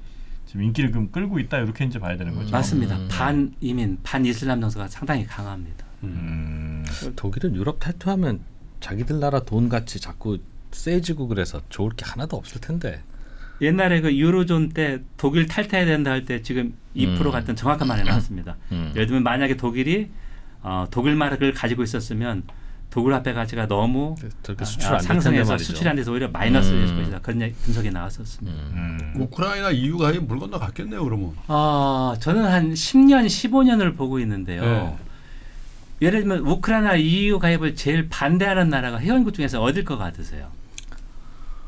지금 0.47 0.63
인기를 0.63 0.91
좀 0.91 1.11
끌고 1.11 1.37
있다 1.37 1.59
이렇게 1.59 1.85
이제 1.85 1.99
봐야 1.99 2.17
되는 2.17 2.33
거죠. 2.33 2.49
맞습니다. 2.51 2.97
음. 2.97 3.07
반 3.11 3.53
이민, 3.61 3.99
반 4.01 4.25
이슬람 4.25 4.59
정서가 4.61 4.87
상당히 4.87 5.27
강합니다. 5.27 5.85
음. 6.01 6.83
독일은 7.15 7.55
유럽 7.55 7.79
탈퇴하면 7.79 8.39
자기들 8.79 9.19
나라 9.19 9.39
돈 9.41 9.69
같이 9.69 9.99
자꾸 9.99 10.39
세지고 10.75 11.27
그래서 11.27 11.61
좋을 11.69 11.91
게 11.91 12.05
하나도 12.05 12.35
없을 12.37 12.59
텐데. 12.61 13.01
옛날에 13.61 14.01
그 14.01 14.13
유로존 14.15 14.69
때 14.69 14.99
독일 15.17 15.45
탈퇴해야 15.47 15.85
된다 15.85 16.11
할 16.11 16.25
때 16.25 16.41
지금 16.41 16.73
2% 16.95 17.25
음. 17.25 17.31
같은 17.31 17.55
정확한 17.55 17.87
말이 17.87 18.03
나왔습니다. 18.03 18.55
음. 18.71 18.91
예를 18.95 19.07
들면 19.07 19.23
만약에 19.23 19.55
독일이 19.57 20.09
어, 20.61 20.85
독일 20.91 21.15
마크를 21.15 21.53
가지고 21.53 21.83
있었으면 21.83 22.43
독일 22.89 23.13
화폐 23.13 23.33
가치가 23.33 23.67
너무 23.67 24.15
아, 24.59 24.63
수출 24.65 24.93
아, 24.93 24.99
상승해서. 24.99 25.57
수출이 25.57 25.89
안 25.89 25.95
돼서 25.95 26.11
오히려 26.11 26.27
마이너스가 26.29 26.75
음. 26.77 26.85
될 26.85 26.95
것이다. 26.97 27.19
그런 27.21 27.53
분석이 27.63 27.89
나왔었습니다. 27.89 28.57
음. 28.57 28.99
음. 29.15 29.21
우크라이나 29.21 29.71
EU 29.71 29.97
가입 29.97 30.23
물 30.25 30.39
건너 30.39 30.59
갔겠네요 30.59 31.03
그러면. 31.03 31.31
아, 31.47 32.15
저는 32.19 32.43
한 32.45 32.73
10년, 32.73 33.25
15년을 33.25 33.95
보고 33.97 34.19
있는데요. 34.19 34.61
네. 34.61 34.95
예를 36.01 36.19
들면 36.21 36.39
우크라이나 36.39 36.95
EU 36.95 37.39
가입을 37.39 37.75
제일 37.75 38.09
반대하는 38.09 38.69
나라가 38.69 38.99
회원국 38.99 39.33
중에서 39.33 39.61
어딜 39.61 39.83
것 39.85 39.97
같으세요? 39.97 40.49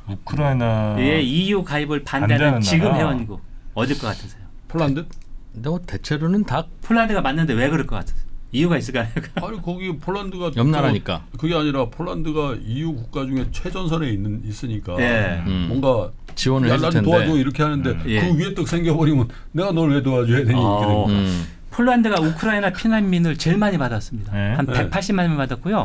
우크라이나 0.10 0.96
예, 1.00 1.22
EU 1.22 1.64
가입을 1.64 2.04
반대하는 2.04 2.62
지금 2.62 2.86
나라? 2.90 2.98
회원국 2.98 3.42
어딜 3.74 3.98
것 3.98 4.08
같으세요? 4.08 4.44
폴란드? 4.68 5.06
근데 5.54 5.70
뭐 5.70 5.80
대체로는 5.86 6.44
다 6.44 6.66
폴란드가 6.84 7.22
맞는데 7.22 7.54
왜 7.54 7.70
그럴 7.70 7.86
것 7.88 7.96
같으세요? 7.98 8.24
이유가 8.52 8.78
있을까요? 8.78 9.08
아니 9.42 9.62
거기 9.62 9.98
폴란드가 9.98 10.52
옆 10.56 10.68
나라니까. 10.68 11.26
또 11.32 11.38
그게 11.38 11.56
아니라 11.56 11.90
폴란드가 11.90 12.56
EU 12.66 12.96
국가 12.96 13.26
중에 13.26 13.48
최전선에 13.52 14.10
있는 14.10 14.42
있으니까 14.46 14.96
예. 15.00 15.44
음. 15.46 15.66
뭔가 15.70 16.12
지원을 16.36 16.70
야, 16.70 16.74
해줄 16.76 16.90
텐데. 16.92 17.10
도와줘 17.10 17.38
이렇게 17.38 17.64
하는데 17.64 17.90
음. 17.90 18.04
예. 18.08 18.22
그 18.22 18.38
위에 18.38 18.54
떡 18.54 18.68
생겨버리면 18.68 19.28
내가 19.52 19.72
널 19.72 19.90
왜 19.92 20.02
도와줘야 20.04 20.46
되니 20.46 20.54
어. 20.58 21.06
음. 21.10 21.48
폴란드가 21.72 22.22
우크라이나 22.22 22.70
피난민을 22.72 23.36
제일 23.36 23.58
많이 23.58 23.78
받았습니다. 23.78 24.32
네. 24.32 24.54
한 24.54 24.66
네. 24.66 24.90
180만 24.90 25.28
명 25.28 25.36
받았고요. 25.36 25.84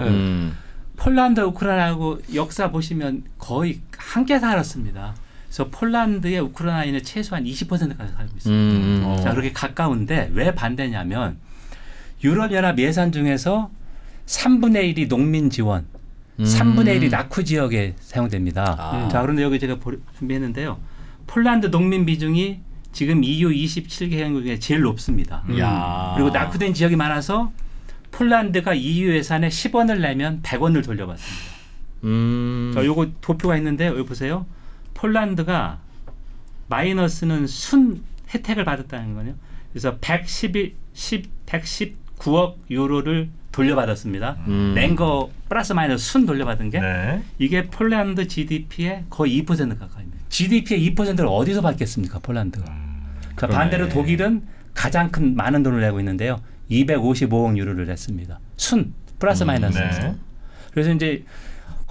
네. 1.01 1.05
음. 1.05 1.14
폴란드 1.14 1.40
우크라이나하고 1.40 2.20
역사 2.34 2.70
보시면 2.70 3.24
거의 3.38 3.80
함께 3.96 4.38
살았습니다. 4.38 5.14
그래서 5.46 5.68
폴란드의 5.70 6.38
우크라이나인의 6.40 7.03
최소한 7.03 7.44
20%까지 7.44 8.12
살고 8.12 8.32
있습니다. 8.36 8.51
음. 8.51 9.03
어. 9.05 9.16
자, 9.20 9.30
그렇게 9.30 9.53
가까운데 9.53 10.30
왜 10.32 10.55
반대냐면 10.55 11.38
유럽연합 12.22 12.78
예산 12.78 13.11
중에서 13.12 13.70
3분의 14.26 14.94
1이 14.94 15.09
농민 15.09 15.51
지원, 15.51 15.86
음. 16.38 16.44
3분의 16.44 17.01
1이 17.01 17.11
낙후 17.11 17.42
지역에 17.42 17.96
사용됩니다. 18.01 18.76
아. 18.78 19.09
자, 19.09 19.22
그런데 19.22 19.42
여기 19.42 19.59
제가 19.59 19.76
보- 19.76 19.96
준비했는데요. 20.18 20.78
폴란드 21.26 21.70
농민 21.70 22.05
비중이 22.07 22.61
지금 22.92 23.24
EU 23.24 23.48
27개 23.51 24.12
회원국 24.12 24.42
중에 24.44 24.59
제일 24.59 24.82
높습니다. 24.82 25.42
음. 25.48 25.59
야. 25.59 26.12
그리고 26.16 26.30
낙후된 26.30 26.74
지역이 26.74 26.94
많아서 26.96 27.51
폴란드가 28.11 28.74
EU 28.74 29.12
예산에 29.14 29.48
10원을 29.48 30.00
내면 30.00 30.42
100원을 30.42 30.84
돌려받습니다. 30.84 31.50
음. 32.04 32.72
자, 32.74 32.84
요거 32.84 33.12
도표가 33.20 33.56
있는데 33.58 33.86
여기 33.86 34.04
보세요. 34.04 34.46
폴란드가 34.94 35.78
마이너스는 36.68 37.46
순 37.46 38.02
혜택을 38.32 38.64
받았다는 38.64 39.14
거요. 39.14 39.34
그래서 39.72 39.96
112, 40.00 40.74
10, 40.92 41.46
119억 41.46 42.56
유로를 42.70 43.28
돌려받았습니다. 43.52 44.36
음. 44.46 44.72
낸거 44.74 45.30
플러스 45.48 45.72
마이너스 45.72 46.12
순 46.12 46.26
돌려받은 46.26 46.70
게 46.70 46.80
네. 46.80 47.22
이게 47.38 47.66
폴란드 47.66 48.28
GDP의 48.28 49.06
거의 49.11 49.42
2% 49.42 49.78
가까이입니다. 49.78 50.24
GDP의 50.28 50.94
2%를 50.94 51.26
어디서 51.26 51.61
받겠습니까, 51.61 52.20
폴란드가? 52.20 52.64
자, 52.66 53.46
그러네. 53.46 53.54
반대로 53.54 53.88
독일은 53.88 54.42
가장 54.74 55.11
큰 55.11 55.34
많은 55.34 55.62
돈을 55.64 55.80
내고 55.80 55.98
있는데요. 55.98 56.40
255억 56.70 57.56
유로를 57.56 57.86
냈습니다. 57.86 58.38
순 58.56 58.94
플러스 59.18 59.42
음, 59.42 59.48
마이너스에서. 59.48 60.00
네. 60.00 60.16
그래서 60.72 60.92
이제 60.92 61.24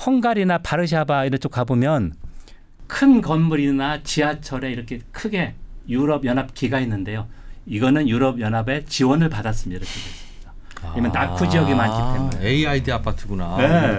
헝가리나 0.06 0.60
바르샤바 0.60 1.26
이런 1.26 1.40
쪽 1.40 1.52
가보면 1.52 2.14
큰 2.88 3.22
건물이나 3.22 4.02
지하철에 4.04 4.72
이렇게 4.72 5.02
크게 5.12 5.54
유럽 5.88 6.26
연합 6.26 6.54
기가 6.54 6.80
있는데요. 6.80 7.28
이거는 7.66 8.08
유럽 8.08 8.40
연합의 8.40 8.86
지원을 8.86 9.30
받았습니다. 9.30 9.80
이렇게 9.82 9.92
됐습니다. 9.94 10.54
왜냐면 10.96 11.12
낙후 11.12 11.50
지역이 11.50 11.74
많기 11.76 12.18
때문에. 12.38 12.50
AID 12.50 12.92
아파트구나. 12.92 13.58
네. 13.58 13.98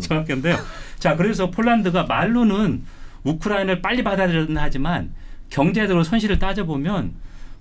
정확한데요. 0.00 0.56
자, 0.98 1.16
그래서 1.16 1.50
폴란드가 1.50 2.04
말로는 2.04 2.84
우크라이나를 3.24 3.82
빨리 3.82 4.04
받아들여는 4.04 4.56
하지만 4.58 5.12
경제적으로 5.48 6.04
손실을 6.04 6.38
따져 6.38 6.64
보면 6.64 7.14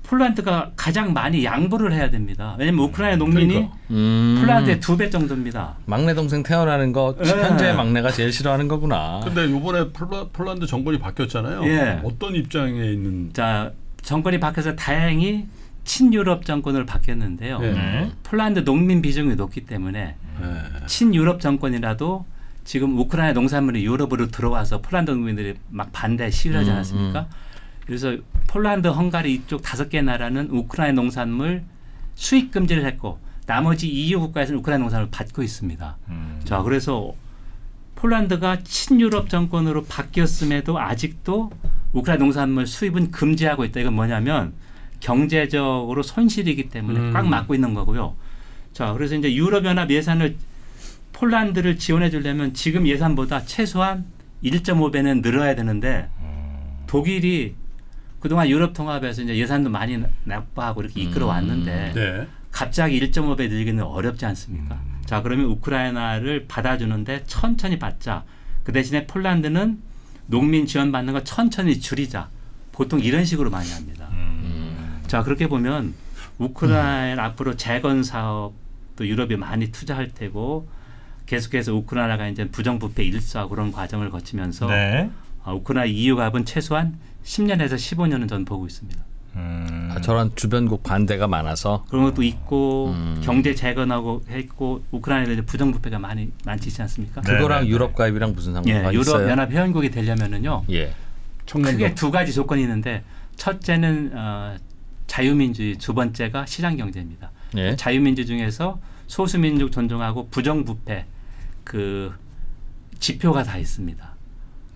폴란드가 0.04 0.72
가장 0.76 1.14
많이 1.14 1.44
양보를 1.46 1.94
해야 1.94 2.10
됩니다. 2.10 2.56
왜냐면 2.58 2.86
우크라이나 2.86 3.18
농민이 3.18 3.48
그러니까. 3.54 3.76
음. 3.92 4.38
폴란드의 4.42 4.80
두 4.80 4.98
배 4.98 5.10
정도입니다. 5.10 5.76
막내 5.86 6.14
동생 6.16 6.42
태어나는 6.42 6.92
거 6.94 7.16
네. 7.22 7.30
현재 7.30 7.74
막내가 7.74 8.12
제일 8.12 8.32
싫어하는 8.34 8.68
거구나. 8.68 9.20
근데 9.24 9.46
이번에 9.46 9.90
폴라, 9.92 10.26
폴란드 10.34 10.66
정권이 10.66 10.98
바뀌었잖아요. 11.00 11.64
예. 11.66 12.02
어떤 12.04 12.34
입장에 12.36 12.92
있는 12.92 13.32
자, 13.34 13.72
정권이 14.02 14.40
바뀌어서 14.40 14.76
다행히 14.76 15.46
친유럽 15.84 16.44
정권으로 16.46 16.86
바뀌었는데요. 16.86 17.60
예. 17.62 17.72
네. 17.72 18.12
폴란드 18.24 18.64
농민 18.66 19.02
비중이 19.04 19.36
높기 19.36 19.66
때문에 19.66 20.16
예. 20.42 20.86
친유럽 20.88 21.40
정권이라도 21.40 22.26
지금 22.64 22.98
우크라이나 23.00 23.34
농산물이 23.34 23.84
유럽으로 23.86 24.28
들어와서 24.28 24.82
폴란드 24.82 25.12
농민들이 25.12 25.56
막 25.70 25.92
반대 25.92 26.30
시위를 26.30 26.60
하지 26.62 26.70
음, 26.70 26.76
않았습니까? 26.76 27.28
그래서 27.90 28.16
폴란드, 28.46 28.88
헝가리 28.88 29.34
이쪽 29.34 29.64
다섯 29.64 29.90
개 29.90 30.00
나라는 30.04 30.50
우크라이나 30.52 31.02
농산물 31.02 31.64
수입 32.14 32.52
금지를 32.52 32.86
했고 32.86 33.18
나머지 33.48 33.88
EU 33.90 34.20
국가에서는 34.20 34.60
우크라이나 34.60 34.84
농산물을 34.84 35.10
받고 35.10 35.42
있습니다. 35.42 35.98
음. 36.10 36.40
자, 36.46 36.62
그래서 36.62 37.16
폴란드가 37.96 38.60
친유럽 38.64 39.28
정권으로 39.28 39.86
바뀌었음에도 39.86 40.80
아직도 40.80 41.50
우크라이나 41.94 42.26
농산물 42.26 42.68
수입은 42.68 43.10
금지하고 43.10 43.66
있다. 43.66 43.80
이건 43.80 43.96
뭐냐면 43.96 44.54
경제적으로 45.00 46.04
손실이기 46.04 46.70
때문에 46.70 47.00
음. 47.00 47.12
꽉 47.12 47.26
막고 47.28 47.56
있는 47.56 47.74
거고요. 47.74 48.16
자, 48.72 48.94
그래서 48.94 49.16
이제 49.16 49.34
유럽연합 49.34 49.90
예산을 49.90 50.38
폴란드를 51.14 51.80
지원해 51.80 52.12
주려면 52.12 52.54
지금 52.54 52.86
예산보다 52.86 53.46
최소한 53.46 54.06
1.5배는 54.44 55.24
늘어야 55.24 55.56
되는데 55.56 56.08
독일이 56.86 57.56
그동안 58.20 58.50
유럽 58.50 58.74
통합에서 58.74 59.22
이제 59.22 59.38
예산도 59.38 59.70
많이 59.70 60.02
납부하고 60.24 60.82
이렇게 60.82 61.02
이끌어 61.02 61.28
왔는데 61.28 61.94
네. 61.94 62.28
갑자기 62.52 63.00
1.5배 63.00 63.50
늘기는 63.50 63.84
어렵지 63.84 64.26
않습니까? 64.26 64.80
자, 65.06 65.22
그러면 65.22 65.46
우크라이나를 65.46 66.46
받아주는데 66.48 67.24
천천히 67.26 67.80
받자. 67.80 68.24
그 68.64 68.72
대신에 68.72 69.08
폴란드는 69.08 69.82
농민 70.28 70.66
지원 70.66 70.92
받는 70.92 71.14
거 71.14 71.24
천천히 71.24 71.80
줄이자. 71.80 72.30
보통 72.72 73.00
이런 73.00 73.26
식으로 73.26 73.50
많이 73.50 73.72
합니다. 73.72 74.10
음. 74.12 75.02
자, 75.08 75.24
그렇게 75.24 75.48
보면 75.48 75.94
우크라이나 76.38 77.24
앞으로 77.26 77.56
재건 77.56 78.04
사업 78.04 78.54
또 78.96 79.08
유럽이 79.08 79.36
많이 79.36 79.72
투자할 79.72 80.10
테고 80.14 80.70
계속해서 81.26 81.74
우크라이나가 81.74 82.28
이제 82.28 82.48
부정부패 82.48 83.04
일수하고 83.04 83.50
그런 83.50 83.72
과정을 83.72 84.10
거치면서 84.10 84.68
네. 84.68 85.10
어, 85.44 85.56
우크라이나 85.56 85.86
EU 85.86 86.16
값은 86.16 86.46
최소한 86.46 86.98
10년에서 87.24 87.76
15년은 87.76 88.28
전 88.28 88.46
보고 88.46 88.66
있습니다. 88.66 89.00
음. 89.36 89.90
아, 89.92 90.02
저런 90.02 90.36
주변국 90.36 90.84
반대가 90.84 91.28
많아서 91.28 91.86
그런 91.90 92.06
것도 92.06 92.24
있고 92.24 92.90
음. 92.90 93.22
경제 93.24 93.54
재건하고 93.54 94.24
했고 94.30 94.84
우크라이나에 94.92 95.34
이제 95.34 95.42
부정부패가 95.44 96.00
많이 96.00 96.32
많지 96.46 96.70
있지 96.70 96.82
않습니까? 96.82 97.22
네, 97.22 97.34
그거랑 97.34 97.62
네, 97.62 97.66
네. 97.66 97.72
유럽 97.72 97.96
가입이랑 97.96 98.34
무슨 98.34 98.52
예, 98.66 98.74
상관이 98.74 98.96
유럽 98.96 99.02
있어요? 99.02 99.30
연합 99.30 99.52
회원국이 99.52 99.92
되려면은요. 99.92 100.64
예. 100.72 100.94
크게 101.46 101.96
두 101.96 102.12
가지 102.12 102.34
조건이 102.34 102.62
있는데 102.62 103.04
첫째는 103.36 104.12
어, 104.14 104.56
자유민주주의, 105.08 105.76
두 105.78 105.94
번째가 105.94 106.46
시장 106.46 106.78
경제입니다. 106.78 107.32
예. 107.58 107.76
자유민주 107.76 108.26
중에서 108.26 108.80
소수민족 109.08 109.72
존중하고 109.72 110.28
부정부패 110.30 111.06
그 111.64 112.14
지표가 113.00 113.44
다 113.44 113.58
있습니다. 113.58 114.09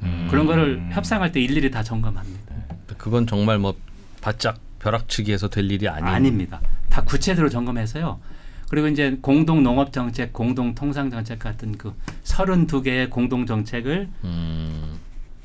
음. 0.04 0.28
그런 0.30 0.46
거를 0.46 0.84
협상할 0.92 1.32
때 1.32 1.42
일일이 1.42 1.72
다 1.72 1.84
점검합니다. 1.84 2.54
그건 2.98 3.28
정말 3.28 3.60
뭐 3.60 3.76
바짝 4.22 4.60
벼락치기해서 4.80 5.50
될 5.50 5.70
일이 5.72 5.88
아닌 5.88 6.06
아닙니다. 6.06 6.62
다 6.90 7.04
구체적으로 7.04 7.50
점검해서요. 7.50 8.20
그리고 8.70 8.88
이제 8.88 9.18
공동 9.22 9.62
농업 9.64 9.94
정책, 9.94 10.34
공동 10.34 10.74
통상 10.74 11.10
정책 11.12 11.40
같은 11.40 11.78
그 11.78 11.94
32개의 12.24 13.10
공동 13.10 13.46
정책을 13.46 14.08
음, 14.24 15.00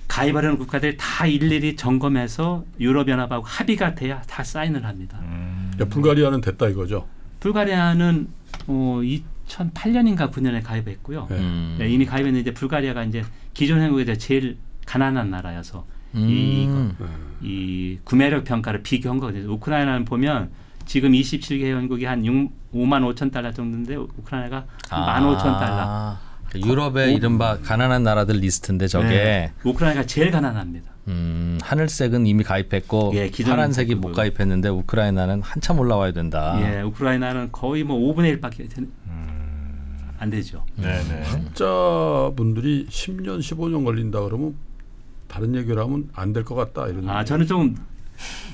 가입하려는 0.07 0.57
국가들이 0.57 0.97
다 0.97 1.27
일일이 1.27 1.77
점검해서 1.77 2.65
유럽 2.81 3.09
연합하고 3.09 3.45
합의가 3.45 3.95
돼야 3.95 4.23
다 4.23 4.43
사인을 4.43 4.85
합니다. 4.85 5.19
음. 5.23 5.73
야, 5.81 5.85
불가리아는 5.85 6.41
됐다 6.41 6.69
이거죠. 6.69 7.07
불가리아는 7.41 8.29
어, 8.67 9.01
2008년인가 9.49 10.31
9년에 10.31 10.63
가입했고요. 10.63 11.27
네. 11.31 11.37
음. 11.37 11.77
네, 11.79 11.89
이미 11.89 12.05
가입했는데 12.07 12.41
이제 12.41 12.55
불가리아가 12.55 13.03
이제 13.05 13.25
기존 13.55 13.81
회원국에서 13.81 14.15
제일 14.19 14.59
가난한 14.87 15.31
나라여서 15.31 15.85
음. 16.15 16.27
이, 16.29 16.67
네. 16.67 17.07
이 17.43 17.99
구매력 18.05 18.45
평가를 18.45 18.83
비교한 18.83 19.19
거거든요. 19.19 19.51
우크라이나는 19.53 20.05
보면 20.05 20.51
지금 20.87 21.13
27개 21.13 21.63
회원국이 21.65 22.05
한 22.05 22.25
6, 22.25 22.73
5만 22.75 23.15
5천 23.15 23.31
달러 23.33 23.53
정도인데 23.53 23.97
우크라이나가 23.97 24.65
한 24.89 25.23
1만 25.23 25.37
5천 25.37 25.43
달러. 25.59 25.77
아, 25.87 26.21
유럽의 26.55 27.15
이른바 27.15 27.59
가난한 27.59 28.03
나라들 28.05 28.37
리스트인데 28.37 28.87
저게 28.87 29.09
네. 29.09 29.53
우크라이나가 29.65 30.07
제일 30.07 30.31
가난합니다. 30.31 30.91
음, 31.09 31.59
하늘색은 31.63 32.27
이미 32.27 32.43
가입했고 32.43 33.13
예, 33.15 33.31
파란색이 33.45 33.95
못 33.97 34.09
그- 34.09 34.15
가입했는데 34.15 34.69
우크라이나는 34.71 35.43
한참 35.43 35.79
올라와야 35.79 36.13
된다. 36.13 36.59
예, 36.63 36.81
우크라이나는 36.83 37.51
거의 37.53 37.85
뭐 37.85 37.99
5분의 38.15 38.41
1밖에 38.41 38.69
되는, 38.75 38.91
안 40.19 40.31
되죠. 40.31 40.65
네네. 40.77 41.23
학자분들이 41.25 42.87
10년 42.89 43.39
15년 43.41 43.85
걸린다 43.85 44.21
그러면 44.23 44.55
다른 45.29 45.55
얘기를 45.55 45.81
하면 45.83 46.09
안 46.15 46.33
될 46.33 46.45
것 46.45 46.55
같다 46.55 46.89
이런. 46.89 47.09
아, 47.09 47.25
저는 47.25 47.47
좀 47.47 47.77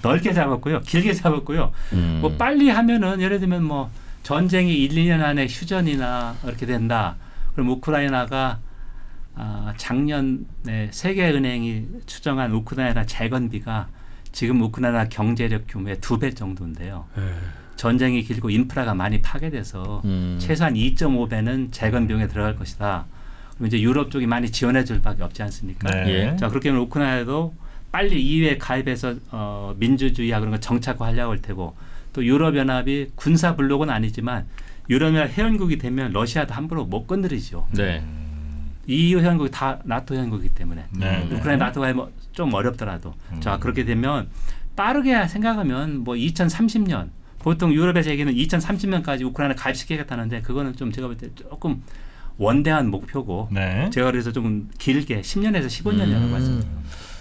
넓게 0.03 0.33
잡았고요. 0.33 0.81
길게 0.81 1.13
잡았고요. 1.15 1.73
음. 1.95 2.19
뭐 2.21 2.31
빨리 2.37 2.69
하면은 2.69 3.21
예를 3.21 3.41
들면 3.41 3.65
뭐 3.65 3.91
전쟁이 4.23 4.75
1, 4.85 4.91
2년 4.91 5.23
안에 5.23 5.47
휴전이나 5.47 6.37
이렇게 6.45 6.67
된다. 6.67 7.17
그럼 7.53 7.71
우크라이나가 7.71 8.59
아, 9.37 9.73
작년에 9.77 10.91
세계은행이 10.93 11.87
추정한 12.07 12.53
우크라이나 12.53 13.05
재건비가 13.07 13.89
지금 14.33 14.61
우크라이나 14.63 15.09
경제력 15.09 15.65
규모의 15.69 16.01
두 16.01 16.19
배 16.19 16.31
정도인데요. 16.33 17.07
예. 17.19 17.35
전쟁이 17.77 18.23
길고 18.23 18.51
인프라가 18.51 18.95
많이 18.95 19.21
파괴돼서 19.21 20.03
음. 20.05 20.37
최소한 20.41 20.75
2.5배는 20.75 21.73
재건 21.73 22.07
비용에 22.07 22.29
들어갈 22.29 22.57
것이다. 22.57 23.07
그럼 23.55 23.67
이제 23.67 23.81
유럽 23.81 24.11
쪽이 24.11 24.27
많이 24.27 24.51
지원해 24.51 24.85
줄 24.85 25.01
밖에 25.01 25.23
없지 25.23 25.43
않습니까? 25.43 25.91
네. 25.91 26.33
예. 26.33 26.37
자 26.37 26.49
그렇게 26.49 26.69
하면 26.71 26.85
우크라이나도 26.85 27.55
빨리 27.93 28.21
EU에 28.23 28.59
가입해서 28.59 29.15
어, 29.31 29.75
민주주의와 29.79 30.41
그런 30.41 30.53
거 30.53 30.59
정착화하려고 30.59 31.33
할 31.33 31.41
테고 31.41 31.77
또 32.13 32.25
유럽 32.25 32.57
연합이 32.57 33.09
군사 33.15 33.55
블록은 33.55 33.91
아니지만 33.91 34.47
유럽 34.91 35.15
연합 35.15 35.31
회원국이 35.31 35.79
되면 35.79 36.13
러시아도 36.13 36.55
함부로 36.55 36.85
못 36.85 37.07
건드리죠. 37.07 37.67
네. 37.73 38.05
EU 38.87 39.21
회원국이 39.21 39.51
다 39.51 39.79
나토 39.85 40.15
회원국이기 40.15 40.55
때문에 40.55 40.85
네. 40.91 41.29
우크라이나 41.33 41.67
나토가 41.67 41.93
뭐좀 41.93 42.53
어렵더라도 42.53 43.15
음. 43.33 43.41
자 43.41 43.59
그렇게 43.59 43.85
되면 43.85 44.29
빠르게 44.77 45.27
생각하면 45.27 45.99
뭐 45.99 46.15
2030년 46.15 47.09
보통 47.45 47.75
유럽에서 47.75 48.11
얘기는 48.11 48.33
2030년까지 48.33 49.23
우크라이나 49.27 49.55
가입시키겠다는데 49.55 50.41
그거는 50.41 50.75
좀 50.77 50.91
제가 50.91 51.09
볼 51.09 51.19
때 51.19 51.29
조금 51.35 51.83
원대한 52.39 52.91
목표고 52.91 53.49
네. 53.53 53.91
제가 53.91 54.11
그래서 54.11 54.33
좀 54.33 54.71
길게 54.79 55.21
10년에서 55.21 55.67
15년이라고 55.67 56.23
음. 56.31 56.35
했습니다. 56.35 56.69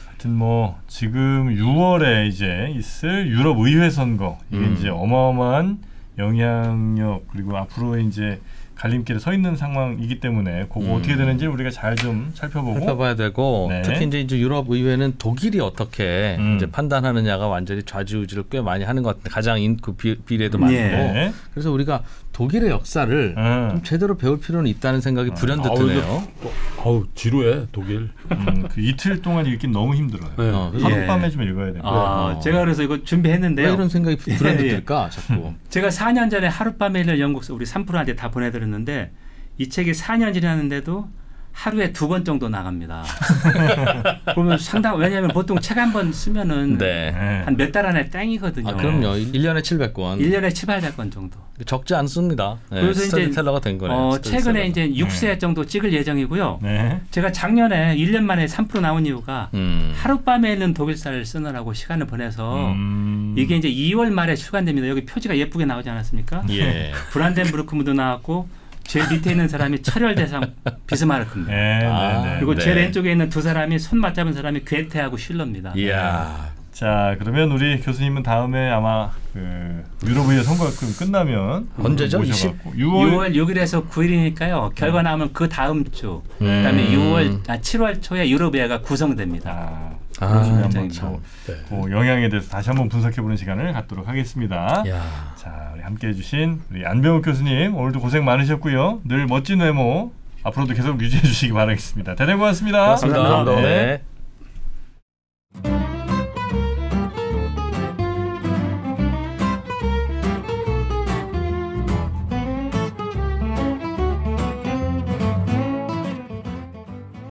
하여튼 0.08 0.34
뭐 0.34 0.80
지금 0.88 1.54
6월에 1.54 2.28
이제 2.30 2.74
있을 2.74 3.28
유럽 3.28 3.60
의회 3.60 3.90
선거 3.90 4.40
이게 4.50 4.66
음. 4.66 4.76
이제 4.78 4.88
어마어마한 4.88 5.80
영향력 6.18 7.28
그리고 7.28 7.58
앞으로 7.58 8.00
이제 8.00 8.40
갈림길에 8.76 9.20
서 9.20 9.34
있는 9.34 9.56
상황이기 9.56 10.20
때문에 10.20 10.66
그거 10.68 10.82
음. 10.82 10.92
어떻게 10.94 11.16
되는지 11.16 11.48
우리가 11.48 11.70
잘 11.70 11.94
좀 12.04 12.32
살펴보고 12.34 12.80
살펴봐야 12.80 13.16
되고 13.16 13.68
네. 13.70 13.82
특히 13.84 14.06
이제, 14.06 14.20
이제 14.20 14.38
유럽 14.40 14.70
의회는 14.70 15.14
독일이 15.20 15.60
어떻게 15.60 16.36
음. 16.40 16.56
이제 16.58 16.66
판단하느냐가 16.66 17.48
완전히 17.48 17.84
좌지우지를 17.84 18.46
꽤 18.50 18.62
많이 18.62 18.84
하는 18.84 19.04
것 19.04 19.10
같은데 19.10 19.30
가장 19.30 19.62
인, 19.62 19.78
그 19.78 19.94
비, 19.94 20.16
비례도 20.16 20.58
많고 20.58 20.76
예. 20.76 20.80
네. 20.82 21.34
그래서 21.54 21.72
우리가 21.72 22.02
독일의 22.34 22.70
역사를 22.72 23.36
음. 23.38 23.68
좀 23.70 23.84
제대로 23.84 24.18
배울 24.18 24.40
필요는 24.40 24.70
있다는 24.70 25.02
생각이 25.02 25.30
불현듯 25.32 25.76
드네요. 25.76 26.28
또, 26.42 26.52
아우 26.84 27.06
지루해 27.16 27.68
독일. 27.72 28.10
음, 28.32 28.68
그 28.70 28.82
이틀 28.82 29.22
동안 29.22 29.46
읽긴 29.46 29.72
너무 29.72 29.96
힘들어요. 29.96 30.32
네. 30.38 30.50
어, 30.50 30.70
그래서 30.70 30.90
예. 30.90 30.94
하룻밤에 30.96 31.30
좀 31.30 31.44
읽어야 31.44 31.72
돼요. 31.72 31.82
아, 31.86 32.36
어. 32.36 32.40
제가 32.40 32.60
그래서 32.60 32.84
이거 32.84 33.02
준비했는데요. 33.04 33.68
왜 33.68 33.74
이런 33.74 33.88
생각이 33.90 34.18
불현듯 34.18 34.60
예, 34.66 34.68
예. 34.68 34.76
들까 34.76 35.10
자꾸. 35.10 35.54
제가 35.70 35.88
4년 35.88 36.30
전에 36.30 36.48
하룻밤에 36.48 37.00
읽는 37.02 37.20
영국서 37.20 37.54
우리 37.54 37.66
3%한테 37.66 38.16
다 38.16 38.30
보내드렸는데 38.30 39.12
이 39.58 39.70
책이 39.70 39.92
4년 39.94 40.34
지났는데도 40.34 41.08
하루에 41.54 41.94
두 41.94 42.08
번 42.08 42.26
정도 42.26 42.50
나갑니다. 42.50 43.04
그러면 44.34 44.58
상당 44.58 44.98
왜냐하면 44.98 45.30
보통 45.32 45.60
책 45.60 45.78
한 45.78 45.94
번 45.94 46.12
쓰면은 46.12 46.78
네. 46.78 47.12
네. 47.12 47.42
한몇 47.46 47.72
달 47.72 47.86
안에 47.86 48.10
땡이거든요. 48.10 48.70
아 48.70 48.74
그럼요. 48.74 49.14
1년에 49.14 49.62
700권. 49.62 50.20
1년에 50.20 50.54
7, 50.54 50.68
800건 50.68 51.12
정도. 51.12 51.40
적지 51.66 51.94
않습니다. 51.96 52.58
네, 52.72 52.82
그래서 52.82 53.02
이제 53.02 53.10
스토리텔러가 53.10 53.60
된 53.62 53.78
거네요. 53.78 53.98
어. 53.98 54.18
최근에 54.20 54.68
이제 54.68 54.90
6세 54.90 55.40
정도 55.40 55.64
찍을 55.66 55.94
예정이고요. 55.94 56.60
네. 56.64 57.00
제가 57.12 57.32
작년에 57.32 57.96
1년 57.96 58.24
만에 58.24 58.46
3% 58.46 58.82
나온 58.82 59.06
이유가 59.06 59.50
음. 59.54 59.94
하룻밤에 59.96 60.54
있는 60.54 60.74
독일사를 60.74 61.24
쓰느라고 61.26 61.74
시간을 61.74 62.08
보내서 62.08 62.72
음. 62.72 63.36
이게 63.38 63.56
이제 63.56 63.70
2월 63.70 64.10
말에 64.12 64.36
출간됩니다. 64.36 64.88
여기 64.88 65.06
표지가 65.06 65.38
예쁘게 65.38 65.66
나오지 65.66 65.90
않았습니까? 65.90 66.44
예. 66.50 66.92
브란덴부르크문도 67.12 67.94
나왔고 67.94 68.48
제일 68.86 69.08
밑에 69.10 69.32
있는 69.32 69.48
사람이 69.48 69.82
철혈 69.82 70.16
대상 70.16 70.54
비스마르크입니다. 70.88 71.54
네, 71.54 71.86
아. 71.86 72.22
네, 72.24 72.30
네. 72.30 72.36
그리고 72.38 72.56
네. 72.56 72.62
제일 72.64 72.78
왼쪽에 72.78 73.12
있는 73.12 73.30
두 73.30 73.42
사람이 73.42 73.80
손 73.80 74.00
맞잡은 74.00 74.34
사람이 74.34 74.62
괴테하고 74.66 75.18
슐러입니다. 75.18 75.74
이야. 75.76 76.52
자 76.72 77.16
그러면 77.20 77.52
우리 77.52 77.80
교수님은 77.80 78.24
다음에 78.24 78.72
아마 78.72 79.12
그 79.32 79.84
유럽 80.08 80.28
의회 80.28 80.42
선거가 80.42 80.72
끝- 80.72 80.98
끝나면 80.98 81.70
언제죠? 81.78 82.18
모셔갖고 82.18 82.74
6월, 82.74 83.12
6월 83.12 83.36
6일에서 83.36 83.88
9일이니까요. 83.90 84.74
결과 84.74 85.04
나오면 85.04 85.34
그 85.34 85.48
다음 85.48 85.84
주. 85.92 86.24
음. 86.42 86.46
그다음에 86.64 86.88
6월 86.90 87.48
아 87.48 87.58
7월 87.60 88.02
초에 88.02 88.28
유럽의회가 88.28 88.82
구성됩니다. 88.82 89.52
아, 89.52 89.93
아, 90.20 90.28
한번 90.28 90.90
참. 90.90 91.18
또 91.48 91.54
네. 91.54 91.60
그 91.70 91.92
영향에 91.92 92.30
대해서 92.30 92.50
다시 92.50 92.70
한번 92.70 92.90
분석해보는 92.90 93.36
시간을 93.38 93.74
갖도록 93.74 94.08
하겠습니다. 94.08 94.84
야. 94.88 95.34
자, 95.36 95.72
우리 95.74 95.82
함께해주신 95.82 96.62
우리 96.72 96.86
안병욱 96.86 97.24
교수님 97.26 97.76
오늘도 97.76 98.00
고생 98.00 98.24
많으셨고요. 98.26 99.02
늘 99.06 99.26
멋진 99.28 99.60
외모 99.60 100.12
앞으로도 100.44 100.74
계속 100.74 101.02
유지해 101.02 101.22
주시기 101.22 101.54
바라겠습니다. 101.54 102.16
대단히 102.16 102.38
고맙습니다. 102.38 102.84
고맙습니다. 102.84 103.20
감사합니다. 103.20 103.62
네. 103.62 104.13